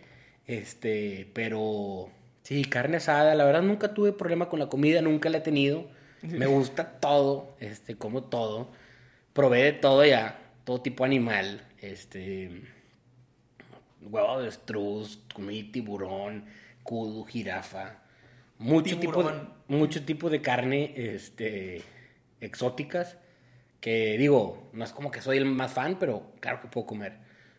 Este, 0.46 1.28
pero 1.35 2.11
sí, 2.44 2.64
carne 2.64 2.98
asada, 2.98 3.35
la 3.35 3.44
verdad 3.44 3.62
nunca 3.62 3.92
tuve 3.92 4.12
problema 4.12 4.48
con 4.48 4.61
la 4.61 4.68
comida, 4.68 5.02
nunca 5.02 5.30
la 5.30 5.38
he 5.38 5.40
tenido. 5.42 5.90
Me 6.22 6.46
gusta 6.46 7.00
todo, 7.00 7.56
este, 7.58 7.96
como 7.96 8.22
todo 8.22 8.68
probé 9.33 9.64
de 9.64 9.73
todo 9.73 10.05
ya, 10.05 10.38
todo 10.64 10.81
tipo 10.81 11.05
animal, 11.05 11.66
este, 11.81 12.62
huevo 14.03 14.40
de 14.40 14.49
estruz, 14.49 15.21
comí 15.35 15.64
tiburón, 15.64 16.45
kudu, 16.83 17.25
jirafa, 17.25 18.03
mucho 18.59 18.99
tipo, 18.99 19.23
de, 19.23 19.40
mucho 19.68 20.05
tipo 20.05 20.31
de 20.31 20.40
carne, 20.40 20.92
este, 20.97 21.83
exóticas, 22.40 23.16
que 23.81 24.16
digo, 24.18 24.71
no 24.73 24.85
es 24.85 24.92
como 24.92 25.11
que 25.11 25.21
soy 25.21 25.38
el 25.38 25.45
más 25.45 25.73
fan, 25.73 25.97
pero 25.99 26.33
claro 26.40 26.61
que 26.61 26.68
puedo 26.68 26.87
comer. 26.87 27.14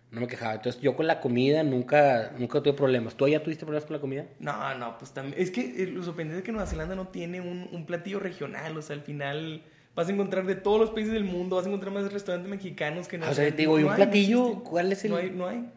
No 0.09 0.21
me 0.21 0.27
quejaba. 0.27 0.53
Entonces, 0.53 0.79
yo 0.79 0.95
con 0.95 1.07
la 1.07 1.19
comida 1.19 1.63
nunca, 1.63 2.33
nunca 2.37 2.61
tuve 2.61 2.73
problemas. 2.73 3.17
¿Tú 3.17 3.27
ya 3.27 3.41
tuviste 3.41 3.65
problemas 3.65 3.87
con 3.87 3.95
la 3.95 3.99
comida? 3.99 4.27
No, 4.39 4.75
no, 4.75 4.95
pues 4.99 5.11
también. 5.11 5.41
Es 5.41 5.49
que 5.49 5.83
eh, 5.83 5.87
lo 5.87 6.03
sorprendente 6.03 6.37
es 6.37 6.45
que 6.45 6.51
Nueva 6.51 6.67
Zelanda 6.67 6.93
no 6.93 7.07
tiene 7.07 7.41
un, 7.41 7.67
un 7.71 7.87
platillo 7.87 8.19
regional. 8.19 8.77
O 8.77 8.81
sea, 8.83 8.95
al 8.95 9.01
final 9.01 9.63
Vas 9.95 10.09
a 10.09 10.11
encontrar 10.11 10.45
de 10.45 10.55
todos 10.55 10.79
los 10.79 10.89
países 10.89 11.13
del 11.13 11.23
mundo, 11.23 11.57
vas 11.57 11.65
a 11.65 11.67
encontrar 11.67 11.93
más 11.93 12.11
restaurantes 12.11 12.49
mexicanos 12.49 13.07
que 13.07 13.19
no. 13.19 13.29
O 13.29 13.33
sea, 13.33 13.45
te 13.45 13.57
digo, 13.57 13.79
¿y 13.79 13.83
un 13.83 13.95
platillo? 13.95 14.63
¿Cuál 14.63 14.91
es 14.91 15.05
el...? 15.05 15.11
No 15.11 15.17
hay, 15.17 15.29
no 15.29 15.47
hay. 15.47 15.69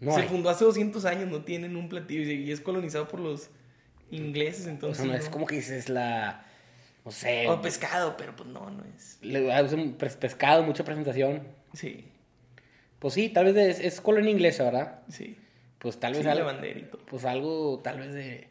Se 0.00 0.24
fundó 0.24 0.50
hace 0.50 0.64
200 0.66 1.02
años, 1.06 1.30
no 1.30 1.44
tienen 1.44 1.76
un 1.76 1.88
platillo 1.88 2.30
y 2.30 2.52
es 2.52 2.60
colonizado 2.60 3.08
por 3.08 3.20
los 3.20 3.48
ingleses, 4.10 4.66
entonces... 4.66 5.00
O 5.00 5.04
sea, 5.04 5.12
no, 5.12 5.18
es 5.18 5.30
como 5.30 5.46
que 5.46 5.56
dices 5.56 5.88
la... 5.88 6.44
No 7.06 7.10
sé... 7.10 7.48
O 7.48 7.62
pescado, 7.62 8.18
pero 8.18 8.36
pues 8.36 8.50
no, 8.50 8.68
no 8.68 8.84
es... 8.84 9.18
Le 9.22 9.50
un 9.74 9.94
pescado, 9.94 10.62
mucha 10.62 10.84
presentación. 10.84 11.44
Sí. 11.72 12.04
Pues 12.98 13.14
sí, 13.14 13.30
tal 13.30 13.46
vez 13.46 13.78
es, 13.78 13.80
es 13.80 14.00
colonia 14.02 14.30
inglesa, 14.30 14.64
¿verdad? 14.64 15.02
Sí. 15.08 15.38
Pues 15.78 15.98
tal 15.98 16.12
vez 16.12 16.26
algo... 16.26 16.50
Pues 17.06 17.24
algo, 17.24 17.80
tal 17.82 18.00
vez 18.00 18.12
de, 18.12 18.48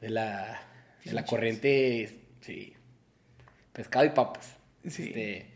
de 0.00 0.10
la, 0.10 0.60
de 1.04 1.12
la 1.12 1.24
corriente, 1.24 2.20
sí 2.40 2.74
pescado 3.74 4.06
y 4.06 4.10
papas. 4.10 4.56
Sí. 4.88 5.04
Este, 5.08 5.46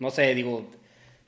no 0.00 0.10
sé, 0.10 0.34
digo, 0.34 0.68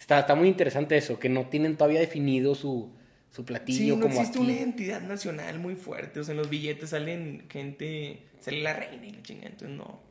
está, 0.00 0.18
está 0.18 0.34
muy 0.34 0.48
interesante 0.48 0.96
eso, 0.96 1.20
que 1.20 1.28
no 1.28 1.46
tienen 1.46 1.76
todavía 1.76 2.00
definido 2.00 2.56
su, 2.56 2.92
su 3.30 3.44
platillo 3.44 3.94
sí, 3.94 4.00
no 4.00 4.06
existe 4.06 4.38
una 4.38 4.52
identidad 4.52 5.00
nacional 5.02 5.58
muy 5.60 5.76
fuerte. 5.76 6.20
O 6.20 6.24
sea, 6.24 6.32
en 6.32 6.38
los 6.38 6.50
billetes 6.50 6.90
salen 6.90 7.44
gente, 7.48 8.22
sale 8.40 8.62
la 8.62 8.72
reina 8.72 9.06
y 9.06 9.12
la 9.12 9.22
chingada, 9.22 9.50
entonces 9.50 9.76
no. 9.76 10.08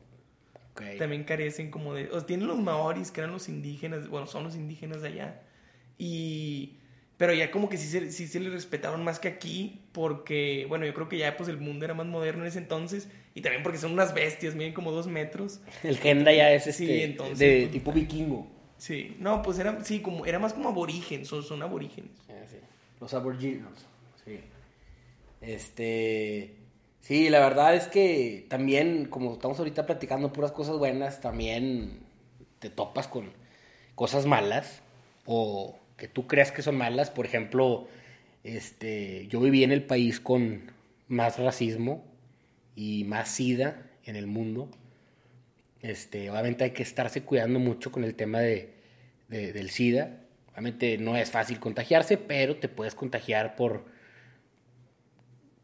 También 0.96 1.24
carecen 1.24 1.72
como 1.72 1.92
de. 1.92 2.08
O 2.08 2.18
sea, 2.18 2.26
tienen 2.26 2.46
los 2.46 2.58
maoris, 2.58 3.10
que 3.10 3.20
eran 3.20 3.32
los 3.32 3.48
indígenas, 3.48 4.08
bueno, 4.08 4.28
son 4.28 4.44
los 4.44 4.54
indígenas 4.54 5.02
de 5.02 5.08
allá. 5.08 5.42
Y. 5.98 6.76
Pero 7.16 7.34
ya 7.34 7.50
como 7.50 7.68
que 7.68 7.76
sí 7.76 7.88
se, 7.88 8.12
sí 8.12 8.28
se 8.28 8.38
les 8.38 8.52
respetaron 8.52 9.02
más 9.02 9.18
que 9.18 9.26
aquí, 9.26 9.80
porque, 9.90 10.66
bueno, 10.68 10.86
yo 10.86 10.94
creo 10.94 11.08
que 11.08 11.18
ya 11.18 11.36
pues 11.36 11.48
el 11.48 11.58
mundo 11.58 11.84
era 11.84 11.92
más 11.92 12.06
moderno 12.06 12.42
en 12.42 12.48
ese 12.48 12.60
entonces 12.60 13.08
y 13.38 13.40
también 13.40 13.62
porque 13.62 13.78
son 13.78 13.92
unas 13.92 14.14
bestias, 14.14 14.56
miden 14.56 14.72
como 14.72 14.90
dos 14.90 15.06
metros. 15.06 15.60
El 15.84 15.96
Genda 15.98 16.32
ya 16.32 16.50
es 16.50 16.66
este, 16.66 17.04
entonces, 17.04 17.38
de 17.38 17.60
pues, 17.60 17.70
tipo 17.70 17.92
vikingo. 17.92 18.48
Sí, 18.78 19.16
no, 19.20 19.42
pues 19.42 19.60
era, 19.60 19.84
sí, 19.84 20.00
como, 20.00 20.26
era 20.26 20.40
más 20.40 20.54
como 20.54 20.70
aborigen, 20.70 21.24
son, 21.24 21.44
son 21.44 21.62
aborígenes. 21.62 22.10
Ah, 22.28 22.44
sí. 22.50 22.56
Los 23.00 23.14
aborígenes, 23.14 23.86
sí. 24.24 24.40
Este, 25.40 26.56
sí, 27.00 27.28
la 27.30 27.38
verdad 27.38 27.76
es 27.76 27.86
que 27.86 28.44
también, 28.48 29.04
como 29.04 29.34
estamos 29.34 29.56
ahorita 29.60 29.86
platicando 29.86 30.32
puras 30.32 30.50
cosas 30.50 30.76
buenas, 30.76 31.20
también 31.20 32.00
te 32.58 32.70
topas 32.70 33.06
con 33.06 33.30
cosas 33.94 34.26
malas 34.26 34.82
o 35.26 35.78
que 35.96 36.08
tú 36.08 36.26
creas 36.26 36.50
que 36.50 36.62
son 36.62 36.76
malas. 36.76 37.10
Por 37.10 37.24
ejemplo, 37.24 37.86
este, 38.42 39.28
yo 39.28 39.38
viví 39.38 39.62
en 39.62 39.70
el 39.70 39.84
país 39.84 40.18
con 40.18 40.72
más 41.06 41.38
racismo 41.38 42.04
y 42.78 43.02
más 43.02 43.28
SIDA 43.30 43.82
en 44.04 44.14
el 44.14 44.28
mundo. 44.28 44.70
Este, 45.82 46.30
obviamente 46.30 46.62
hay 46.62 46.70
que 46.70 46.84
estarse 46.84 47.22
cuidando 47.22 47.58
mucho 47.58 47.90
con 47.90 48.04
el 48.04 48.14
tema 48.14 48.38
de, 48.38 48.72
del 49.26 49.70
SIDA. 49.70 50.20
Obviamente 50.52 50.96
no 50.96 51.16
es 51.16 51.28
fácil 51.28 51.58
contagiarse, 51.58 52.18
pero 52.18 52.56
te 52.56 52.68
puedes 52.68 52.94
contagiar 52.94 53.56
por, 53.56 53.84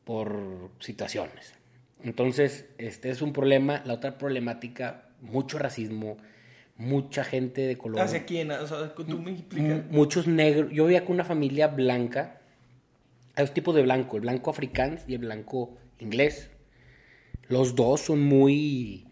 por 0.03 0.71
situaciones. 0.81 1.55
Entonces, 2.03 2.67
este 2.79 3.11
es 3.11 3.23
un 3.23 3.33
problema. 3.33 3.81
La 3.87 3.95
otra 3.95 4.19
problemática, 4.19 5.09
mucho 5.21 5.61
racismo, 5.61 6.17
mucha 6.77 7.23
gente 7.23 7.61
de 7.61 7.79
color. 7.79 8.01
¿Hacia 8.01 8.25
quién? 8.25 8.51
O 8.51 8.67
sea, 8.67 8.93
tú 8.93 9.21
me 9.21 9.31
explicas. 9.31 9.85
Muchos 9.89 10.27
negros. 10.27 10.73
Yo 10.73 10.87
vivía 10.87 11.05
con 11.05 11.15
una 11.15 11.25
familia 11.25 11.69
blanca. 11.69 12.41
Hay 13.37 13.45
dos 13.45 13.55
tipos 13.55 13.73
de 13.73 13.83
blanco, 13.83 14.17
el 14.17 14.23
blanco 14.23 14.51
africano 14.51 14.97
y 15.07 15.15
el 15.15 15.21
blanco 15.21 15.77
inglés. 16.01 16.51
Los 17.49 17.75
dos 17.75 18.01
son 18.01 18.23
muy, 18.23 19.07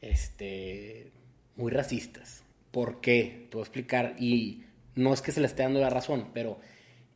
este, 0.00 1.10
muy 1.56 1.70
racistas. 1.70 2.42
¿Por 2.70 3.00
qué? 3.00 3.46
Te 3.50 3.56
voy 3.56 3.62
a 3.62 3.64
explicar. 3.64 4.16
Y 4.18 4.64
no 4.94 5.12
es 5.12 5.20
que 5.20 5.32
se 5.32 5.40
les 5.40 5.50
esté 5.50 5.64
dando 5.64 5.80
la 5.80 5.90
razón, 5.90 6.30
pero 6.32 6.58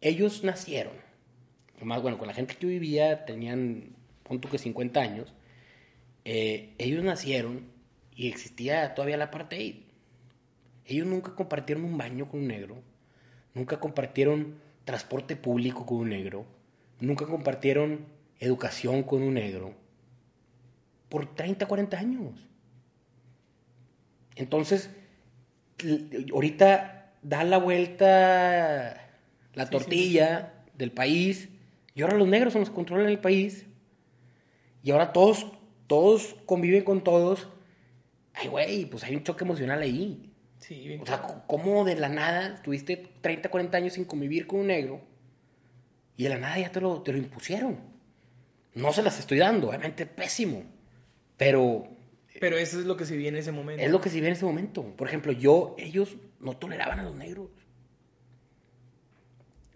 ellos 0.00 0.44
nacieron. 0.44 0.94
Más 1.80 2.02
bueno, 2.02 2.18
con 2.18 2.28
la 2.28 2.34
gente 2.34 2.54
que 2.54 2.62
yo 2.62 2.68
vivía 2.68 3.24
tenían, 3.24 3.96
punto 4.24 4.50
que 4.50 4.58
50 4.58 5.00
años. 5.00 5.32
Eh, 6.24 6.74
ellos 6.78 7.02
nacieron 7.02 7.66
y 8.14 8.28
existía 8.28 8.94
todavía 8.94 9.16
la 9.16 9.24
apartheid. 9.24 9.76
Ellos 10.84 11.06
nunca 11.06 11.34
compartieron 11.34 11.84
un 11.84 11.96
baño 11.96 12.28
con 12.28 12.40
un 12.40 12.48
negro. 12.48 12.82
Nunca 13.54 13.80
compartieron 13.80 14.58
transporte 14.84 15.34
público 15.34 15.86
con 15.86 15.98
un 15.98 16.10
negro. 16.10 16.44
Nunca 17.00 17.26
compartieron 17.26 18.06
educación 18.38 19.02
con 19.02 19.22
un 19.22 19.34
negro 19.34 19.81
por 21.12 21.26
30, 21.26 21.66
40 21.66 21.98
años. 21.98 22.48
Entonces, 24.34 24.88
ahorita 26.32 27.12
da 27.20 27.44
la 27.44 27.58
vuelta 27.58 29.10
la 29.52 29.68
tortilla 29.68 30.54
del 30.72 30.90
país 30.90 31.50
y 31.94 32.00
ahora 32.00 32.16
los 32.16 32.26
negros 32.26 32.54
son 32.54 32.60
los 32.62 32.70
que 32.70 32.74
controlan 32.74 33.08
el 33.08 33.18
país 33.18 33.66
y 34.82 34.90
ahora 34.90 35.12
todos, 35.12 35.52
todos 35.86 36.34
conviven 36.46 36.82
con 36.82 37.04
todos. 37.04 37.46
Ay, 38.32 38.48
güey, 38.48 38.86
pues 38.86 39.04
hay 39.04 39.14
un 39.14 39.22
choque 39.22 39.44
emocional 39.44 39.82
ahí. 39.82 40.32
Sí, 40.60 40.98
O 40.98 41.04
sea, 41.04 41.20
¿cómo 41.46 41.84
de 41.84 41.96
la 41.96 42.08
nada 42.08 42.54
estuviste 42.54 42.96
30, 43.20 43.50
40 43.50 43.76
años 43.76 43.92
sin 43.92 44.06
convivir 44.06 44.46
con 44.46 44.60
un 44.60 44.68
negro 44.68 45.02
y 46.16 46.22
de 46.22 46.30
la 46.30 46.38
nada 46.38 46.58
ya 46.58 46.72
te 46.72 46.80
lo, 46.80 47.02
te 47.02 47.12
lo 47.12 47.18
impusieron? 47.18 47.80
No 48.72 48.94
se 48.94 49.02
las 49.02 49.18
estoy 49.18 49.36
dando, 49.36 49.68
obviamente 49.68 50.06
pésimo, 50.06 50.62
pero 51.42 51.88
Pero 52.40 52.56
eso 52.56 52.78
es 52.78 52.86
lo 52.86 52.96
que 52.96 53.04
se 53.04 53.16
viene 53.16 53.38
en 53.38 53.42
ese 53.42 53.52
momento. 53.52 53.82
es 53.82 53.90
lo 53.90 54.00
que 54.00 54.10
se 54.10 54.20
ve 54.20 54.26
en 54.28 54.32
ese 54.34 54.44
momento. 54.44 54.82
Por 54.96 55.08
ejemplo, 55.08 55.32
yo, 55.32 55.74
ellos 55.78 56.16
no 56.40 56.56
toleraban 56.56 56.98
a 57.00 57.02
los 57.02 57.14
negros. 57.14 57.48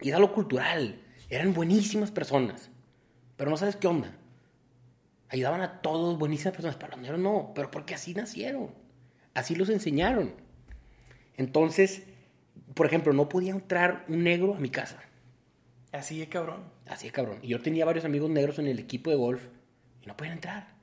Y 0.00 0.10
era 0.10 0.18
lo 0.18 0.32
cultural. 0.32 1.00
Eran 1.30 1.54
buenísimas 1.54 2.10
personas. 2.10 2.70
Pero 3.36 3.50
no 3.50 3.56
sabes 3.56 3.76
qué 3.76 3.86
onda. 3.86 4.16
Ayudaban 5.28 5.60
a 5.60 5.80
todos, 5.80 6.18
buenísimas 6.18 6.54
personas. 6.54 6.76
Para 6.76 6.92
los 6.92 7.02
negros 7.02 7.20
no. 7.20 7.52
Pero 7.54 7.70
porque 7.70 7.94
así 7.94 8.14
nacieron. 8.14 8.70
Así 9.34 9.54
los 9.54 9.68
enseñaron. 9.68 10.34
Entonces, 11.36 12.04
por 12.74 12.86
ejemplo, 12.86 13.12
no 13.12 13.28
podía 13.28 13.52
entrar 13.52 14.04
un 14.08 14.24
negro 14.24 14.54
a 14.54 14.60
mi 14.60 14.70
casa. 14.70 15.00
Así 15.92 16.18
de 16.18 16.28
cabrón. 16.28 16.64
Así 16.86 17.06
de 17.06 17.12
cabrón. 17.12 17.38
Y 17.42 17.48
yo 17.48 17.60
tenía 17.60 17.84
varios 17.84 18.04
amigos 18.04 18.30
negros 18.30 18.58
en 18.58 18.66
el 18.66 18.78
equipo 18.78 19.10
de 19.10 19.16
golf. 19.16 19.42
Y 20.02 20.06
no 20.06 20.16
podían 20.16 20.34
entrar. 20.34 20.75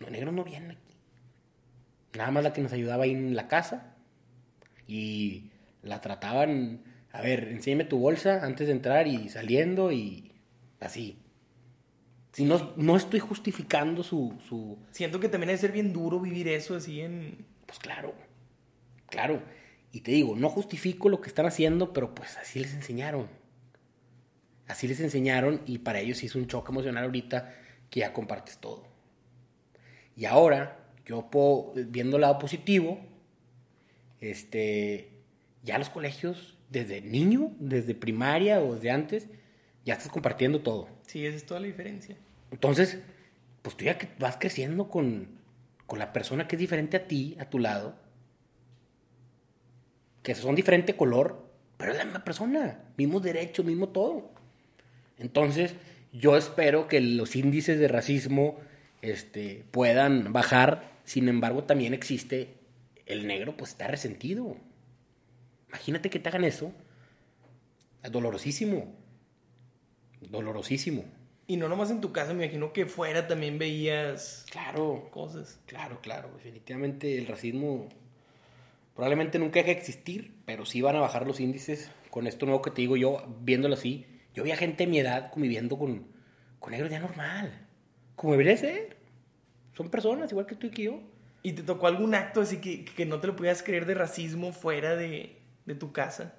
Los 0.00 0.10
negros 0.10 0.34
no 0.34 0.44
vienen 0.44 0.72
aquí. 0.72 0.96
Nada 2.16 2.30
más 2.30 2.42
la 2.42 2.52
que 2.52 2.62
nos 2.62 2.72
ayudaba 2.72 3.04
ahí 3.04 3.12
en 3.12 3.36
la 3.36 3.48
casa. 3.48 3.94
Y 4.86 5.50
la 5.82 6.00
trataban, 6.00 6.82
a 7.12 7.22
ver, 7.22 7.48
enséñame 7.48 7.84
tu 7.84 7.98
bolsa 7.98 8.44
antes 8.44 8.66
de 8.66 8.72
entrar 8.72 9.06
y 9.06 9.28
saliendo 9.28 9.92
y 9.92 10.32
así. 10.80 11.18
Si 12.32 12.44
no, 12.44 12.72
no 12.76 12.96
estoy 12.96 13.20
justificando 13.20 14.02
su, 14.02 14.36
su... 14.48 14.78
Siento 14.90 15.20
que 15.20 15.28
también 15.28 15.48
debe 15.48 15.58
ser 15.58 15.72
bien 15.72 15.92
duro 15.92 16.20
vivir 16.20 16.48
eso 16.48 16.76
así 16.76 17.00
en... 17.00 17.44
Pues 17.66 17.78
claro, 17.78 18.14
claro. 19.08 19.42
Y 19.92 20.00
te 20.00 20.12
digo, 20.12 20.36
no 20.36 20.48
justifico 20.48 21.08
lo 21.08 21.20
que 21.20 21.28
están 21.28 21.46
haciendo, 21.46 21.92
pero 21.92 22.14
pues 22.14 22.36
así 22.36 22.60
les 22.60 22.74
enseñaron. 22.74 23.28
Así 24.66 24.86
les 24.86 25.00
enseñaron 25.00 25.62
y 25.66 25.78
para 25.78 26.00
ellos 26.00 26.18
sí 26.18 26.26
es 26.26 26.34
un 26.36 26.46
choque 26.46 26.70
emocional 26.70 27.04
ahorita 27.04 27.52
que 27.90 28.00
ya 28.00 28.12
compartes 28.12 28.58
todo. 28.58 28.89
Y 30.20 30.26
ahora, 30.26 30.76
yo 31.06 31.30
puedo, 31.30 31.72
viendo 31.74 32.18
el 32.18 32.20
lado 32.20 32.38
positivo, 32.38 33.00
este, 34.20 35.08
ya 35.62 35.78
los 35.78 35.88
colegios, 35.88 36.58
desde 36.68 37.00
niño, 37.00 37.52
desde 37.58 37.94
primaria 37.94 38.60
o 38.60 38.74
desde 38.74 38.90
antes, 38.90 39.28
ya 39.86 39.94
estás 39.94 40.12
compartiendo 40.12 40.60
todo. 40.60 40.88
Sí, 41.06 41.24
esa 41.24 41.38
es 41.38 41.46
toda 41.46 41.60
la 41.60 41.68
diferencia. 41.68 42.18
Entonces, 42.50 42.98
pues 43.62 43.78
tú 43.78 43.86
ya 43.86 43.96
vas 44.18 44.36
creciendo 44.36 44.90
con, 44.90 45.26
con 45.86 45.98
la 45.98 46.12
persona 46.12 46.46
que 46.46 46.56
es 46.56 46.60
diferente 46.60 46.98
a 46.98 47.06
ti, 47.06 47.34
a 47.40 47.48
tu 47.48 47.58
lado, 47.58 47.94
que 50.22 50.34
son 50.34 50.54
diferente 50.54 50.96
color, 50.96 51.50
pero 51.78 51.92
es 51.92 51.96
la 51.96 52.04
misma 52.04 52.24
persona, 52.24 52.84
mismo 52.98 53.20
derecho, 53.20 53.64
mismo 53.64 53.88
todo. 53.88 54.32
Entonces, 55.16 55.76
yo 56.12 56.36
espero 56.36 56.88
que 56.88 57.00
los 57.00 57.36
índices 57.36 57.78
de 57.78 57.88
racismo 57.88 58.58
este, 59.02 59.64
puedan 59.70 60.32
bajar, 60.32 61.00
sin 61.04 61.28
embargo, 61.28 61.64
también 61.64 61.94
existe 61.94 62.54
el 63.06 63.26
negro, 63.26 63.56
pues 63.56 63.72
está 63.72 63.86
resentido. 63.88 64.56
Imagínate 65.68 66.10
que 66.10 66.18
te 66.18 66.28
hagan 66.28 66.44
eso, 66.44 66.72
es 68.02 68.10
dolorosísimo, 68.12 68.94
dolorosísimo. 70.20 71.04
Y 71.46 71.56
no 71.56 71.68
nomás 71.68 71.90
en 71.90 72.00
tu 72.00 72.12
casa, 72.12 72.32
me 72.32 72.44
imagino 72.44 72.72
que 72.72 72.86
fuera 72.86 73.26
también 73.26 73.58
veías 73.58 74.46
Claro, 74.50 75.08
cosas. 75.10 75.58
Claro, 75.66 76.00
claro, 76.00 76.30
definitivamente 76.36 77.18
el 77.18 77.26
racismo 77.26 77.88
probablemente 78.94 79.38
nunca 79.38 79.58
deje 79.60 79.74
de 79.74 79.78
existir, 79.78 80.34
pero 80.44 80.64
sí 80.64 80.80
van 80.80 80.96
a 80.96 81.00
bajar 81.00 81.26
los 81.26 81.40
índices 81.40 81.90
con 82.10 82.26
esto 82.26 82.46
nuevo 82.46 82.62
que 82.62 82.70
te 82.70 82.82
digo 82.82 82.96
yo, 82.96 83.24
viéndolo 83.40 83.74
así. 83.74 84.06
Yo 84.34 84.44
vi 84.44 84.52
a 84.52 84.56
gente 84.56 84.84
de 84.84 84.90
mi 84.90 84.98
edad 85.00 85.30
conviviendo 85.32 85.76
con, 85.76 86.06
con 86.60 86.70
negros 86.70 86.90
ya 86.90 87.00
normal, 87.00 87.66
como 88.20 88.34
debería 88.34 88.54
ser. 88.54 88.98
Son 89.72 89.88
personas 89.88 90.30
igual 90.30 90.44
que 90.44 90.54
tú 90.54 90.66
y 90.66 90.70
que 90.70 90.82
yo. 90.82 91.00
¿Y 91.42 91.54
te 91.54 91.62
tocó 91.62 91.86
algún 91.86 92.14
acto 92.14 92.42
así 92.42 92.58
que, 92.58 92.84
que 92.84 93.06
no 93.06 93.18
te 93.18 93.28
lo 93.28 93.34
pudieras 93.34 93.62
creer 93.62 93.86
de 93.86 93.94
racismo 93.94 94.52
fuera 94.52 94.94
de, 94.94 95.38
de 95.64 95.74
tu 95.74 95.90
casa? 95.92 96.34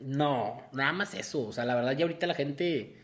No, 0.00 0.62
nada 0.72 0.94
más 0.94 1.12
eso. 1.12 1.46
O 1.46 1.52
sea, 1.52 1.66
la 1.66 1.74
verdad 1.74 1.92
ya 1.92 2.06
ahorita 2.06 2.26
la 2.26 2.34
gente 2.34 2.96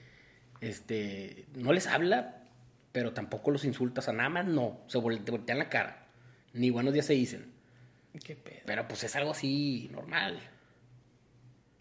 este, 0.63 1.45
no 1.55 1.75
les 1.75 1.87
habla, 1.89 2.45
pero 2.93 3.13
tampoco 3.13 3.51
los 3.51 3.67
insulta. 3.67 4.01
O 4.01 4.03
sea, 4.03 4.15
nada 4.15 4.31
más 4.31 4.47
no. 4.47 4.81
Se 4.87 4.99
te 4.99 5.31
voltean 5.31 5.59
la 5.59 5.69
cara. 5.69 6.07
Ni 6.55 6.71
buenos 6.71 6.95
días 6.95 7.05
se 7.05 7.13
dicen. 7.13 7.53
Qué 8.25 8.35
pedo. 8.35 8.63
Pero 8.65 8.89
pues 8.89 9.05
es 9.05 9.15
algo 9.15 9.33
así 9.33 9.91
normal. 9.93 10.41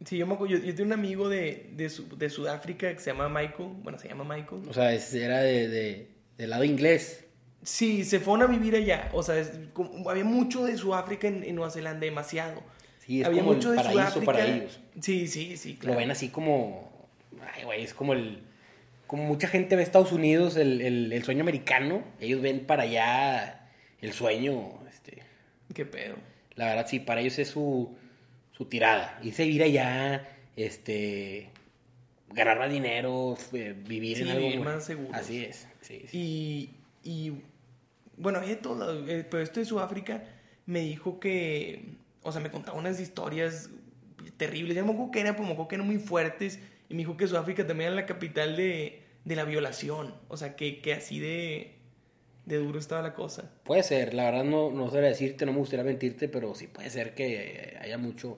Sí, 0.05 0.17
yo 0.17 0.25
me 0.27 0.35
acuerdo, 0.35 0.55
yo, 0.55 0.63
yo 0.63 0.73
tengo 0.75 0.87
un 0.87 0.93
amigo 0.93 1.27
de, 1.27 1.69
de, 1.73 1.89
Su- 1.89 2.17
de 2.17 2.29
Sudáfrica 2.29 2.93
que 2.93 2.99
se 2.99 3.11
llama 3.11 3.27
Michael. 3.27 3.69
Bueno, 3.83 3.99
se 3.99 4.07
llama 4.07 4.23
Michael. 4.23 4.61
O 4.69 4.73
sea, 4.73 4.93
era 4.93 5.39
de, 5.39 5.67
de- 5.67 6.07
del 6.37 6.49
lado 6.51 6.63
inglés. 6.63 7.25
Sí, 7.63 8.05
se 8.05 8.21
fueron 8.21 8.43
a 8.49 8.51
vivir 8.51 8.75
allá. 8.75 9.09
O 9.11 9.21
sea, 9.23 9.37
es 9.37 9.51
como- 9.73 10.09
había 10.09 10.23
mucho 10.23 10.63
de 10.65 10.77
Sudáfrica 10.77 11.27
en, 11.27 11.43
en 11.43 11.55
Nueva 11.55 11.69
Zelanda, 11.71 11.99
demasiado. 12.05 12.63
Sí, 13.05 13.19
es 13.21 13.27
había 13.27 13.39
como 13.41 13.51
el 13.51 13.57
mucho 13.57 13.71
de 13.71 13.75
paraíso 13.77 13.99
Sudáfrica. 14.01 14.25
para 14.25 14.45
ellos. 14.45 14.79
Sí, 15.01 15.27
sí, 15.27 15.57
sí, 15.57 15.75
claro. 15.75 15.95
Lo 15.95 15.99
ven 15.99 16.11
así 16.11 16.29
como. 16.29 17.09
Ay, 17.55 17.63
güey, 17.65 17.83
es 17.83 17.93
como 17.93 18.13
el. 18.13 18.43
Como 19.07 19.23
mucha 19.23 19.47
gente 19.49 19.75
ve 19.75 19.81
Estados 19.83 20.11
Unidos, 20.13 20.55
el, 20.55 20.79
el- 20.81 21.11
el 21.11 21.23
sueño 21.23 21.41
americano. 21.41 22.03
Ellos 22.21 22.41
ven 22.41 22.61
para 22.65 22.83
allá 22.83 23.67
el 24.01 24.13
sueño. 24.13 24.79
Este, 24.89 25.23
Qué 25.73 25.85
pedo. 25.85 26.15
la 26.55 26.67
verdad, 26.67 26.87
sí, 26.87 26.99
para 26.99 27.19
ellos 27.19 27.37
es 27.39 27.49
su, 27.49 27.97
su 28.59 28.65
tirada. 28.65 29.17
Irse 29.23 29.41
a 29.43 29.45
vivir 29.45 29.63
allá, 29.63 30.27
este. 30.55 31.49
Ganar 32.31 32.59
más 32.59 32.69
dinero, 32.69 33.35
eh, 33.53 33.73
vivir 33.87 34.17
Sí, 34.17 34.23
en 34.23 34.29
algo. 34.29 34.41
vivir 34.45 34.59
más 34.59 34.83
seguro. 34.85 35.09
Así 35.13 35.43
es, 35.43 35.67
sí, 35.81 36.03
sí. 36.07 36.17
Y, 37.03 37.09
y 37.09 37.41
bueno, 38.17 38.39
de 38.41 38.55
todo, 38.55 39.07
eh, 39.07 39.25
pero 39.27 39.41
este 39.41 39.61
de 39.61 39.65
Sudáfrica 39.65 40.23
me 40.67 40.81
dijo 40.81 41.19
que, 41.19 41.95
o 42.21 42.31
sea, 42.31 42.39
me 42.41 42.51
contaba 42.51 42.77
unas 42.77 42.99
historias 42.99 43.71
terribles. 44.37 44.75
Ya 44.75 44.83
me 44.83 44.91
acuerdo 44.91 45.09
que 45.11 45.21
eran, 45.21 45.35
me 45.39 45.45
acuerdo 45.45 45.67
que 45.69 45.75
eran 45.75 45.87
muy 45.87 45.97
fuertes. 45.97 46.59
Y 46.89 46.93
me 46.93 46.99
dijo 46.99 47.17
que 47.17 47.27
Sudáfrica 47.27 47.65
también 47.65 47.87
era 47.87 47.95
la 47.95 48.05
capital 48.05 48.55
de, 48.55 49.01
de 49.25 49.35
la 49.35 49.45
violación. 49.45 50.13
O 50.27 50.37
sea, 50.37 50.55
que, 50.55 50.81
que 50.81 50.93
así 50.93 51.19
de, 51.19 51.73
de 52.45 52.57
duro 52.57 52.77
estaba 52.77 53.01
la 53.01 53.13
cosa. 53.15 53.51
Puede 53.63 53.81
ser, 53.81 54.13
la 54.13 54.25
verdad 54.25 54.43
no, 54.43 54.69
no 54.69 54.89
sabría 54.91 55.09
decirte, 55.09 55.47
no 55.47 55.53
me 55.53 55.59
gustaría 55.59 55.83
mentirte, 55.85 56.27
pero 56.29 56.53
sí 56.53 56.67
puede 56.67 56.89
ser 56.91 57.15
que 57.15 57.75
haya 57.81 57.97
mucho. 57.97 58.37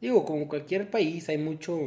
Digo, 0.00 0.24
como 0.24 0.40
en 0.42 0.48
cualquier 0.48 0.90
país 0.90 1.28
hay 1.28 1.38
mucho, 1.38 1.78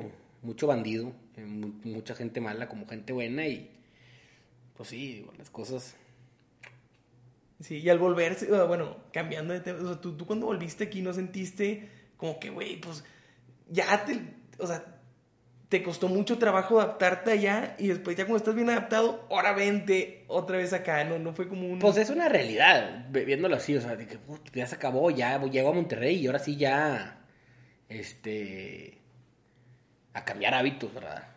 mucho 0.42 0.68
bandido, 0.68 1.12
eh, 1.36 1.42
mu- 1.46 1.74
mucha 1.84 2.14
gente 2.16 2.40
mala 2.42 2.68
como 2.70 2.88
gente 2.88 3.12
buena 3.14 3.48
y 3.48 3.70
pues 4.78 4.90
sí, 4.90 5.16
digo, 5.16 5.34
las 5.38 5.50
cosas. 5.50 5.96
Sí, 7.60 7.78
y 7.80 7.90
al 7.90 8.00
volverse, 8.00 8.48
bueno, 8.68 8.98
cambiando 9.14 9.54
de 9.54 9.62
tema, 9.62 9.80
o 9.82 9.88
sea, 9.88 10.02
tú, 10.02 10.18
tú 10.18 10.26
cuando 10.26 10.48
volviste 10.48 10.84
aquí 10.86 11.02
no 11.02 11.14
sentiste 11.14 11.88
como 12.18 12.40
que, 12.40 12.50
güey, 12.50 12.80
pues 12.82 13.04
ya 13.70 14.04
te, 14.06 14.20
o 14.60 14.68
sea, 14.68 14.84
te 15.70 15.82
costó 15.82 16.08
mucho 16.10 16.38
trabajo 16.38 16.80
adaptarte 16.82 17.32
allá 17.32 17.76
y 17.80 17.88
después 17.88 18.18
ya 18.18 18.26
cuando 18.26 18.38
estás 18.38 18.56
bien 18.56 18.70
adaptado, 18.70 19.26
ahora 19.32 19.54
vente 19.54 20.26
otra 20.28 20.58
vez 20.58 20.74
acá, 20.74 21.04
¿no? 21.06 21.20
No 21.20 21.34
fue 21.34 21.48
como 21.48 21.68
un... 21.68 21.80
Pues 21.80 21.98
es 21.98 22.10
una 22.10 22.28
realidad, 22.28 23.08
viéndolo 23.10 23.56
así, 23.56 23.76
o 23.78 23.82
sea, 23.82 23.96
de 23.96 24.08
que 24.08 24.18
"Put, 24.18 24.52
ya 24.54 24.68
se 24.68 24.76
acabó, 24.76 25.10
ya 25.10 25.42
llego 25.46 25.70
a 25.70 25.74
Monterrey 25.74 26.18
y 26.18 26.28
ahora 26.28 26.40
sí 26.40 26.58
ya, 26.58 27.23
este, 28.00 28.98
a 30.14 30.26
cambiar 30.26 30.54
hábitos, 30.54 30.94
¿verdad? 30.94 31.28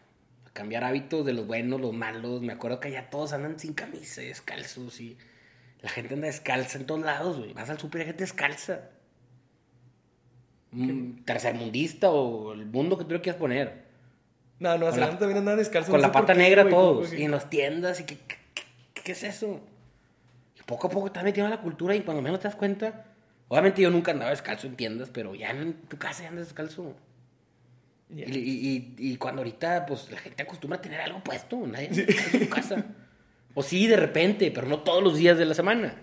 A 0.46 0.50
cambiar 0.50 0.84
hábitos 0.84 1.24
de 1.26 1.32
los 1.32 1.46
buenos, 1.46 1.80
los 1.80 1.92
malos. 1.92 2.40
Me 2.42 2.52
acuerdo 2.52 2.80
que 2.80 2.88
allá 2.88 3.10
todos 3.10 3.32
andan 3.32 3.58
sin 3.58 3.74
camisa, 3.74 4.20
descalzos 4.20 5.00
y 5.00 5.16
la 5.82 5.90
gente 5.90 6.14
anda 6.14 6.26
descalza 6.26 6.78
en 6.78 6.86
todos 6.86 7.02
lados, 7.02 7.38
güey. 7.38 7.52
Vas 7.52 7.70
al 7.70 7.78
súper 7.78 8.00
y 8.00 8.02
hay 8.02 8.06
gente 8.08 8.24
descalza. 8.24 8.80
Tercermundista 11.24 12.10
o 12.10 12.52
el 12.52 12.66
mundo 12.66 12.98
que 12.98 13.04
tú 13.04 13.12
le 13.14 13.20
quieras 13.20 13.38
poner. 13.40 13.84
no, 14.58 14.76
no, 14.78 14.90
la- 14.90 15.18
también 15.18 15.38
andaba 15.38 15.56
descalzo. 15.56 15.90
Con 15.90 16.00
no 16.00 16.06
la 16.06 16.12
pata 16.12 16.32
qué, 16.34 16.38
negra 16.40 16.62
güey, 16.62 16.74
todos. 16.74 17.12
Y 17.14 17.22
en 17.24 17.30
las 17.30 17.48
tiendas. 17.48 18.00
y 18.00 18.04
¿qué, 18.04 18.18
qué, 18.26 18.62
qué- 19.02 19.12
es 19.12 19.22
eso? 19.22 19.60
Y 20.58 20.62
poco 20.64 20.88
a 20.88 20.90
poco 20.90 21.10
has 21.14 21.24
metido 21.24 21.46
en 21.46 21.50
la 21.50 21.60
cultura 21.62 21.94
y 21.94 22.00
cuando 22.02 22.22
menos 22.22 22.40
te 22.40 22.48
das 22.48 22.56
cuenta. 22.56 23.04
Obviamente 23.48 23.82
yo 23.82 23.90
nunca 23.90 24.10
andaba 24.12 24.30
descalzo 24.30 24.66
en 24.66 24.76
tiendas, 24.76 25.08
pero 25.10 25.34
ya 25.34 25.50
en 25.50 25.74
tu 25.74 25.96
casa 25.98 26.22
ya 26.24 26.28
andas 26.30 26.46
descalzo. 26.46 26.94
Y, 28.08 28.22
y- 28.22 28.94
y- 28.98 29.12
y 29.12 29.16
cuando 29.16 29.40
ahorita 29.40 29.86
pues 29.86 30.10
la 30.10 30.18
gente 30.18 30.42
acostumbra 30.42 30.78
a 30.78 30.82
tener 30.82 31.00
algo 31.00 31.22
puesto, 31.22 31.56
nadie 31.66 31.88
anda 31.88 32.02
descalzo 32.04 32.36
en 32.36 32.44
su 32.44 32.50
casa. 32.50 32.84
O 33.54 33.62
sí, 33.62 33.86
de 33.86 33.96
repente, 33.96 34.50
pero 34.50 34.66
no 34.66 34.80
todos 34.80 35.02
los 35.02 35.16
días 35.16 35.38
de 35.38 35.46
la 35.46 35.54
semana. 35.54 35.94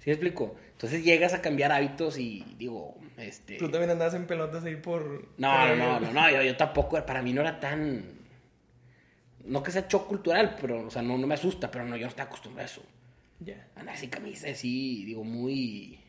¿Sí 0.00 0.10
me 0.10 0.12
explico? 0.12 0.54
Entonces 0.72 1.02
llegas 1.04 1.32
a 1.32 1.40
cambiar 1.40 1.72
hábitos 1.72 2.18
y 2.18 2.44
digo, 2.58 2.96
este... 3.16 3.56
Tú 3.56 3.70
también 3.70 3.90
andabas 3.90 4.14
en 4.14 4.26
pelotas 4.26 4.64
ahí 4.64 4.76
por... 4.76 5.28
No, 5.38 5.68
no, 5.68 5.76
no, 5.76 6.00
no, 6.00 6.12
no, 6.12 6.30
yo, 6.30 6.42
yo 6.42 6.56
tampoco, 6.56 7.04
para 7.06 7.22
mí 7.22 7.32
no 7.32 7.40
era 7.40 7.58
tan... 7.58 8.04
No 9.44 9.62
que 9.62 9.70
sea 9.70 9.86
shock 9.88 10.06
cultural, 10.08 10.56
pero, 10.60 10.86
o 10.86 10.90
sea, 10.90 11.00
no, 11.02 11.16
no 11.16 11.26
me 11.26 11.34
asusta, 11.34 11.70
pero 11.70 11.84
no, 11.84 11.96
yo 11.96 12.02
no 12.02 12.08
estaba 12.08 12.26
acostumbrado 12.28 12.66
a 12.68 12.70
eso. 12.70 12.82
Ya. 13.40 13.66
Andar 13.76 13.96
sin 13.96 14.10
camisa, 14.10 14.48
así, 14.50 15.04
digo, 15.04 15.22
muy... 15.24 16.00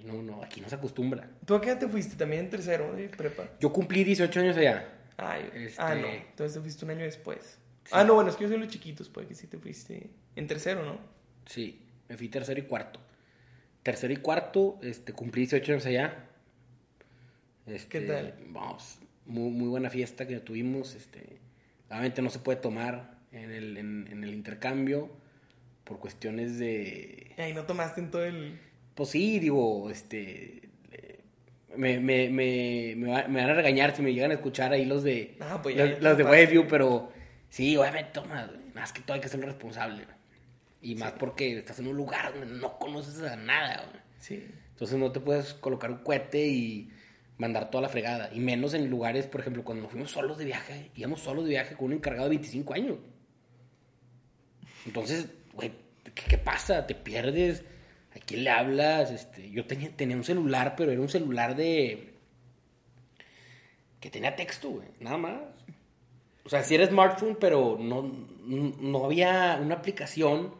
No, 0.00 0.14
no, 0.14 0.22
no, 0.22 0.42
aquí 0.42 0.60
no 0.60 0.68
se 0.68 0.74
acostumbra. 0.74 1.28
¿Tú 1.44 1.54
a 1.54 1.60
qué 1.60 1.68
edad 1.70 1.78
te 1.80 1.88
fuiste? 1.88 2.16
También 2.16 2.44
en 2.44 2.50
tercero 2.50 2.94
de 2.94 3.08
prepa. 3.08 3.48
Yo 3.60 3.72
cumplí 3.72 4.04
18 4.04 4.40
años 4.40 4.56
allá. 4.56 4.88
Ah, 5.18 5.38
yo- 5.38 5.46
Este- 5.60 5.82
ah, 5.82 5.94
no. 5.94 6.06
Entonces 6.08 6.54
te 6.54 6.60
fuiste 6.60 6.84
un 6.84 6.90
año 6.92 7.04
después. 7.04 7.58
Ah, 7.90 8.04
no, 8.04 8.14
bueno, 8.14 8.30
es 8.30 8.36
que 8.36 8.44
yo 8.44 8.48
soy 8.48 8.58
los 8.58 8.68
chiquitos, 8.68 9.08
pues 9.08 9.26
que 9.26 9.34
sí 9.34 9.46
te 9.46 9.58
fuiste 9.58 10.08
en 10.36 10.46
tercero, 10.46 10.84
¿no? 10.84 10.98
Sí, 11.46 11.80
me 12.08 12.16
fui 12.16 12.28
tercero 12.28 12.58
y 12.60 12.62
cuarto. 12.64 13.00
Tercero 13.82 14.12
y 14.12 14.16
cuarto, 14.18 14.78
este, 14.82 15.12
cumplí 15.12 15.42
18 15.42 15.72
años 15.72 15.86
allá. 15.86 16.28
Este, 17.66 18.00
¿Qué 18.00 18.06
tal? 18.06 18.34
Vamos, 18.48 18.98
muy, 19.26 19.50
muy 19.50 19.68
buena 19.68 19.90
fiesta 19.90 20.26
que 20.26 20.38
tuvimos. 20.40 20.94
Este, 20.94 21.38
obviamente 21.88 22.22
no 22.22 22.30
se 22.30 22.38
puede 22.38 22.60
tomar 22.60 23.18
en 23.32 23.50
el, 23.50 23.76
en, 23.76 24.08
en 24.10 24.24
el 24.24 24.34
intercambio 24.34 25.10
por 25.84 25.98
cuestiones 25.98 26.58
de... 26.58 27.32
Ahí 27.38 27.52
no 27.54 27.64
tomaste 27.64 28.00
en 28.00 28.10
todo 28.10 28.24
el... 28.24 28.58
Pues 28.94 29.10
sí, 29.10 29.38
digo, 29.38 29.90
este... 29.90 30.60
Me, 31.74 31.98
me, 32.00 32.28
me, 32.28 32.92
me, 32.96 33.08
va- 33.10 33.28
me 33.28 33.40
van 33.40 33.50
a 33.50 33.54
regañar 33.54 33.96
si 33.96 34.02
me 34.02 34.12
llegan 34.12 34.30
a 34.30 34.34
escuchar 34.34 34.72
ahí 34.72 34.84
los 34.84 35.02
de... 35.02 35.36
Ah, 35.40 35.60
pues 35.62 35.74
ya, 35.74 35.86
los, 35.86 36.18
de 36.18 36.24
te 36.24 36.30
Waveview, 36.30 36.66
pero 36.68 37.10
sí, 37.48 37.74
obviamente 37.78 38.10
toma, 38.12 38.50
más 38.74 38.92
que 38.92 39.00
todo 39.00 39.14
hay 39.14 39.20
que 39.22 39.28
ser 39.28 39.40
responsable. 39.40 40.04
Y 40.82 40.96
más 40.96 41.12
porque 41.12 41.56
estás 41.58 41.78
en 41.78 41.86
un 41.86 41.96
lugar 41.96 42.34
donde 42.34 42.54
no 42.58 42.78
conoces 42.78 43.22
a 43.22 43.36
nada, 43.36 43.86
güey. 43.90 44.02
Sí. 44.18 44.46
Entonces 44.72 44.98
no 44.98 45.12
te 45.12 45.20
puedes 45.20 45.54
colocar 45.54 45.90
un 45.90 45.98
cohete 45.98 46.46
y 46.46 46.90
mandar 47.38 47.70
toda 47.70 47.80
la 47.82 47.88
fregada. 47.88 48.28
Y 48.34 48.40
menos 48.40 48.74
en 48.74 48.90
lugares, 48.90 49.26
por 49.26 49.40
ejemplo, 49.40 49.64
cuando 49.64 49.82
nos 49.84 49.92
fuimos 49.92 50.10
solos 50.10 50.36
de 50.36 50.44
viaje, 50.44 50.90
íbamos 50.94 51.20
solos 51.20 51.44
de 51.44 51.50
viaje 51.50 51.74
con 51.74 51.86
un 51.86 51.92
encargado 51.94 52.24
de 52.28 52.36
25 52.36 52.74
años. 52.74 52.96
Entonces, 54.86 55.26
güey, 55.54 55.72
¿qué, 56.14 56.22
qué 56.28 56.38
pasa? 56.38 56.86
¿Te 56.86 56.94
pierdes? 56.94 57.64
¿A 58.14 58.18
quién 58.24 58.44
le 58.44 58.50
hablas? 58.50 59.10
Este, 59.10 59.50
yo 59.50 59.66
tenía, 59.66 59.90
tenía 59.96 60.16
un 60.16 60.24
celular, 60.24 60.74
pero 60.76 60.92
era 60.92 61.00
un 61.00 61.08
celular 61.08 61.56
de... 61.56 62.14
que 64.00 64.10
tenía 64.10 64.36
texto, 64.36 64.70
güey, 64.70 64.88
nada 65.00 65.16
más. 65.16 65.40
O 66.44 66.48
sea, 66.48 66.62
sí 66.62 66.74
era 66.74 66.86
smartphone, 66.86 67.36
pero 67.40 67.78
no, 67.80 68.02
no 68.44 69.04
había 69.04 69.58
una 69.62 69.76
aplicación 69.76 70.54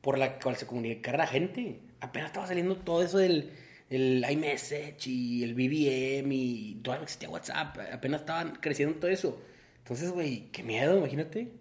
por 0.00 0.18
la 0.18 0.38
cual 0.38 0.56
se 0.56 0.66
comunicara 0.66 1.18
la 1.18 1.26
gente. 1.26 1.80
Apenas 2.00 2.28
estaba 2.28 2.46
saliendo 2.46 2.76
todo 2.76 3.02
eso 3.02 3.18
del 3.18 3.52
el 3.88 4.24
iMessage 4.28 5.06
y 5.06 5.44
el 5.44 5.54
BBM 5.54 6.32
y 6.32 6.74
todavía 6.82 7.00
no 7.00 7.04
existía 7.04 7.28
WhatsApp. 7.28 7.78
Apenas 7.92 8.20
estaban 8.20 8.56
creciendo 8.56 8.98
todo 8.98 9.10
eso. 9.10 9.40
Entonces, 9.78 10.10
güey, 10.10 10.50
qué 10.50 10.62
miedo, 10.62 10.96
imagínate. 10.96 11.52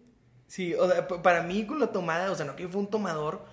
Sí, 0.48 0.74
o 0.74 0.90
sea, 0.90 1.08
para 1.08 1.44
mí 1.44 1.66
con 1.66 1.80
la 1.80 1.92
tomada, 1.92 2.32
o 2.32 2.36
sea, 2.36 2.46
no 2.46 2.56
que 2.56 2.68
fui 2.68 2.80
un 2.80 2.90
tomador, 2.90 3.46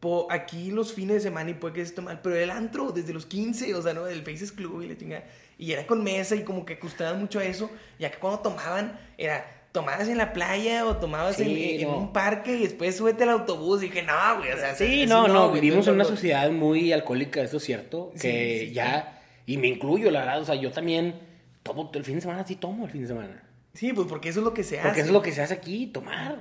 po, 0.00 0.26
aquí 0.30 0.70
los 0.70 0.92
fines 0.92 1.16
de 1.16 1.20
semana 1.20 1.50
y 1.50 1.54
puede 1.54 1.74
que 1.74 1.86
se 1.86 1.92
tomar, 1.92 2.22
pero 2.22 2.34
el 2.36 2.50
antro 2.50 2.90
desde 2.90 3.12
los 3.12 3.26
15, 3.26 3.74
o 3.74 3.82
sea, 3.82 3.92
¿no? 3.92 4.06
El 4.06 4.22
Faces 4.22 4.50
Club 4.50 4.82
y 4.82 4.88
la 4.88 4.96
chingada, 4.96 5.24
y 5.58 5.72
era 5.72 5.86
con 5.86 6.02
mesa 6.02 6.34
y 6.34 6.42
como 6.42 6.64
que 6.64 6.74
acostaban 6.74 7.20
mucho 7.20 7.38
a 7.38 7.44
eso, 7.44 7.70
ya 7.98 8.10
que 8.10 8.18
cuando 8.18 8.40
tomaban 8.40 8.98
era 9.18 9.46
tomabas 9.72 10.08
en 10.08 10.18
la 10.18 10.32
playa 10.32 10.84
o 10.84 10.96
tomabas 10.96 11.36
Sí, 11.36 11.78
en, 11.80 11.88
un 11.88 12.12
parque 12.12 12.56
y 12.56 12.62
después 12.62 12.96
súbete 12.96 13.22
al 13.22 13.30
autobús 13.30 13.82
y 13.82 13.86
dije, 13.86 14.02
no, 14.02 14.38
güey, 14.38 14.50
o 14.50 14.56
sea, 14.56 14.74
Sí, 14.74 15.06
no, 15.06 15.28
no, 15.28 15.52
vivimos 15.52 15.86
en 15.86 15.94
una 15.94 16.04
sociedad 16.04 16.50
muy 16.50 16.92
alcohólica, 16.92 17.40
eso 17.42 17.58
es 17.58 17.62
cierto, 17.62 18.10
Sí, 18.14 18.22
que 18.22 18.66
sí, 18.68 18.72
ya, 18.72 19.22
y 19.46 19.58
me 19.58 19.68
incluyo, 19.68 20.10
la 20.10 20.20
verdad, 20.20 20.40
o 20.40 20.44
sea, 20.44 20.54
yo 20.54 20.72
también 20.72 21.14
tomo 21.62 21.90
el 21.92 22.04
fin 22.04 22.16
de 22.16 22.20
semana, 22.22 22.44
sí 22.46 22.56
tomo 22.56 22.86
el 22.86 22.90
fin 22.90 23.02
de 23.02 23.08
semana. 23.08 23.42
Sí, 23.74 23.92
pues 23.92 24.08
porque 24.08 24.30
eso 24.30 24.40
es 24.40 24.44
lo 24.44 24.54
que 24.54 24.64
se 24.64 24.78
hace. 24.78 24.88
Porque 24.88 25.00
eso 25.00 25.08
es 25.08 25.12
lo 25.12 25.22
que 25.22 25.32
se 25.32 25.42
hace 25.42 25.54
aquí, 25.54 25.86
tomar. 25.86 26.38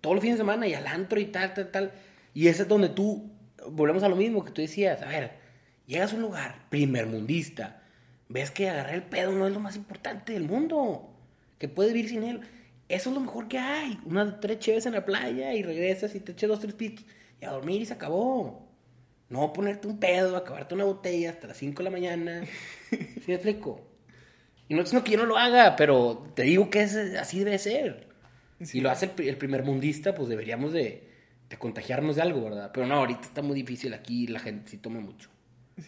Todo 0.00 0.14
el 0.14 0.20
fin 0.20 0.32
de 0.32 0.38
semana 0.38 0.66
y 0.66 0.74
al 0.74 0.86
antro 0.86 1.20
y 1.20 1.26
tal, 1.26 1.52
tal, 1.54 1.70
tal. 1.70 1.92
Y 2.34 2.48
ese 2.48 2.62
es 2.62 2.68
donde 2.68 2.88
tú, 2.88 3.30
volvemos 3.70 4.02
a 4.02 4.08
lo 4.08 4.16
mismo 4.16 4.44
que 4.44 4.50
tú 4.50 4.62
decías, 4.62 5.02
a 5.02 5.06
ver, 5.06 5.32
llegas 5.86 6.12
a 6.12 6.16
un 6.16 6.22
lugar 6.22 6.66
primer 6.70 7.06
mundista, 7.06 7.82
ves 8.28 8.50
que 8.50 8.68
agarrar 8.68 8.94
el 8.94 9.02
pedo 9.02 9.32
no 9.32 9.46
es 9.46 9.52
lo 9.52 9.60
más 9.60 9.76
importante 9.76 10.32
del 10.32 10.44
mundo, 10.44 11.12
que 11.58 11.68
puedes 11.68 11.92
vivir 11.92 12.10
sin 12.10 12.22
él. 12.22 12.40
Eso 12.88 13.10
es 13.10 13.14
lo 13.14 13.20
mejor 13.20 13.48
que 13.48 13.58
hay. 13.58 13.98
Unas 14.04 14.40
tres 14.40 14.58
cheves 14.58 14.86
en 14.86 14.92
la 14.92 15.04
playa 15.04 15.54
y 15.54 15.62
regresas 15.62 16.14
y 16.14 16.20
te 16.20 16.32
echas 16.32 16.48
dos, 16.48 16.60
tres 16.60 16.74
pitos 16.74 17.04
y 17.40 17.44
a 17.44 17.50
dormir 17.50 17.80
y 17.80 17.86
se 17.86 17.94
acabó. 17.94 18.68
No 19.28 19.52
ponerte 19.52 19.88
un 19.88 19.98
pedo, 19.98 20.36
acabarte 20.36 20.74
una 20.74 20.84
botella 20.84 21.30
hasta 21.30 21.46
las 21.46 21.56
5 21.56 21.78
de 21.78 21.84
la 21.84 21.90
mañana. 21.90 22.42
¿Sí 22.90 23.24
me 23.26 23.34
explico? 23.34 23.80
Y 24.68 24.74
no 24.74 24.82
es 24.82 24.90
que 24.90 25.12
yo 25.12 25.18
no 25.18 25.26
lo 25.26 25.38
haga, 25.38 25.76
pero 25.76 26.30
te 26.34 26.42
digo 26.42 26.68
que 26.68 26.82
es, 26.82 26.94
así 26.96 27.38
debe 27.38 27.58
ser. 27.58 28.08
Sí. 28.60 28.78
Y 28.78 28.80
lo 28.80 28.90
hace 28.90 29.10
el, 29.16 29.28
el 29.28 29.36
primer 29.38 29.64
mundista, 29.64 30.14
pues 30.14 30.28
deberíamos 30.28 30.72
de, 30.72 31.11
de 31.52 31.58
contagiarnos 31.58 32.16
de 32.16 32.22
algo, 32.22 32.42
¿verdad? 32.42 32.70
Pero 32.72 32.86
no, 32.86 32.94
ahorita 32.94 33.20
está 33.22 33.42
muy 33.42 33.54
difícil 33.54 33.92
aquí, 33.94 34.26
la 34.26 34.40
gente 34.40 34.70
sí 34.70 34.78
toma 34.78 35.00
mucho, 35.00 35.28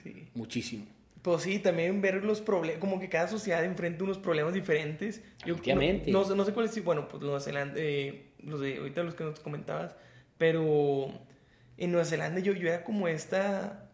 Sí. 0.03 0.29
muchísimo. 0.35 0.85
Pues 1.23 1.43
sí, 1.43 1.59
también 1.59 2.03
ver 2.03 2.23
los 2.23 2.43
problemas, 2.43 2.81
como 2.81 3.01
que 3.01 3.09
cada 3.09 3.29
sociedad 3.29 3.65
enfrenta 3.65 4.05
unos 4.05 4.19
problemas 4.19 4.53
diferentes. 4.53 5.23
Yo 5.47 5.55
Efectivamente. 5.55 6.11
No, 6.13 6.19
no, 6.21 6.25
sé- 6.27 6.37
no 6.37 6.45
sé 6.45 6.53
cuáles, 6.53 6.73
sí, 6.73 6.81
bueno, 6.81 7.09
pues 7.09 7.23
Nueva 7.23 7.41
Zelanda, 7.41 7.75
eh, 7.79 8.27
los 8.41 8.61
de 8.61 8.77
ahorita 8.77 9.03
los 9.05 9.15
que 9.15 9.25
nos 9.25 9.41
comentabas, 9.41 9.97
pero 10.37 11.09
en 11.79 11.91
Nueva 11.93 12.05
Zelanda 12.05 12.41
yo, 12.41 12.53
yo 12.53 12.69
era 12.69 12.85
como 12.85 13.09
esta, 13.09 13.89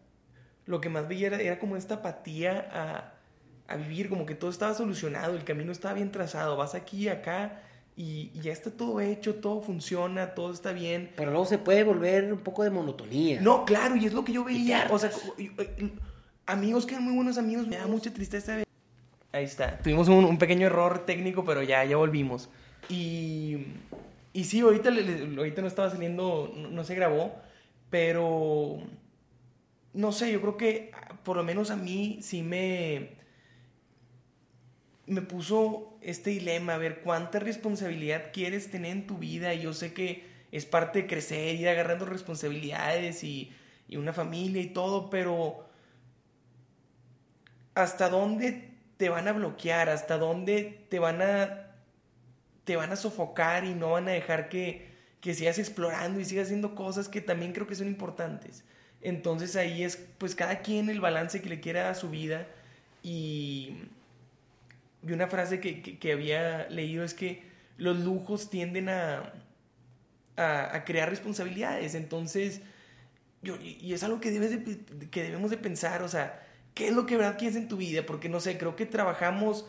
lo 0.65 0.81
que 0.81 0.89
más 0.89 1.07
veía 1.07 1.27
era, 1.27 1.39
era 1.39 1.57
como 1.57 1.77
esta 1.77 1.95
apatía 1.95 2.67
a, 2.69 3.13
a 3.73 3.77
vivir, 3.77 4.09
como 4.09 4.25
que 4.25 4.35
todo 4.35 4.49
estaba 4.51 4.73
solucionado, 4.73 5.37
el 5.37 5.45
camino 5.45 5.71
estaba 5.71 5.93
bien 5.93 6.11
trazado, 6.11 6.57
vas 6.57 6.75
aquí, 6.75 7.07
acá, 7.07 7.61
y, 7.97 8.31
y 8.33 8.41
ya 8.41 8.51
está 8.53 8.71
todo 8.71 8.99
hecho, 9.01 9.35
todo 9.35 9.61
funciona, 9.61 10.33
todo 10.33 10.51
está 10.53 10.71
bien. 10.71 11.11
Pero 11.15 11.31
luego 11.31 11.45
se 11.45 11.57
puede 11.57 11.83
volver 11.83 12.31
un 12.31 12.39
poco 12.39 12.63
de 12.63 12.69
monotonía. 12.69 13.41
No, 13.41 13.65
claro, 13.65 13.95
y 13.95 14.05
es 14.05 14.13
lo 14.13 14.23
que 14.23 14.33
yo 14.33 14.43
veía. 14.43 14.87
O 14.91 14.97
sea, 14.99 15.11
y- 15.37 15.51
amigos 16.45 16.85
que 16.85 16.93
eran 16.93 17.05
muy 17.05 17.15
buenos 17.15 17.37
amigos, 17.37 17.67
me 17.67 17.77
da 17.77 17.87
mucha 17.87 18.13
tristeza. 18.13 18.59
Ahí 19.33 19.43
está. 19.45 19.77
Tuvimos 19.79 20.07
un, 20.09 20.25
un 20.25 20.37
pequeño 20.37 20.67
error 20.67 21.05
técnico, 21.05 21.45
pero 21.45 21.63
ya, 21.63 21.83
ya 21.85 21.95
volvimos. 21.97 22.49
Y, 22.89 23.67
y 24.33 24.43
sí, 24.45 24.59
ahorita, 24.61 24.89
ahorita 25.37 25.61
no 25.61 25.67
estaba 25.67 25.89
saliendo, 25.89 26.51
no, 26.55 26.69
no 26.69 26.83
se 26.83 26.95
grabó, 26.95 27.35
pero 27.89 28.79
no 29.93 30.11
sé, 30.11 30.31
yo 30.31 30.41
creo 30.41 30.57
que 30.57 30.91
ah, 30.93 31.15
por 31.23 31.37
lo 31.37 31.43
menos 31.43 31.69
a 31.71 31.75
mí 31.75 32.19
sí 32.21 32.41
me, 32.43 33.11
me 35.11 35.21
puso 35.21 35.97
este 36.01 36.31
dilema, 36.31 36.75
a 36.75 36.77
ver 36.77 37.01
cuánta 37.01 37.39
responsabilidad 37.39 38.31
quieres 38.33 38.71
tener 38.71 38.91
en 38.91 39.07
tu 39.07 39.17
vida. 39.17 39.53
Y 39.53 39.61
yo 39.61 39.73
sé 39.73 39.93
que 39.93 40.23
es 40.51 40.65
parte 40.65 41.03
de 41.03 41.07
crecer, 41.07 41.55
ir 41.55 41.69
agarrando 41.69 42.05
responsabilidades 42.05 43.23
y, 43.23 43.51
y 43.87 43.97
una 43.97 44.13
familia 44.13 44.61
y 44.61 44.67
todo, 44.67 45.09
pero 45.09 45.65
¿hasta 47.75 48.09
dónde 48.09 48.69
te 48.97 49.09
van 49.09 49.27
a 49.27 49.33
bloquear? 49.33 49.89
¿Hasta 49.89 50.17
dónde 50.17 50.85
te 50.89 50.99
van 50.99 51.21
a 51.21 51.67
te 52.63 52.75
van 52.75 52.91
a 52.91 52.95
sofocar 52.95 53.65
y 53.65 53.73
no 53.73 53.91
van 53.91 54.07
a 54.07 54.11
dejar 54.11 54.47
que, 54.47 54.87
que 55.19 55.33
sigas 55.33 55.57
explorando 55.57 56.19
y 56.19 56.25
sigas 56.25 56.45
haciendo 56.45 56.75
cosas 56.75 57.09
que 57.09 57.19
también 57.19 57.53
creo 57.53 57.67
que 57.67 57.75
son 57.75 57.87
importantes? 57.87 58.63
Entonces 59.01 59.55
ahí 59.55 59.83
es 59.83 59.97
pues 60.17 60.35
cada 60.35 60.59
quien 60.59 60.89
el 60.89 61.01
balance 61.01 61.41
que 61.41 61.49
le 61.49 61.59
quiera 61.59 61.89
a 61.89 61.95
su 61.95 62.09
vida 62.09 62.47
y 63.03 63.77
y 65.07 65.11
una 65.13 65.27
frase 65.27 65.59
que, 65.59 65.81
que- 65.81 66.11
había 66.11 66.69
leído 66.69 67.03
es 67.03 67.13
que 67.13 67.43
los 67.77 67.99
lujos 67.99 68.49
tienden 68.49 68.89
a, 68.89 69.33
a, 70.37 70.83
crear 70.85 71.09
responsabilidades. 71.09 71.95
Entonces, 71.95 72.61
yo, 73.41 73.55
y 73.61 73.93
es 73.93 74.03
algo 74.03 74.19
que, 74.19 74.31
debes 74.31 74.51
de- 74.51 75.09
que 75.09 75.23
debemos 75.23 75.49
de 75.51 75.57
pensar, 75.57 76.03
o 76.03 76.07
sea, 76.07 76.41
¿qué 76.73 76.87
es 76.89 76.93
lo 76.93 77.05
que 77.05 77.17
verdad 77.17 77.37
quieres 77.37 77.57
en 77.57 77.67
tu 77.67 77.77
vida? 77.77 78.05
Porque, 78.05 78.29
no 78.29 78.39
sé, 78.39 78.57
creo 78.57 78.75
que 78.75 78.85
trabajamos 78.85 79.65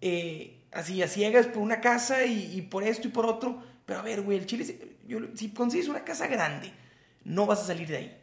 eh, 0.00 0.60
así, 0.72 1.02
a 1.02 1.08
ciegas 1.08 1.46
por 1.46 1.62
una 1.62 1.80
casa 1.80 2.24
y, 2.26 2.62
por 2.62 2.84
esto 2.84 3.08
y 3.08 3.10
por 3.10 3.26
otro. 3.26 3.62
Pero 3.86 4.00
a 4.00 4.02
ver, 4.02 4.22
güey, 4.22 4.38
el 4.38 4.46
chile, 4.46 4.64
si 5.34 5.50
consigues 5.50 5.88
una 5.88 6.04
casa 6.04 6.26
grande, 6.26 6.72
no 7.24 7.46
vas 7.46 7.60
a 7.62 7.66
salir 7.66 7.88
de 7.88 7.96
ahí. 7.96 8.16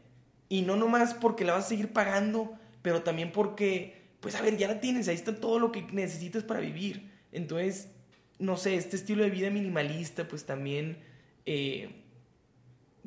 Y 0.49 0.61
no 0.61 0.75
nomás 0.75 1.13
porque 1.13 1.45
la 1.45 1.53
vas 1.53 1.65
a 1.65 1.69
seguir 1.69 1.91
pagando, 1.93 2.53
pero 2.81 3.01
también 3.01 3.31
porque, 3.31 4.02
pues 4.23 4.35
a 4.35 4.41
ver, 4.41 4.55
ya 4.55 4.69
la 4.69 4.79
tienes, 4.79 5.09
ahí 5.09 5.15
está 5.15 5.35
todo 5.35 5.59
lo 5.59 5.73
que 5.73 5.81
necesitas 5.91 6.45
para 6.45 6.61
vivir. 6.61 7.11
Entonces, 7.33 7.89
no 8.39 8.55
sé, 8.55 8.75
este 8.75 8.95
estilo 8.95 9.21
de 9.21 9.29
vida 9.29 9.49
minimalista, 9.49 10.25
pues 10.29 10.45
también, 10.45 10.97
eh, 11.45 11.89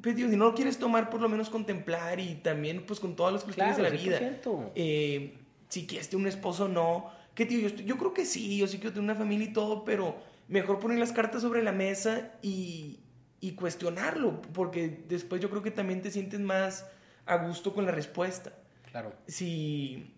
pues 0.03 0.15
digo, 0.15 0.29
si 0.29 0.37
no 0.37 0.45
lo 0.45 0.55
quieres 0.55 0.79
tomar, 0.79 1.09
por 1.09 1.23
lo 1.23 1.31
menos 1.31 1.49
contemplar 1.49 2.21
y 2.21 2.35
también, 2.35 2.85
pues 2.85 3.01
con 3.01 3.17
todas 3.17 3.33
las 3.33 3.45
cuestiones 3.45 3.77
Claro, 3.77 3.91
de 3.91 3.97
la 3.97 4.05
vida. 4.05 4.21
100%. 4.21 4.73
Eh, 4.75 5.39
si 5.71 5.87
quieres 5.87 6.11
tener 6.11 6.23
un 6.23 6.29
esposo 6.29 6.67
o 6.67 6.69
no. 6.69 7.11
Que 7.35 7.47
tío, 7.47 7.67
yo, 7.67 7.75
yo 7.77 7.97
creo 7.97 8.13
que 8.13 8.27
sí, 8.27 8.59
yo 8.59 8.67
sí 8.67 8.77
quiero 8.77 8.93
tener 8.93 9.05
una 9.05 9.15
familia 9.15 9.49
y 9.49 9.53
todo, 9.55 9.87
pero 9.87 10.17
mejor 10.49 10.79
poner 10.81 10.99
las 10.99 11.13
cartas 11.13 11.41
sobre 11.41 11.63
la 11.63 11.73
mesa 11.73 12.35
y, 12.43 13.01
y 13.41 13.53
cuestionarlo, 13.53 14.43
porque 14.53 15.05
después 15.09 15.41
yo 15.41 15.49
creo 15.49 15.63
que 15.63 15.71
también 15.71 16.03
te 16.03 16.11
sientes 16.11 16.41
más 16.41 16.87
a 17.25 17.37
gusto 17.37 17.73
con 17.73 17.87
la 17.87 17.93
respuesta. 17.93 18.53
Claro. 18.91 19.15
Si 19.27 20.16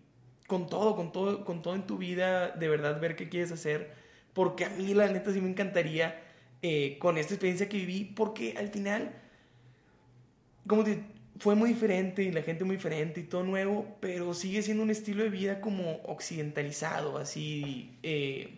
con 0.49 0.67
todo, 0.67 0.95
con 0.95 1.11
todo, 1.11 1.45
con 1.45 1.61
todo 1.61 1.75
en 1.75 1.83
tu 1.83 1.99
vida, 1.99 2.49
de 2.49 2.67
verdad 2.67 2.99
ver 2.99 3.15
qué 3.15 3.29
quieres 3.29 3.51
hacer, 3.51 3.93
porque 4.33 4.65
a 4.65 4.69
mí 4.69 4.95
la 4.95 5.07
neta 5.07 5.31
sí 5.31 5.39
me 5.39 5.47
encantaría 5.47 6.19
eh, 6.63 6.97
con 6.99 7.19
esta 7.19 7.35
experiencia 7.35 7.69
que 7.69 7.77
viví, 7.77 8.03
porque 8.03 8.55
al 8.57 8.69
final, 8.69 9.13
como 10.65 10.83
te, 10.83 11.03
fue 11.39 11.53
muy 11.53 11.69
diferente 11.69 12.23
y 12.23 12.31
la 12.31 12.41
gente 12.41 12.63
muy 12.63 12.77
diferente 12.77 13.19
y 13.19 13.25
todo 13.25 13.43
nuevo, 13.43 13.95
pero 13.99 14.33
sigue 14.33 14.63
siendo 14.63 14.81
un 14.81 14.89
estilo 14.89 15.23
de 15.23 15.29
vida 15.29 15.61
como 15.61 16.01
occidentalizado, 16.05 17.19
así, 17.19 17.91
eh, 18.01 18.57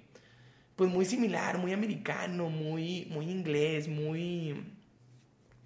pues 0.78 0.90
muy 0.90 1.04
similar, 1.04 1.58
muy 1.58 1.74
americano, 1.74 2.50
muy, 2.50 3.06
muy 3.10 3.30
inglés, 3.30 3.90
muy, 3.90 4.64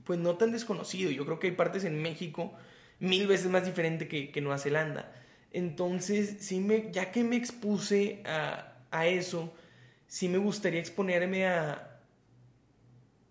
pues 0.06 0.18
no 0.18 0.38
tan 0.38 0.52
desconocido. 0.52 1.12
Yo 1.12 1.24
creo 1.26 1.38
que 1.40 1.48
hay 1.48 1.54
partes 1.54 1.84
en 1.84 2.02
México 2.02 2.52
mil 3.00 3.28
veces 3.28 3.52
más 3.52 3.64
diferente 3.64 4.08
que, 4.08 4.32
que 4.32 4.42
Nueva 4.42 4.58
Zelanda. 4.58 5.12
Entonces, 5.56 6.38
sí 6.40 6.60
me, 6.60 6.92
ya 6.92 7.12
que 7.12 7.24
me 7.24 7.38
expuse 7.38 8.22
a, 8.26 8.74
a 8.92 9.08
eso, 9.08 9.54
sí 10.06 10.28
me 10.28 10.38
gustaría 10.38 10.82
exponerme 10.82 11.48
a, 11.48 12.02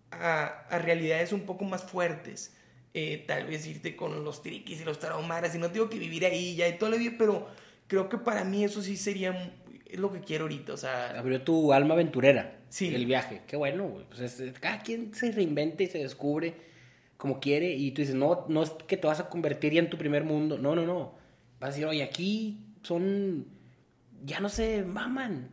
a, 0.09 0.45
a 0.69 0.79
realidades 0.79 1.31
un 1.33 1.41
poco 1.41 1.65
más 1.65 1.83
fuertes 1.83 2.55
eh, 2.95 3.23
tal 3.27 3.45
vez 3.45 3.67
irte 3.67 3.95
con 3.95 4.23
los 4.23 4.41
triquis 4.41 4.81
y 4.81 4.85
los 4.85 4.99
tarahumaras, 4.99 5.53
y 5.53 5.59
no 5.59 5.69
tengo 5.69 5.89
que 5.89 5.99
vivir 5.99 6.25
ahí 6.25 6.55
ya 6.55 6.67
y 6.67 6.77
todo 6.77 6.89
lo 6.89 6.97
vida, 6.97 7.13
pero 7.17 7.47
creo 7.87 8.07
que 8.07 8.17
para 8.17 8.43
mí 8.43 8.63
eso 8.63 8.81
sí 8.81 8.95
sería 8.97 9.53
es 9.85 9.99
lo 9.99 10.11
que 10.11 10.21
quiero 10.21 10.45
ahorita, 10.45 10.73
o 10.73 10.77
sea... 10.77 11.19
Abrió 11.19 11.41
tu 11.43 11.73
alma 11.73 11.93
aventurera. 11.93 12.57
Sí. 12.69 12.93
El 12.95 13.05
viaje. 13.05 13.43
Qué 13.47 13.55
bueno, 13.55 13.87
güey. 13.87 14.05
Pues 14.05 14.41
cada 14.59 14.79
quien 14.79 15.13
se 15.13 15.31
reinventa 15.31 15.83
y 15.83 15.87
se 15.87 15.99
descubre 15.99 16.55
como 17.17 17.39
quiere 17.39 17.73
y 17.75 17.91
tú 17.91 18.01
dices, 18.01 18.15
no, 18.15 18.45
no 18.49 18.63
es 18.63 18.71
que 18.87 18.97
te 18.97 19.05
vas 19.05 19.19
a 19.19 19.29
convertir 19.29 19.73
ya 19.73 19.79
en 19.79 19.89
tu 19.89 19.97
primer 19.97 20.23
mundo. 20.23 20.57
No, 20.57 20.75
no, 20.75 20.85
no. 20.85 21.23
Vas 21.59 21.69
a 21.69 21.73
decir, 21.73 21.85
oye, 21.85 22.03
aquí 22.03 22.65
son... 22.83 23.47
Ya 24.23 24.39
no 24.39 24.49
se 24.49 24.83
maman. 24.83 25.49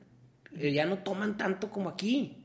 Eh, 0.57 0.73
ya 0.73 0.87
no 0.87 0.99
toman 0.99 1.37
tanto 1.37 1.71
como 1.71 1.89
aquí. 1.89 2.43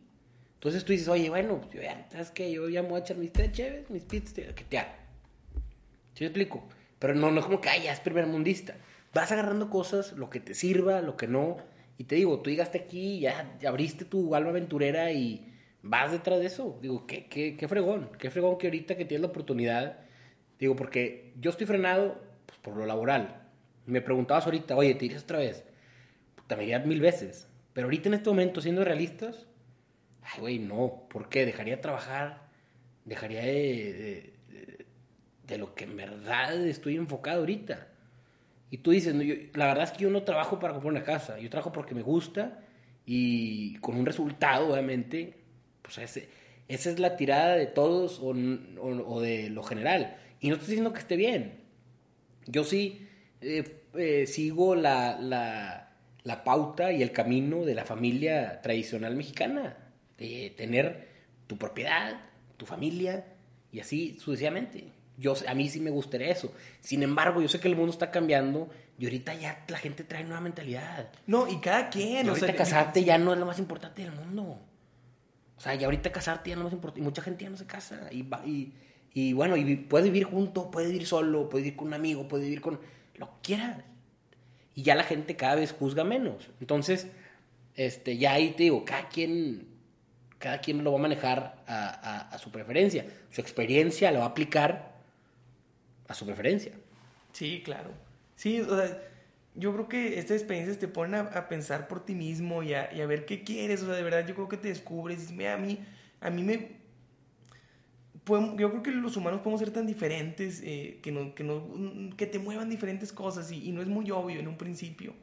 Entonces 0.56 0.84
tú 0.84 0.92
dices, 0.92 1.08
oye, 1.08 1.30
bueno, 1.30 1.62
yo 1.72 1.82
ya, 1.82 2.08
¿sabes 2.12 2.32
qué? 2.32 2.52
Yo 2.52 2.68
ya 2.68 2.82
me 2.82 2.90
voy 2.90 3.00
a 3.00 3.04
echar 3.04 3.18
mis 3.18 3.32
té 3.32 3.52
chéves, 3.52 3.90
mis 3.90 4.04
pits, 4.04 4.34
que 4.34 4.44
te. 4.68 4.78
¿Sí 6.14 6.24
me 6.24 6.26
explico? 6.28 6.68
Pero 6.98 7.14
no, 7.14 7.30
no 7.32 7.40
es 7.40 7.46
como 7.46 7.62
que, 7.62 7.70
ay, 7.70 7.84
ya 7.84 7.94
es 7.94 8.00
primer 8.00 8.26
mundista. 8.26 8.76
Vas 9.14 9.32
agarrando 9.32 9.70
cosas, 9.70 10.14
lo 10.14 10.30
que 10.30 10.40
te 10.40 10.56
sirva, 10.56 11.02
lo 11.02 11.16
que 11.16 11.28
no. 11.28 11.58
Y 11.98 12.06
te 12.06 12.16
digo, 12.16 12.40
tú 12.40 12.50
llegaste 12.50 12.80
aquí, 12.80 13.20
ya, 13.20 13.56
ya 13.60 13.70
abriste 13.70 14.04
tu 14.04 14.34
alma 14.34 14.50
aventurera 14.50 15.12
y 15.12 15.54
vas 15.84 16.12
detrás 16.12 16.40
de 16.40 16.48
eso. 16.48 16.80
Digo, 16.82 17.06
qué, 17.06 17.28
qué, 17.28 17.56
qué 17.56 17.68
fregón, 17.68 18.10
qué 18.18 18.32
fregón 18.32 18.58
que 18.58 18.68
ahorita 18.68 18.98
que 18.98 19.06
tienes 19.06 19.22
la 19.22 19.28
oportunidad. 19.28 20.00
Digo, 20.60 20.76
porque 20.76 21.34
yo 21.40 21.52
estoy 21.52 21.68
frenado 21.68 22.20
pues, 22.48 22.58
por 22.60 22.76
lo 22.76 22.86
laboral. 22.86 23.47
Me 23.88 24.02
preguntabas 24.02 24.46
ahorita, 24.46 24.76
oye, 24.76 24.94
¿te 24.96 25.06
irías 25.06 25.24
otra 25.24 25.40
vez? 25.40 25.64
Puta, 26.36 26.56
me 26.56 26.64
iría 26.64 26.80
mil 26.80 27.02
veces. 27.02 27.48
Pero 27.74 27.88
ahorita 27.88 28.10
en 28.10 28.16
este 28.16 28.30
momento, 28.30 28.62
siendo 28.62 28.84
realistas, 28.84 29.48
Ay, 30.34 30.42
güey, 30.42 30.60
no. 30.60 31.08
¿Por 31.10 31.30
qué? 31.30 31.46
Dejaría 31.46 31.78
de 31.78 31.82
trabajar. 31.82 32.42
Dejaría 33.06 33.42
de, 33.42 34.34
de, 35.44 35.58
lo 35.58 35.74
que 35.74 35.86
en 35.86 35.96
verdad 35.96 36.66
estoy 36.68 36.98
enfocado 36.98 37.40
ahorita. 37.40 37.88
Y 38.70 38.80
tú 38.80 38.92
dices, 38.92 39.16
no, 39.16 39.24
yo, 39.24 39.36
la 39.54 39.68
verdad 39.68 39.86
es 39.86 39.92
que 39.92 40.04
yo 40.04 40.10
no 40.10 40.24
trabajo 40.24 40.60
para 40.60 40.74
comprar 40.74 40.92
una 40.94 41.04
casa. 41.04 41.40
Yo 41.40 41.50
trabajo 41.50 41.72
porque 41.72 41.96
me 41.96 42.02
gusta 42.02 42.60
y 43.06 43.78
con 43.78 43.96
un 43.96 44.06
resultado, 44.06 44.74
obviamente. 44.74 45.36
Pues 45.82 45.98
ese, 46.00 46.28
esa 46.68 46.90
es 46.90 47.00
la 47.00 47.16
tirada 47.16 47.56
de 47.56 47.68
todos 47.68 48.20
o, 48.20 48.32
o, 48.32 49.14
o, 49.14 49.22
de 49.22 49.50
lo 49.50 49.64
general. 49.64 50.18
Y 50.42 50.50
no 50.50 50.56
estoy 50.56 50.72
diciendo 50.72 50.92
que 50.92 51.00
esté 51.00 51.16
bien. 51.16 51.62
Yo 52.48 52.66
sí 52.66 53.07
eh, 53.42 53.84
eh, 53.96 54.28
sigo 54.28 54.76
la, 54.76 55.18
la, 55.20 55.96
la 56.24 56.44
pauta 56.44 56.92
y 56.92 57.02
el 57.02 57.12
camino 57.12 57.66
de 57.66 57.76
la 57.76 57.86
familia 57.86 58.62
tradicional 58.62 59.16
mexicana 59.16 59.78
de 60.18 60.54
tener 60.58 61.08
tu 61.48 61.58
propiedad, 61.58 62.20
tu 62.58 62.66
familia 62.66 63.26
y 63.72 63.80
así 63.80 64.18
sucesivamente. 64.20 64.92
Yo, 65.18 65.34
a 65.48 65.54
mí 65.56 65.68
sí 65.68 65.80
me 65.80 65.90
gustaría 65.90 66.30
eso. 66.30 66.54
Sin 66.80 67.02
embargo, 67.02 67.42
yo 67.42 67.48
sé 67.48 67.60
que 67.60 67.68
el 67.68 67.76
mundo 67.76 67.92
está 67.92 68.12
cambiando 68.12 68.70
y 69.00 69.06
ahorita 69.06 69.34
ya 69.34 69.66
la 69.68 69.78
gente 69.78 70.04
trae 70.04 70.24
nueva 70.24 70.42
mentalidad. 70.42 71.10
No, 71.26 71.48
y 71.48 71.58
cada 71.58 71.90
quien. 71.90 72.28
Y 72.28 72.30
ahorita 72.30 72.56
casarte 72.56 73.04
ya 73.04 73.18
no 73.18 73.34
es 73.34 73.40
lo 73.40 73.46
más 73.46 73.58
importante 73.58 74.04
del 74.04 74.12
mundo. 74.12 74.60
O 75.58 75.60
sea, 75.60 75.74
ya 75.74 75.86
ahorita 75.86 76.12
casarte 76.12 76.52
ya 76.52 76.56
no 76.56 76.68
es 76.68 76.74
importante. 76.74 77.00
Y 77.00 77.04
mucha 77.04 77.24
gente 77.24 77.46
ya 77.46 77.50
no 77.50 77.58
se 77.58 77.66
casa. 77.66 78.10
Y, 78.12 78.28
y, 78.46 78.74
y 79.14 79.34
bueno, 79.34 79.58
y 79.58 79.76
puedes 79.76 80.06
vivir 80.06 80.26
junto, 80.26 80.70
puedes 80.70 80.92
vivir 80.92 81.08
solo, 81.08 81.50
puedes 81.50 81.64
vivir 81.64 81.78
con 81.78 81.88
un 81.88 81.94
amigo, 81.96 82.28
puedes 82.28 82.46
vivir 82.46 82.62
con 82.62 82.80
lo 83.18 83.30
quieras. 83.42 83.84
Y 84.76 84.84
ya 84.84 84.96
la 84.96 85.04
gente 85.04 85.36
cada 85.36 85.56
vez 85.56 85.72
juzga 85.72 86.04
menos. 86.04 86.50
Entonces, 86.60 87.08
este, 87.76 88.18
ya 88.18 88.34
ahí 88.34 88.52
te 88.52 88.64
digo, 88.64 88.86
cada 88.86 89.10
quien 89.10 89.78
cada 90.40 90.60
quien 90.60 90.84
lo 90.84 90.92
va 90.92 91.00
a 91.00 91.02
manejar 91.02 91.64
a, 91.68 92.30
a, 92.32 92.38
su 92.38 92.52
preferencia. 92.52 93.06
Su 93.32 93.42
experiencia 93.42 94.12
lo 94.12 94.20
va 94.20 94.26
a 94.26 94.30
aplicar 94.30 94.96
a 96.08 96.14
su 96.14 96.26
preferencia. 96.26 96.74
Sí, 97.34 97.62
claro. 97.64 97.92
Sí, 98.36 98.62
o 98.62 98.76
sea, 98.76 99.02
yo 99.56 99.74
creo 99.74 99.90
que 99.90 100.20
estas 100.20 100.38
experiencias 100.38 100.78
te 100.78 100.88
ponen 100.88 101.16
a, 101.16 101.20
a 101.22 101.48
pensar 101.50 101.88
por 101.88 102.06
ti 102.06 102.14
mismo 102.14 102.62
y 102.62 102.74
a, 102.74 102.94
y 102.94 103.02
a, 103.02 103.08
ver 103.08 103.26
qué 103.26 103.44
quieres. 103.44 103.82
O 103.82 103.88
sea, 103.88 103.96
de 103.96 104.04
verdad, 104.04 104.28
yo 104.28 104.36
creo 104.36 104.48
que 104.48 104.58
te 104.58 104.68
descubres. 104.68 105.32
Mira, 105.32 105.56
a 105.56 105.58
mí, 105.58 105.80
a 106.22 106.30
mí 106.30 106.44
me. 106.44 106.78
Podemos, 108.28 108.60
yo 108.60 108.70
creo 108.70 108.84
que 108.84 108.92
los 108.92 109.16
humanos 109.16 109.40
podemos 109.40 109.62
ser 109.62 109.72
tan 109.72 109.88
diferentes 109.88 110.62
eh, 110.62 111.00
que, 111.02 111.14
no, 111.14 111.34
que, 111.34 111.46
no, 111.46 111.64
que 112.18 112.28
te 112.28 112.40
muevan 112.40 112.70
diferentes 112.70 113.14
cosas 113.14 113.50
y, 113.52 113.70
y, 113.70 113.72
no 113.72 113.82
es 113.82 113.88
muy 113.88 114.12
obvio 114.12 114.40
en 114.40 114.50
un 114.50 114.58
principio. 114.58 115.14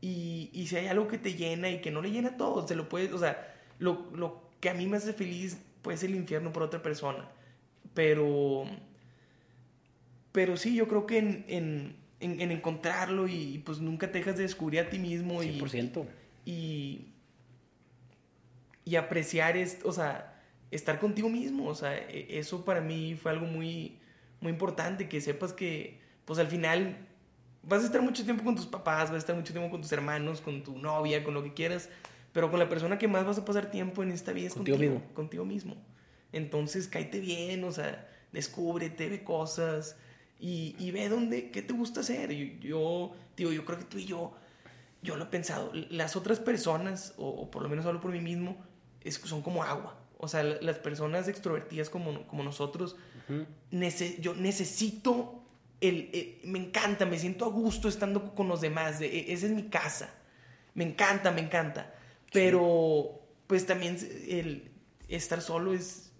Y, 0.00 0.50
y 0.52 0.68
si 0.68 0.76
hay 0.76 0.86
algo 0.86 1.08
que 1.08 1.18
te 1.18 1.34
llena 1.34 1.68
y 1.68 1.80
que 1.80 1.90
no 1.90 2.00
le 2.00 2.12
llena 2.12 2.30
a 2.30 2.36
todos, 2.36 2.66
te 2.66 2.76
lo 2.76 2.88
puedes. 2.88 3.12
O 3.12 3.18
sea, 3.18 3.52
lo, 3.80 4.10
lo 4.14 4.48
que 4.60 4.70
a 4.70 4.74
mí 4.74 4.86
me 4.86 4.98
hace 4.98 5.12
feliz 5.12 5.58
puede 5.82 5.98
ser 5.98 6.10
el 6.10 6.16
infierno 6.16 6.52
por 6.52 6.62
otra 6.62 6.82
persona. 6.82 7.28
Pero, 7.94 8.64
pero 10.30 10.56
sí, 10.56 10.76
yo 10.76 10.86
creo 10.86 11.04
que 11.04 11.18
en, 11.18 11.44
en, 11.48 11.96
en, 12.20 12.40
en 12.40 12.52
encontrarlo 12.52 13.26
y, 13.26 13.62
pues 13.66 13.80
nunca 13.80 14.12
te 14.12 14.18
dejas 14.18 14.36
de 14.36 14.44
descubrir 14.44 14.80
a 14.80 14.88
ti 14.88 15.00
mismo. 15.00 15.42
100%. 15.42 16.06
Y, 16.44 16.52
y, 16.52 17.12
y 18.84 18.96
apreciar, 18.96 19.56
esto, 19.56 19.88
o 19.88 19.92
sea, 19.92 20.35
estar 20.76 20.98
contigo 20.98 21.28
mismo. 21.28 21.68
O 21.68 21.74
sea, 21.74 21.96
e, 21.96 22.38
eso 22.38 22.64
para 22.64 22.80
mí 22.80 23.14
fue 23.14 23.32
algo 23.32 23.46
muy, 23.46 23.98
muy 24.40 24.52
importante, 24.52 25.08
que 25.08 25.20
sepas 25.20 25.52
que, 25.52 26.00
pues 26.24 26.38
al 26.38 26.48
final 26.48 26.96
vas 27.62 27.82
a 27.82 27.86
estar 27.86 28.00
mucho 28.00 28.24
tiempo 28.24 28.44
con 28.44 28.54
tus 28.54 28.66
papás, 28.66 29.10
vas 29.10 29.16
a 29.16 29.18
estar 29.18 29.34
mucho 29.34 29.52
tiempo 29.52 29.70
con 29.70 29.80
tus 29.80 29.92
hermanos, 29.92 30.40
con 30.40 30.62
tu 30.62 30.78
novia, 30.78 31.24
con 31.24 31.34
lo 31.34 31.42
que 31.42 31.52
quieras 31.52 31.88
pero 32.36 32.50
con 32.50 32.58
la 32.58 32.68
persona 32.68 32.98
que 32.98 33.08
más 33.08 33.24
vas 33.24 33.38
a 33.38 33.46
pasar 33.46 33.70
tiempo 33.70 34.02
en 34.02 34.10
esta 34.10 34.30
vida 34.30 34.48
es 34.48 34.52
contigo, 34.52 34.76
contigo 34.76 34.92
mismo. 34.92 35.14
Contigo 35.14 35.44
mismo. 35.46 35.76
Entonces, 36.32 36.86
cáete 36.86 37.18
bien, 37.18 37.64
o 37.64 37.72
sea, 37.72 38.06
descúbrete, 38.30 39.08
ve 39.08 39.24
cosas 39.24 39.96
y, 40.38 40.76
y 40.78 40.90
ve 40.90 41.08
dónde, 41.08 41.50
qué 41.50 41.62
te 41.62 41.72
gusta 41.72 42.00
hacer. 42.00 42.30
Yo, 42.34 42.44
yo, 42.60 43.16
digo, 43.38 43.52
yo 43.52 43.64
creo 43.64 43.78
que 43.78 43.86
tú 43.86 43.96
y 43.96 44.04
yo, 44.04 44.34
yo 45.00 45.16
lo 45.16 45.24
he 45.24 45.28
pensado. 45.28 45.72
Las 45.88 46.14
otras 46.14 46.38
personas, 46.38 47.14
o, 47.16 47.26
o 47.26 47.50
por 47.50 47.62
lo 47.62 47.70
menos 47.70 47.86
hablo 47.86 48.02
por 48.02 48.12
mí 48.12 48.20
mismo, 48.20 48.62
es, 49.00 49.14
son 49.14 49.40
como 49.40 49.64
agua. 49.64 49.98
O 50.18 50.28
sea, 50.28 50.42
las 50.42 50.78
personas 50.78 51.28
extrovertidas 51.28 51.90
como, 51.90 52.26
como 52.26 52.42
nosotros, 52.42 52.96
uh 53.28 53.32
-huh. 53.32 53.46
nece 53.70 54.16
yo 54.20 54.34
necesito, 54.34 55.42
el, 55.80 56.10
el, 56.12 56.40
me 56.44 56.58
encanta, 56.58 57.04
me 57.04 57.18
siento 57.18 57.44
a 57.44 57.48
gusto 57.48 57.88
estando 57.88 58.34
con 58.34 58.48
los 58.48 58.60
demás. 58.60 58.98
De, 58.98 59.06
e, 59.06 59.32
esa 59.32 59.46
es 59.46 59.52
mi 59.52 59.64
casa. 59.64 60.14
Me 60.74 60.84
encanta, 60.84 61.30
me 61.32 61.40
encanta. 61.42 61.94
Pero, 62.32 63.20
pues 63.46 63.66
también 63.66 63.96
el 64.28 64.70
estar 65.08 65.40
solo 65.40 65.72
es, 65.72 66.12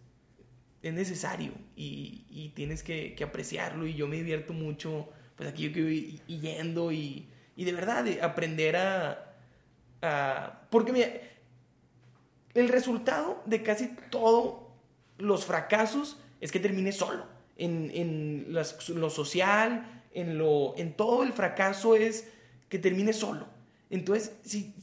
es 0.83 0.93
necesario 0.95 1.53
y, 1.75 2.25
y 2.31 2.51
tienes 2.51 2.83
que, 2.83 3.15
que, 3.15 3.25
apreciarlo. 3.25 3.87
Y 3.87 3.95
yo 3.95 4.07
me 4.09 4.17
divierto 4.17 4.53
mucho, 4.53 5.09
pues 5.37 5.49
aquí 5.49 5.65
yo 5.65 5.73
que 5.73 5.83
voy 5.83 6.21
yendo 6.27 6.93
y, 6.93 7.29
y 7.57 7.65
de 7.65 7.73
verdad 7.73 8.05
de 8.05 8.23
aprender 8.23 8.77
a, 8.77 9.37
a. 10.03 10.61
Porque 10.71 10.93
mira, 10.93 11.09
el 12.57 12.69
resultado 12.69 13.43
de 13.47 13.63
casi 13.63 13.89
todos 14.11 14.57
los 15.19 15.45
fracasos 15.45 16.19
es 16.41 16.53
que 16.53 16.61
termine 16.61 16.93
solo. 16.93 17.25
En, 17.57 17.91
en 17.95 18.47
lo 18.51 19.11
social, 19.11 20.03
en, 20.13 20.39
lo, 20.39 20.75
en 20.77 20.93
todo 20.95 21.23
el 21.23 21.33
fracaso 21.33 21.97
es 21.97 22.29
que 22.69 22.79
termine 22.79 23.13
solo. 23.13 23.47
Entonces, 23.91 24.33
si, 24.45 24.75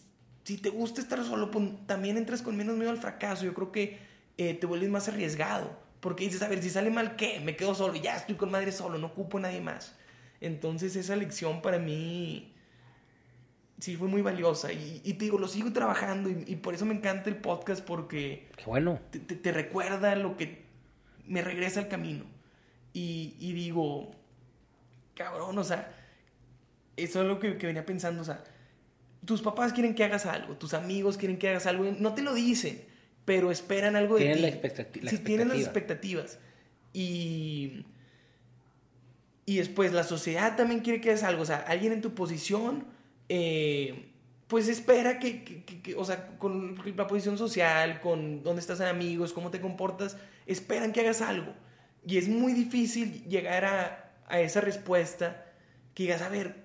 si 0.44 0.58
te 0.58 0.70
gusta 0.70 1.02
estar 1.02 1.24
solo, 1.24 1.52
también 1.86 2.18
entras 2.18 2.42
con 2.42 2.56
menos 2.56 2.76
miedo 2.78 2.92
al 2.92 2.98
fracaso. 2.98 3.46
Yo 3.46 3.54
creo 3.54 3.72
que 3.72 4.00
eh, 4.38 4.54
te 4.54 4.66
vuelves 4.66 4.90
más 4.90 5.08
arriesgado. 5.08 5.84
Porque 6.00 6.26
dices, 6.26 6.42
a 6.42 6.48
ver, 6.48 6.62
si 6.62 6.70
sale 6.70 6.90
mal, 6.90 7.16
¿qué? 7.16 7.40
Me 7.40 7.56
quedo 7.56 7.76
solo, 7.76 7.96
ya 7.96 8.18
estoy 8.18 8.36
con 8.36 8.52
madre 8.52 8.72
solo, 8.72 8.98
no 8.98 9.08
ocupo 9.08 9.38
a 9.38 9.42
nadie 9.42 9.62
más. 9.62 9.96
Entonces 10.42 10.98
esa 10.98 11.16
lección 11.16 11.62
para 11.62 11.80
mí 11.80 12.53
sí 13.80 13.96
fue 13.96 14.08
muy 14.08 14.22
valiosa. 14.22 14.72
Y, 14.72 15.02
y 15.04 15.14
te 15.14 15.26
digo, 15.26 15.38
lo 15.40 15.48
sigo 15.48 15.72
trabajando 15.74 16.30
y, 16.30 16.44
y, 16.48 16.56
por 16.58 16.74
eso 16.74 16.86
me 16.86 16.94
encanta 16.96 17.30
el 17.30 17.38
podcast 17.38 17.84
porque... 17.84 18.48
Qué 18.56 18.66
bueno. 18.66 19.00
Te, 19.12 19.20
te, 19.20 19.36
te, 19.36 19.52
recuerda 19.52 20.16
lo 20.16 20.38
que 20.38 20.64
me 21.28 21.42
regresa 21.42 21.80
al 21.82 21.88
camino. 21.88 22.26
Y, 22.94 23.36
y 23.40 23.54
digo, 23.54 24.12
cabrón, 25.16 25.58
o 25.58 25.64
sea, 25.64 25.92
eso 26.96 27.22
es 27.22 27.28
lo 27.28 27.40
que, 27.40 27.58
que 27.58 27.66
venía 27.68 27.86
pensando, 27.86 28.22
o 28.22 28.26
sea, 28.26 28.44
tus 29.26 29.42
papás 29.42 29.74
quieren 29.74 29.96
que 29.96 30.04
hagas 30.04 30.26
algo, 30.28 30.56
tus 30.58 30.74
amigos 30.74 31.18
quieren 31.18 31.38
que 31.40 31.50
hagas 31.50 31.66
algo, 31.66 31.86
no 32.00 32.14
te 32.14 32.22
lo 32.22 32.34
dicen, 32.36 32.84
pero 33.26 33.52
esperan 33.52 33.96
algo 33.96 34.16
de 34.20 34.26
Tienen 34.34 34.44
ti. 34.44 34.60
expectati- 34.60 35.02
la 35.02 35.10
Sí, 35.10 35.18
tienen 35.20 35.48
las 35.48 35.58
expectativa. 35.58 36.22
expectativas. 36.22 36.40
Y, 36.94 37.86
y 39.46 39.58
después 39.58 39.92
la 39.94 40.04
sociedad 40.04 40.56
también 40.56 40.82
quiere 40.82 41.02
que 41.02 41.10
hagas 41.10 41.24
algo, 41.24 41.42
o 41.42 41.46
sea, 41.46 41.58
alguien 41.68 41.94
en 41.94 42.02
tu 42.02 42.14
posición, 42.14 42.86
eh, 43.36 44.10
pues 44.48 44.68
espera 44.68 45.18
que, 45.18 45.44
que- 45.44 45.64
que- 45.64 45.82
que- 45.82 45.96
o 45.96 46.06
sea, 46.06 46.38
con 46.38 46.78
la 46.96 47.08
posición 47.08 47.38
social, 47.40 48.00
con 48.02 48.44
dónde 48.44 48.60
estás 48.62 48.80
en 48.80 48.86
amigos, 48.88 49.34
cómo 49.34 49.50
te 49.50 49.60
comportas, 49.60 50.18
esperan 50.46 50.92
que 50.92 51.00
hagas 51.02 51.22
algo. 51.22 51.52
Y 52.06 52.18
es 52.18 52.28
muy 52.28 52.54
difícil 52.54 53.24
llegar 53.28 53.66
a, 53.66 54.12
a 54.28 54.40
esa 54.40 54.62
respuesta 54.62 55.46
que 55.96 56.04
digas, 56.04 56.22
a 56.22 56.30
ver, 56.30 56.58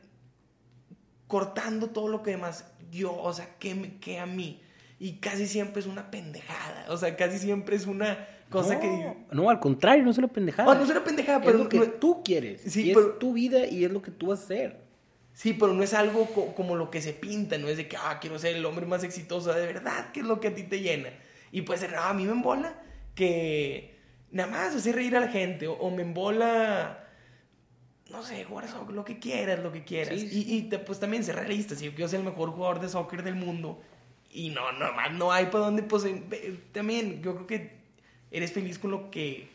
cortando 1.27 1.89
todo 1.91 2.09
lo 2.09 2.23
que 2.23 2.33
demás, 2.33 2.67
yo, 2.91 3.15
o 3.17 3.33
sea, 3.33 3.49
¿qué, 3.59 3.75
me- 3.75 3.99
qué 3.99 4.19
a 4.19 4.27
mí? 4.27 4.61
Y 4.99 5.15
casi 5.21 5.47
siempre 5.47 5.81
es 5.81 5.87
una 5.87 6.11
pendejada, 6.11 6.87
o 6.91 6.97
sea, 6.97 7.17
casi 7.17 7.39
siempre 7.39 7.77
es 7.77 7.87
una 7.87 8.27
cosa 8.51 8.75
no, 8.75 8.81
que... 8.81 9.17
No, 9.33 9.49
al 9.51 9.61
contrario, 9.61 10.05
no 10.05 10.11
es 10.11 10.19
una 10.19 10.29
pendejada. 10.29 10.69
Oh, 10.71 10.75
no 10.75 10.83
es 10.85 10.91
una 10.91 11.05
pendejada, 11.05 11.39
es 11.39 11.45
pero 11.47 11.59
lo 11.59 11.69
que 11.69 11.79
no- 11.79 11.85
tú 11.87 12.23
quieres. 12.25 12.63
Sí, 12.67 12.91
y 12.91 12.95
pero- 12.95 13.13
es 13.13 13.19
tu 13.19 13.33
vida 13.33 13.67
y 13.67 13.85
es 13.85 13.91
lo 13.91 14.03
que 14.03 14.11
tú 14.11 14.27
vas 14.29 14.41
a 14.41 14.45
hacer. 14.45 14.88
Sí, 15.39 15.53
pero 15.53 15.73
no 15.73 15.85
es 15.85 15.95
algo 15.95 16.27
co- 16.35 16.53
como 16.57 16.75
lo 16.75 16.91
que 16.91 17.01
se 17.01 17.13
pinta, 17.13 17.59
no 17.59 17.69
es 17.69 17.77
de 17.77 17.87
que, 17.87 17.97
ah, 17.97 18.19
quiero 18.21 18.41
ser 18.41 18.57
el 18.57 18.65
hombre 18.67 18.87
más 18.87 19.05
exitoso, 19.05 19.53
de 19.53 19.67
verdad, 19.67 20.11
¿qué 20.13 20.19
es 20.19 20.27
lo 20.27 20.41
que 20.41 20.49
a 20.49 20.55
ti 20.57 20.65
te 20.65 20.81
llena? 20.81 21.11
Y 21.53 21.63
puede 21.63 21.79
ser, 21.79 21.95
ah, 21.95 22.09
a 22.11 22.13
mí 22.13 22.25
me 22.25 22.33
embola 22.33 22.75
que 23.15 23.95
nada 24.33 24.51
más 24.51 24.75
hacer 24.75 24.97
reír 24.97 25.15
a 25.17 25.21
la 25.21 25.29
gente, 25.29 25.69
o, 25.69 25.75
o 25.75 25.91
me 25.95 26.03
embola, 26.03 27.05
no 28.11 28.23
sé, 28.25 28.43
jugar 28.43 28.65
a 28.65 28.69
soccer, 28.69 28.97
lo 28.97 29.05
que 29.05 29.21
quieras, 29.21 29.61
lo 29.61 29.71
que 29.71 29.85
quieras. 29.85 30.19
Sí, 30.19 30.29
Y, 30.33 30.57
y 30.57 30.63
te- 30.63 30.81
pues 30.81 30.99
también 30.99 31.23
ser 31.23 31.37
realista, 31.37 31.77
si 31.77 31.85
yo 31.85 31.93
quiero 31.95 32.09
ser 32.09 32.19
el 32.19 32.27
mejor 32.27 32.51
jugador 32.51 32.81
de 32.81 32.89
soccer 32.89 33.23
del 33.23 33.37
mundo, 33.37 33.81
y 34.33 34.51
no, 34.51 34.73
no, 34.73 34.93
más 34.93 35.13
no 35.13 35.31
hay 35.31 35.47
para 35.47 35.67
dónde, 35.67 35.85
pues 35.85 36.03
ve- 36.29 36.59
también 36.73 37.23
yo 37.23 37.35
creo 37.37 37.47
que 37.47 37.79
eres 38.33 38.53
feliz 38.53 38.79
con 38.81 38.91
lo 38.91 39.11
que 39.13 39.49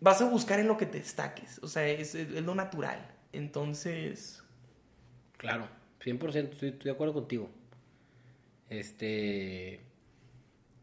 vas 0.00 0.20
a 0.22 0.24
buscar 0.28 0.60
en 0.60 0.66
lo 0.66 0.76
que 0.76 0.86
te 0.86 0.98
destaques, 0.98 1.60
o 1.62 1.68
sea, 1.68 1.86
es, 1.86 2.16
es 2.16 2.30
lo 2.42 2.56
natural. 2.56 3.06
Entonces... 3.32 4.42
Claro, 5.38 5.66
100%, 6.04 6.50
estoy, 6.52 6.68
estoy 6.68 6.84
de 6.84 6.90
acuerdo 6.90 7.14
contigo. 7.14 7.48
Este. 8.68 9.80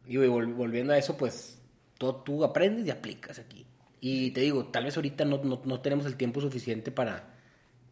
Digo, 0.06 0.24
y 0.24 0.28
vol- 0.28 0.54
volviendo 0.54 0.92
a 0.92 0.98
eso, 0.98 1.16
pues 1.16 1.60
todo 1.98 2.16
tú 2.16 2.44
aprendes 2.44 2.86
y 2.86 2.90
aplicas 2.90 3.38
aquí. 3.38 3.66
Y 4.00 4.30
te 4.32 4.40
digo, 4.40 4.66
tal 4.66 4.84
vez 4.84 4.96
ahorita 4.96 5.24
no, 5.24 5.38
no, 5.42 5.60
no 5.64 5.80
tenemos 5.80 6.06
el 6.06 6.16
tiempo 6.16 6.40
suficiente 6.40 6.90
para, 6.90 7.34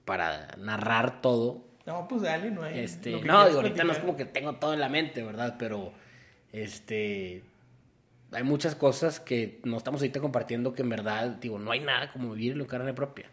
para 0.05 0.49
narrar 0.59 1.21
todo. 1.21 1.65
No, 1.87 2.07
pues 2.09 2.23
dale, 2.23 2.51
no 2.51 2.63
hay. 2.63 2.79
Este, 2.81 3.13
no, 3.21 3.47
digo, 3.47 3.61
ahorita 3.61 3.85
no 3.85 3.93
es 3.93 3.99
como 3.99 4.17
que 4.17 4.25
tengo 4.25 4.55
todo 4.57 4.75
en 4.75 4.81
la 4.81 4.89
mente, 4.89 5.23
¿verdad? 5.23 5.57
Pero, 5.59 5.93
este, 6.53 7.43
hay 8.33 8.43
muchas 8.43 8.75
cosas 8.75 9.19
que 9.21 9.61
no 9.65 9.77
estamos 9.77 10.01
ahorita 10.01 10.21
compartiendo 10.21 10.73
que 10.73 10.83
en 10.83 10.89
verdad, 10.89 11.31
digo, 11.41 11.59
no 11.59 11.71
hay 11.73 11.81
nada 11.81 12.13
como 12.13 12.33
vivirlo 12.35 12.63
en 12.65 12.69
carne 12.69 12.95
propia. 12.95 13.29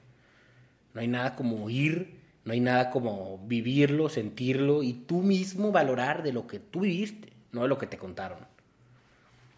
No 0.93 1.01
hay 1.01 1.07
nada 1.07 1.36
como 1.36 1.69
ir, 1.69 2.19
no 2.43 2.53
hay 2.53 2.59
nada 2.59 2.89
como 2.89 3.39
vivirlo, 3.45 4.09
sentirlo 4.09 4.83
y 4.83 4.93
tú 4.93 5.21
mismo 5.21 5.71
valorar 5.71 6.23
de 6.23 6.33
lo 6.33 6.47
que 6.47 6.59
tú 6.59 6.81
viviste, 6.81 7.33
no 7.51 7.61
de 7.63 7.67
lo 7.67 7.77
que 7.77 7.87
te 7.87 7.97
contaron. 7.97 8.39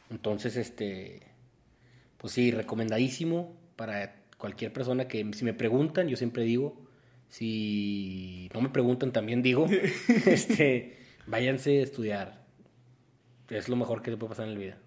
Entonces, 0.10 0.58
este, 0.58 1.22
pues 2.18 2.34
sí, 2.34 2.52
recomendadísimo 2.52 3.56
para 3.76 4.16
cualquier 4.38 4.74
persona 4.74 5.08
que 5.08 5.26
si 5.34 5.46
me 5.46 5.54
preguntan, 5.54 6.08
yo 6.08 6.18
siempre 6.18 6.44
digo, 6.44 6.78
si 7.30 8.50
no 8.54 8.62
me 8.62 8.70
preguntan 8.70 9.12
también 9.12 9.42
digo, 9.42 9.68
este, 10.26 10.98
váyanse 11.26 11.80
a 11.80 11.84
estudiar. 11.84 12.44
Es 13.50 13.70
lo 13.70 13.76
mejor 13.76 14.02
que 14.02 14.12
le 14.12 14.18
puede 14.18 14.30
pasar 14.30 14.48
en 14.48 14.54
la 14.54 14.60
vida, 14.60 14.78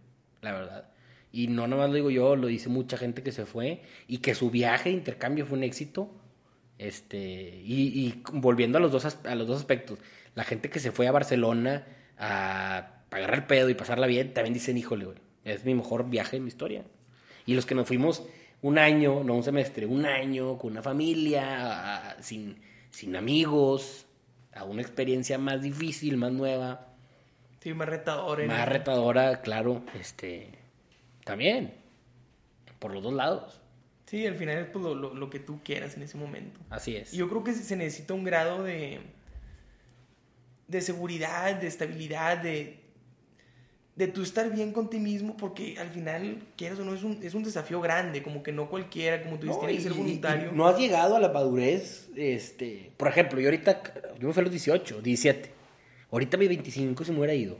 la 0.42 0.52
verdad. 0.52 0.90
Y 1.32 1.48
no 1.48 1.66
nomás 1.66 1.88
lo 1.88 1.96
digo 1.96 2.10
yo, 2.10 2.36
lo 2.36 2.46
dice 2.46 2.68
mucha 2.68 2.96
gente 2.96 3.22
que 3.22 3.32
se 3.32 3.46
fue 3.46 3.82
y 4.06 4.18
que 4.18 4.34
su 4.34 4.50
viaje 4.50 4.90
de 4.90 4.96
intercambio 4.96 5.44
fue 5.44 5.58
un 5.58 5.64
éxito. 5.64 6.10
Este, 6.78 7.18
y, 7.64 8.06
y 8.06 8.22
volviendo 8.32 8.78
a 8.78 8.80
los, 8.80 8.92
dos, 8.92 9.18
a 9.24 9.34
los 9.34 9.46
dos 9.46 9.58
aspectos, 9.58 9.98
la 10.34 10.44
gente 10.44 10.68
que 10.70 10.78
se 10.80 10.92
fue 10.92 11.08
a 11.08 11.12
Barcelona 11.12 11.86
a 12.18 12.92
agarrar 13.10 13.38
el 13.38 13.46
pedo 13.46 13.70
y 13.70 13.74
pasarla 13.74 14.06
bien, 14.06 14.34
también 14.34 14.52
dicen, 14.54 14.76
híjole, 14.76 15.06
güey, 15.06 15.18
es 15.44 15.64
mi 15.64 15.74
mejor 15.74 16.08
viaje 16.10 16.36
en 16.36 16.44
mi 16.44 16.48
historia. 16.48 16.84
Y 17.46 17.54
los 17.54 17.64
que 17.64 17.74
nos 17.74 17.86
fuimos 17.86 18.24
un 18.62 18.78
año, 18.78 19.22
no 19.24 19.34
un 19.34 19.42
semestre, 19.42 19.86
un 19.86 20.04
año 20.06 20.58
con 20.58 20.72
una 20.72 20.82
familia, 20.82 22.10
a- 22.10 22.22
sin, 22.22 22.56
sin 22.90 23.16
amigos, 23.16 24.06
a 24.54 24.64
una 24.64 24.82
experiencia 24.82 25.38
más 25.38 25.62
difícil, 25.62 26.16
más 26.16 26.32
nueva, 26.32 26.88
Sí, 27.60 27.74
más 27.74 27.88
retador. 27.88 28.40
¿eh? 28.42 28.46
más 28.46 28.68
retadora, 28.68 29.40
claro, 29.40 29.82
este, 29.98 30.50
también, 31.24 31.74
por 32.78 32.92
los 32.92 33.02
dos 33.02 33.12
lados, 33.12 33.60
Sí, 34.06 34.24
al 34.26 34.36
final 34.36 34.58
es 34.58 34.66
pues, 34.68 34.84
lo, 34.84 34.94
lo- 34.94 35.14
lo 35.14 35.28
que 35.30 35.38
tú 35.40 35.60
quieras 35.64 35.96
en 35.96 36.02
ese 36.02 36.16
momento. 36.16 36.58
así 36.70 36.96
es. 36.96 37.12
Y 37.12 37.16
yo 37.18 37.28
creo 37.28 37.42
que 37.44 37.52
se 37.54 37.76
necesita 37.76 38.14
un 38.14 38.24
grado 38.24 38.62
de. 38.62 39.00
de 40.68 40.80
seguridad, 40.80 41.54
de 41.60 41.66
estabilidad, 41.66 42.38
de. 42.38 42.78
de 43.96 44.06
tú 44.08 44.22
estar 44.22 44.50
bien 44.52 44.72
con 44.72 44.90
ti 44.90 44.98
mismo, 44.98 45.36
porque 45.36 45.78
al 45.78 45.88
final, 45.90 46.42
quieras 46.56 46.78
o 46.78 46.84
no, 46.84 46.94
es 46.94 47.02
un, 47.02 47.18
es 47.22 47.34
un 47.34 47.42
desafío 47.44 47.80
grande, 47.80 48.22
como 48.22 48.42
que 48.42 48.52
no 48.52 48.68
cualquiera, 48.68 49.22
como 49.22 49.38
tú 49.38 49.46
dices, 49.46 49.58
tiene 49.60 49.74
que 49.76 49.80
ser 49.82 49.92
y- 49.92 49.94
y- 49.94 49.98
voluntario. 49.98 50.50
y 50.52 50.56
no 50.56 50.66
has 50.68 50.78
llegado 50.78 51.16
a 51.16 51.20
la 51.20 51.28
madurez, 51.30 52.08
este, 52.16 52.92
por 52.96 53.08
ejemplo, 53.08 53.40
yo 53.40 53.46
ahorita, 53.48 53.82
yo 54.20 54.26
me 54.28 54.32
fui 54.34 54.40
a 54.40 54.44
los 54.44 54.52
18, 54.52 55.00
17, 55.02 55.50
ahorita 56.12 56.36
mis 56.36 56.48
25 56.48 57.04
se 57.04 57.12
me 57.12 57.18
hubiera 57.18 57.34
ido, 57.34 57.56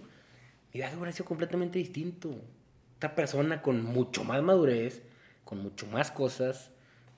mi 0.75 0.81
viaje 0.81 0.95
hubiera 0.97 1.13
sido 1.13 1.25
completamente 1.25 1.79
distinto, 1.79 2.37
otra 2.99 3.15
persona 3.15 3.63
con 3.63 3.83
mucho 3.83 4.23
más 4.25 4.43
madurez, 4.43 5.03
con 5.47 5.63
mucho 5.63 5.87
más 5.87 6.11
cosas, 6.11 6.73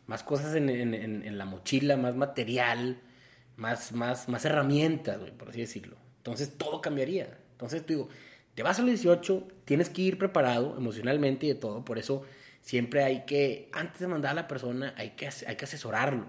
más 0.07 0.23
cosas 0.23 0.55
en, 0.55 1.39
la 1.39 1.45
mochila, 1.47 1.97
más 1.97 2.15
material, 2.15 3.01
más, 3.57 3.93
más, 3.93 4.29
más 4.29 4.45
herramientas, 4.45 5.19
por 5.39 5.49
así 5.49 5.61
decirlo. 5.61 5.97
Entonces 6.19 6.57
todo 6.57 6.81
cambiaría. 6.81 7.39
Entonces 7.53 7.85
te 7.85 7.95
digo, 7.95 8.09
te 8.55 8.63
vas 8.63 8.79
a 8.79 8.83
los 8.83 8.91
18, 8.91 9.49
tienes 9.65 9.89
que 9.89 10.03
ir 10.03 10.19
preparado 10.19 10.77
emocionalmente 10.77 11.47
y 11.47 11.49
de 11.49 11.55
todo. 11.55 11.87
Por 11.87 11.99
eso 11.99 12.23
siempre 12.61 13.03
hay 13.03 13.25
que, 13.25 13.71
antes 13.73 13.99
de 13.99 14.07
mandar 14.09 14.33
a 14.33 14.35
la 14.35 14.47
persona, 14.47 14.93
hay 14.99 15.11
que, 15.11 15.29
hay 15.47 15.57
que 15.57 15.65
asesorarlo. 15.65 16.27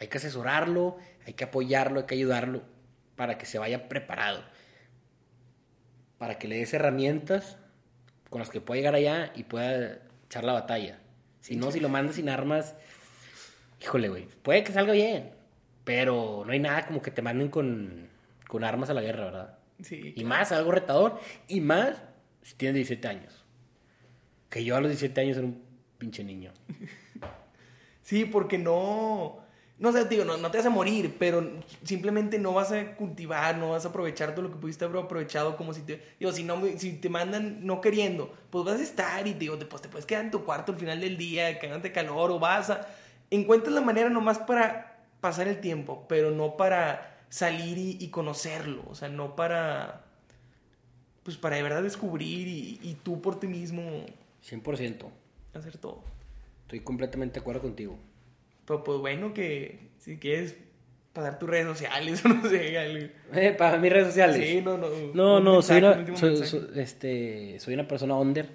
Hay 0.00 0.08
que 0.08 0.16
asesorarlo, 0.16 0.96
hay 1.26 1.34
que 1.34 1.44
apoyarlo, 1.44 2.00
hay 2.00 2.06
que 2.06 2.14
ayudarlo 2.14 2.62
para 3.16 3.36
que 3.36 3.44
se 3.44 3.58
vaya 3.58 3.90
preparado. 3.90 4.42
Para 6.16 6.38
que 6.38 6.48
le 6.48 6.56
des 6.56 6.72
herramientas 6.72 7.58
con 8.30 8.38
las 8.38 8.48
que 8.48 8.62
pueda 8.62 8.78
llegar 8.78 8.94
allá 8.94 9.30
y 9.36 9.42
pueda 9.42 9.98
echar 10.24 10.44
la 10.44 10.54
batalla. 10.54 11.01
Si 11.42 11.56
no, 11.56 11.70
si 11.70 11.80
lo 11.80 11.88
mandas 11.90 12.16
sin 12.16 12.28
armas, 12.28 12.74
híjole, 13.82 14.08
güey, 14.08 14.28
puede 14.42 14.64
que 14.64 14.72
salga 14.72 14.92
bien, 14.94 15.30
pero 15.84 16.44
no 16.46 16.52
hay 16.52 16.60
nada 16.60 16.86
como 16.86 17.02
que 17.02 17.10
te 17.10 17.20
manden 17.20 17.48
con, 17.48 18.08
con 18.48 18.64
armas 18.64 18.88
a 18.88 18.94
la 18.94 19.02
guerra, 19.02 19.24
¿verdad? 19.24 19.58
Sí, 19.82 20.14
Y 20.16 20.24
más, 20.24 20.52
algo 20.52 20.70
retador, 20.70 21.20
y 21.48 21.60
más 21.60 22.00
si 22.42 22.54
tienes 22.54 22.76
17 22.76 23.08
años. 23.08 23.44
Que 24.48 24.64
yo 24.64 24.76
a 24.76 24.80
los 24.80 24.90
17 24.90 25.20
años 25.20 25.36
era 25.36 25.46
un 25.46 25.62
pinche 25.98 26.24
niño. 26.24 26.52
Sí, 28.04 28.24
porque 28.24 28.58
no. 28.58 29.41
No 29.82 29.90
sé, 29.90 30.04
digo, 30.04 30.24
no, 30.24 30.36
no 30.36 30.48
te 30.52 30.58
vas 30.58 30.66
a 30.66 30.70
morir, 30.70 31.16
pero 31.18 31.44
simplemente 31.82 32.38
no 32.38 32.52
vas 32.52 32.70
a 32.70 32.94
cultivar, 32.94 33.58
no 33.58 33.70
vas 33.70 33.84
a 33.84 33.88
aprovechar 33.88 34.32
todo 34.32 34.42
lo 34.42 34.52
que 34.52 34.56
pudiste 34.56 34.84
haber 34.84 35.02
aprovechado 35.02 35.56
como 35.56 35.74
si 35.74 35.82
te... 35.82 36.00
Digo, 36.20 36.30
si, 36.30 36.44
no, 36.44 36.62
si 36.78 36.92
te 36.92 37.08
mandan 37.08 37.66
no 37.66 37.80
queriendo, 37.80 38.32
pues 38.50 38.64
vas 38.64 38.78
a 38.78 38.82
estar 38.84 39.26
y 39.26 39.34
digo, 39.34 39.58
pues 39.58 39.82
te 39.82 39.88
puedes 39.88 40.06
quedar 40.06 40.24
en 40.24 40.30
tu 40.30 40.44
cuarto 40.44 40.70
al 40.70 40.78
final 40.78 41.00
del 41.00 41.16
día, 41.16 41.58
cagándote 41.58 41.90
calor 41.90 42.30
o 42.30 42.38
vas 42.38 42.70
a... 42.70 42.86
Encuentras 43.28 43.74
la 43.74 43.80
manera 43.80 44.08
nomás 44.08 44.38
para 44.38 45.04
pasar 45.20 45.48
el 45.48 45.60
tiempo, 45.60 46.04
pero 46.08 46.30
no 46.30 46.56
para 46.56 47.18
salir 47.28 47.76
y, 47.76 47.96
y 47.98 48.10
conocerlo, 48.10 48.84
o 48.88 48.94
sea, 48.94 49.08
no 49.08 49.34
para... 49.34 50.04
Pues 51.24 51.36
para 51.36 51.56
de 51.56 51.64
verdad 51.64 51.82
descubrir 51.82 52.46
y, 52.46 52.78
y 52.84 52.96
tú 53.02 53.20
por 53.20 53.40
ti 53.40 53.48
mismo 53.48 53.82
100%. 54.48 55.06
hacer 55.54 55.76
todo. 55.76 56.04
Estoy 56.66 56.78
completamente 56.80 57.34
de 57.34 57.40
acuerdo 57.40 57.62
contigo. 57.62 57.98
Pero 58.66 58.84
pues 58.84 58.98
bueno, 58.98 59.32
que 59.34 59.78
si 59.98 60.18
quieres 60.18 60.56
pasar 61.12 61.38
tus 61.38 61.48
redes 61.50 61.66
sociales 61.66 62.22
o 62.24 62.28
no 62.28 62.48
sé, 62.48 62.78
algo. 62.78 63.06
Eh, 63.34 63.54
para 63.56 63.76
mis 63.78 63.92
redes 63.92 64.08
sociales. 64.08 64.48
Sí, 64.48 64.62
no, 64.62 64.78
no. 64.78 64.88
No, 65.14 65.40
no, 65.40 65.52
mensaje, 65.54 65.80
soy 65.80 65.92
un 65.92 66.08
una, 66.08 66.16
soy, 66.16 66.36
soy- 66.46 66.68
este, 66.76 67.60
soy 67.60 67.74
una 67.74 67.86
persona 67.88 68.14
under, 68.16 68.48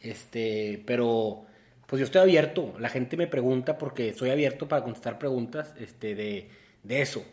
este, 0.00 0.82
pero 0.86 1.44
pues 1.86 2.00
yo 2.00 2.04
estoy 2.06 2.22
abierto. 2.22 2.74
La 2.78 2.88
gente 2.88 3.16
me 3.16 3.26
pregunta 3.26 3.78
porque 3.78 4.14
soy 4.14 4.30
abierto 4.30 4.66
para 4.68 4.82
contestar 4.82 5.18
preguntas, 5.18 5.74
este, 5.78 6.14
de, 6.14 6.48
de 6.82 7.02
eso. 7.02 7.24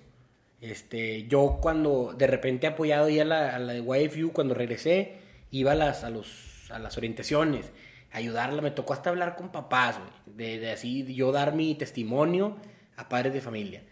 Este, 0.62 1.24
yo 1.28 1.60
cuando 1.62 2.14
de 2.18 2.28
repente 2.28 2.68
he 2.68 2.70
apoyado 2.70 3.08
ya 3.10 3.24
la, 3.24 3.56
a 3.56 3.60
la 3.60 3.74
de 3.74 3.80
YFU, 3.82 4.34
cuando 4.34 4.54
regresé, 4.54 5.14
iba 5.52 5.72
a 5.72 5.76
las, 5.76 6.04
a 6.04 6.10
los, 6.10 6.70
a 6.70 6.80
las 6.80 6.98
orientaciones 6.98 7.72
ayudarla. 8.12 8.62
Me 8.62 8.72
tocó 8.72 8.94
hasta 8.94 9.10
hablar 9.10 9.36
con 9.36 9.52
papás, 9.52 9.98
güey. 10.00 10.38
De, 10.38 10.60
de 10.60 10.72
así, 10.72 11.14
yo 11.14 11.32
dar 11.32 11.54
mi 11.54 11.76
testimonio 11.76 12.58
a 12.96 13.10
padres 13.10 13.34
de 13.34 13.42
familia. 13.42 13.84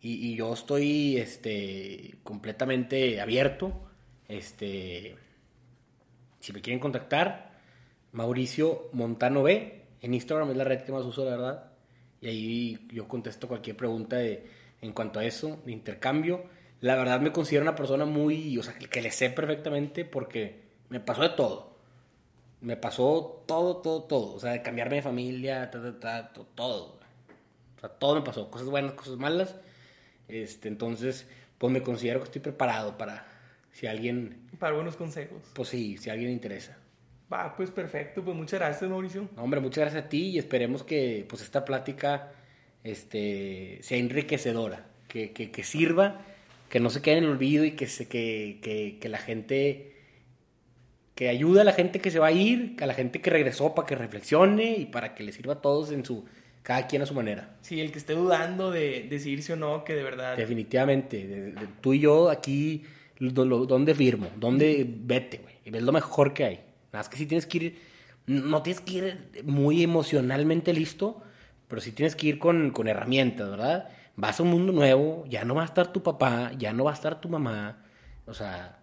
Y, 0.00 0.32
y 0.32 0.36
yo 0.36 0.52
estoy, 0.52 1.16
este, 1.16 2.16
completamente 2.22 3.20
abierto. 3.20 3.72
Este, 4.28 5.16
si 6.40 6.52
me 6.52 6.60
quieren 6.60 6.80
contactar, 6.80 7.52
Mauricio 8.12 8.90
Montano 8.92 9.42
B. 9.42 9.82
En 10.02 10.14
Instagram 10.14 10.50
es 10.50 10.56
la 10.56 10.64
red 10.64 10.82
que 10.82 10.92
más 10.92 11.04
uso, 11.04 11.24
la 11.24 11.30
verdad. 11.32 11.72
Y 12.20 12.28
ahí 12.28 12.88
yo 12.92 13.08
contesto 13.08 13.48
cualquier 13.48 13.76
pregunta 13.76 14.16
de, 14.16 14.46
en 14.80 14.92
cuanto 14.92 15.20
a 15.20 15.24
eso, 15.24 15.60
de 15.64 15.72
intercambio. 15.72 16.44
La 16.80 16.96
verdad 16.96 17.20
me 17.20 17.32
considero 17.32 17.62
una 17.62 17.74
persona 17.74 18.04
muy, 18.04 18.56
o 18.58 18.62
sea, 18.62 18.74
que 18.74 19.02
le 19.02 19.10
sé 19.10 19.30
perfectamente 19.30 20.04
porque 20.04 20.62
me 20.90 21.00
pasó 21.00 21.22
de 21.22 21.30
todo. 21.30 21.73
Me 22.64 22.76
pasó 22.76 23.44
todo, 23.46 23.76
todo, 23.78 24.02
todo. 24.04 24.34
O 24.34 24.40
sea, 24.40 24.52
de 24.52 24.62
cambiarme 24.62 24.96
de 24.96 25.02
familia, 25.02 25.70
ta, 25.70 25.82
ta, 25.82 26.00
ta, 26.00 26.32
to- 26.32 26.46
todo. 26.54 26.98
O 27.76 27.80
sea, 27.80 27.88
todo 27.90 28.14
me 28.16 28.22
pasó. 28.22 28.50
Cosas 28.50 28.68
buenas, 28.68 28.92
cosas 28.92 29.16
malas. 29.18 29.54
Este, 30.28 30.68
entonces, 30.68 31.26
pues 31.58 31.72
me 31.72 31.82
considero 31.82 32.20
que 32.20 32.24
estoy 32.24 32.40
preparado 32.40 32.96
para 32.96 33.26
si 33.72 33.86
alguien, 33.86 34.48
Para 34.58 34.74
buenos 34.74 34.96
consejos. 34.96 35.42
pues 35.52 35.68
sí, 35.68 35.98
si 35.98 36.08
alguien 36.08 36.28
le 36.28 36.34
interesa. 36.34 36.78
Va, 37.32 37.54
pues 37.56 37.70
perfecto. 37.70 38.24
Pues 38.24 38.36
muchas 38.36 38.60
gracias, 38.60 38.88
Mauricio. 38.90 39.28
No, 39.36 39.42
hombre, 39.42 39.60
muchas 39.60 39.82
gracias 39.84 40.04
a 40.04 40.08
ti 40.08 40.28
y 40.30 40.38
esperemos 40.38 40.82
que 40.84 41.26
pues 41.28 41.42
esta 41.42 41.64
plática 41.64 42.32
este, 42.84 43.78
sea 43.82 43.98
enriquecedora, 43.98 44.86
que, 45.08 45.32
que, 45.32 45.50
que 45.50 45.64
sirva, 45.64 46.20
que 46.68 46.80
no 46.80 46.90
se 46.90 47.02
quede 47.02 47.18
en 47.18 47.24
el 47.24 47.30
olvido 47.30 47.64
y 47.64 47.72
que, 47.72 47.86
se, 47.86 48.08
que, 48.08 48.58
que, 48.62 48.98
que 49.00 49.08
la 49.08 49.18
gente, 49.18 49.93
que 51.14 51.28
ayude 51.28 51.60
a 51.60 51.64
la 51.64 51.72
gente 51.72 52.00
que 52.00 52.10
se 52.10 52.18
va 52.18 52.28
a 52.28 52.32
ir, 52.32 52.76
a 52.80 52.86
la 52.86 52.94
gente 52.94 53.20
que 53.20 53.30
regresó 53.30 53.74
para 53.74 53.86
que 53.86 53.94
reflexione 53.94 54.76
y 54.78 54.86
para 54.86 55.14
que 55.14 55.22
le 55.22 55.32
sirva 55.32 55.54
a 55.54 55.60
todos 55.60 55.92
en 55.92 56.04
su, 56.04 56.24
cada 56.62 56.86
quien 56.86 57.02
a 57.02 57.06
su 57.06 57.14
manera. 57.14 57.56
Sí, 57.62 57.80
el 57.80 57.92
que 57.92 57.98
esté 57.98 58.14
dudando 58.14 58.70
de, 58.70 59.06
de 59.08 59.18
si 59.20 59.30
irse 59.30 59.52
o 59.52 59.56
no, 59.56 59.84
que 59.84 59.94
de 59.94 60.02
verdad. 60.02 60.36
Definitivamente, 60.36 61.26
de- 61.26 61.52
de- 61.52 61.66
tú 61.80 61.92
y 61.94 62.00
yo 62.00 62.30
aquí, 62.30 62.82
lo- 63.18 63.44
lo- 63.44 63.66
¿dónde 63.66 63.94
firmo? 63.94 64.28
¿Dónde 64.36 64.84
vete, 64.88 65.38
güey? 65.38 65.54
Es 65.64 65.82
lo 65.82 65.92
mejor 65.92 66.34
que 66.34 66.44
hay. 66.44 66.54
Nada 66.56 67.00
más 67.04 67.08
que 67.08 67.16
si 67.16 67.26
tienes 67.26 67.46
que 67.46 67.58
ir, 67.58 67.78
no 68.26 68.62
tienes 68.62 68.80
que 68.80 68.92
ir 68.94 69.42
muy 69.44 69.82
emocionalmente 69.82 70.72
listo, 70.72 71.22
pero 71.68 71.80
sí 71.80 71.92
tienes 71.92 72.16
que 72.16 72.26
ir 72.26 72.38
con, 72.38 72.70
con 72.70 72.88
herramientas, 72.88 73.48
¿verdad? 73.50 73.88
Vas 74.16 74.38
a 74.40 74.42
un 74.42 74.50
mundo 74.50 74.72
nuevo, 74.72 75.24
ya 75.28 75.44
no 75.44 75.54
va 75.54 75.62
a 75.62 75.66
estar 75.66 75.92
tu 75.92 76.02
papá, 76.02 76.52
ya 76.58 76.72
no 76.72 76.84
va 76.84 76.90
a 76.92 76.94
estar 76.94 77.20
tu 77.20 77.28
mamá, 77.28 77.84
o 78.26 78.34
sea, 78.34 78.78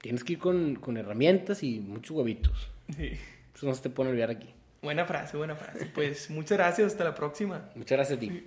tienes 0.00 0.24
que 0.24 0.34
ir 0.34 0.38
con, 0.38 0.76
con 0.76 0.96
herramientas 0.96 1.62
y 1.62 1.80
muchos 1.80 2.16
huevitos. 2.16 2.70
Sí. 2.96 3.12
Eso 3.54 3.66
no 3.66 3.74
se 3.74 3.82
te 3.82 3.90
puede 3.90 4.10
olvidar 4.10 4.30
aquí. 4.30 4.48
Buena 4.82 5.04
frase, 5.04 5.36
buena 5.36 5.56
frase. 5.56 5.86
Pues 5.94 6.30
muchas 6.30 6.58
gracias. 6.58 6.92
Hasta 6.92 7.04
la 7.04 7.14
próxima. 7.14 7.70
Muchas 7.74 7.96
gracias 7.96 8.16
a 8.16 8.20
ti. 8.20 8.46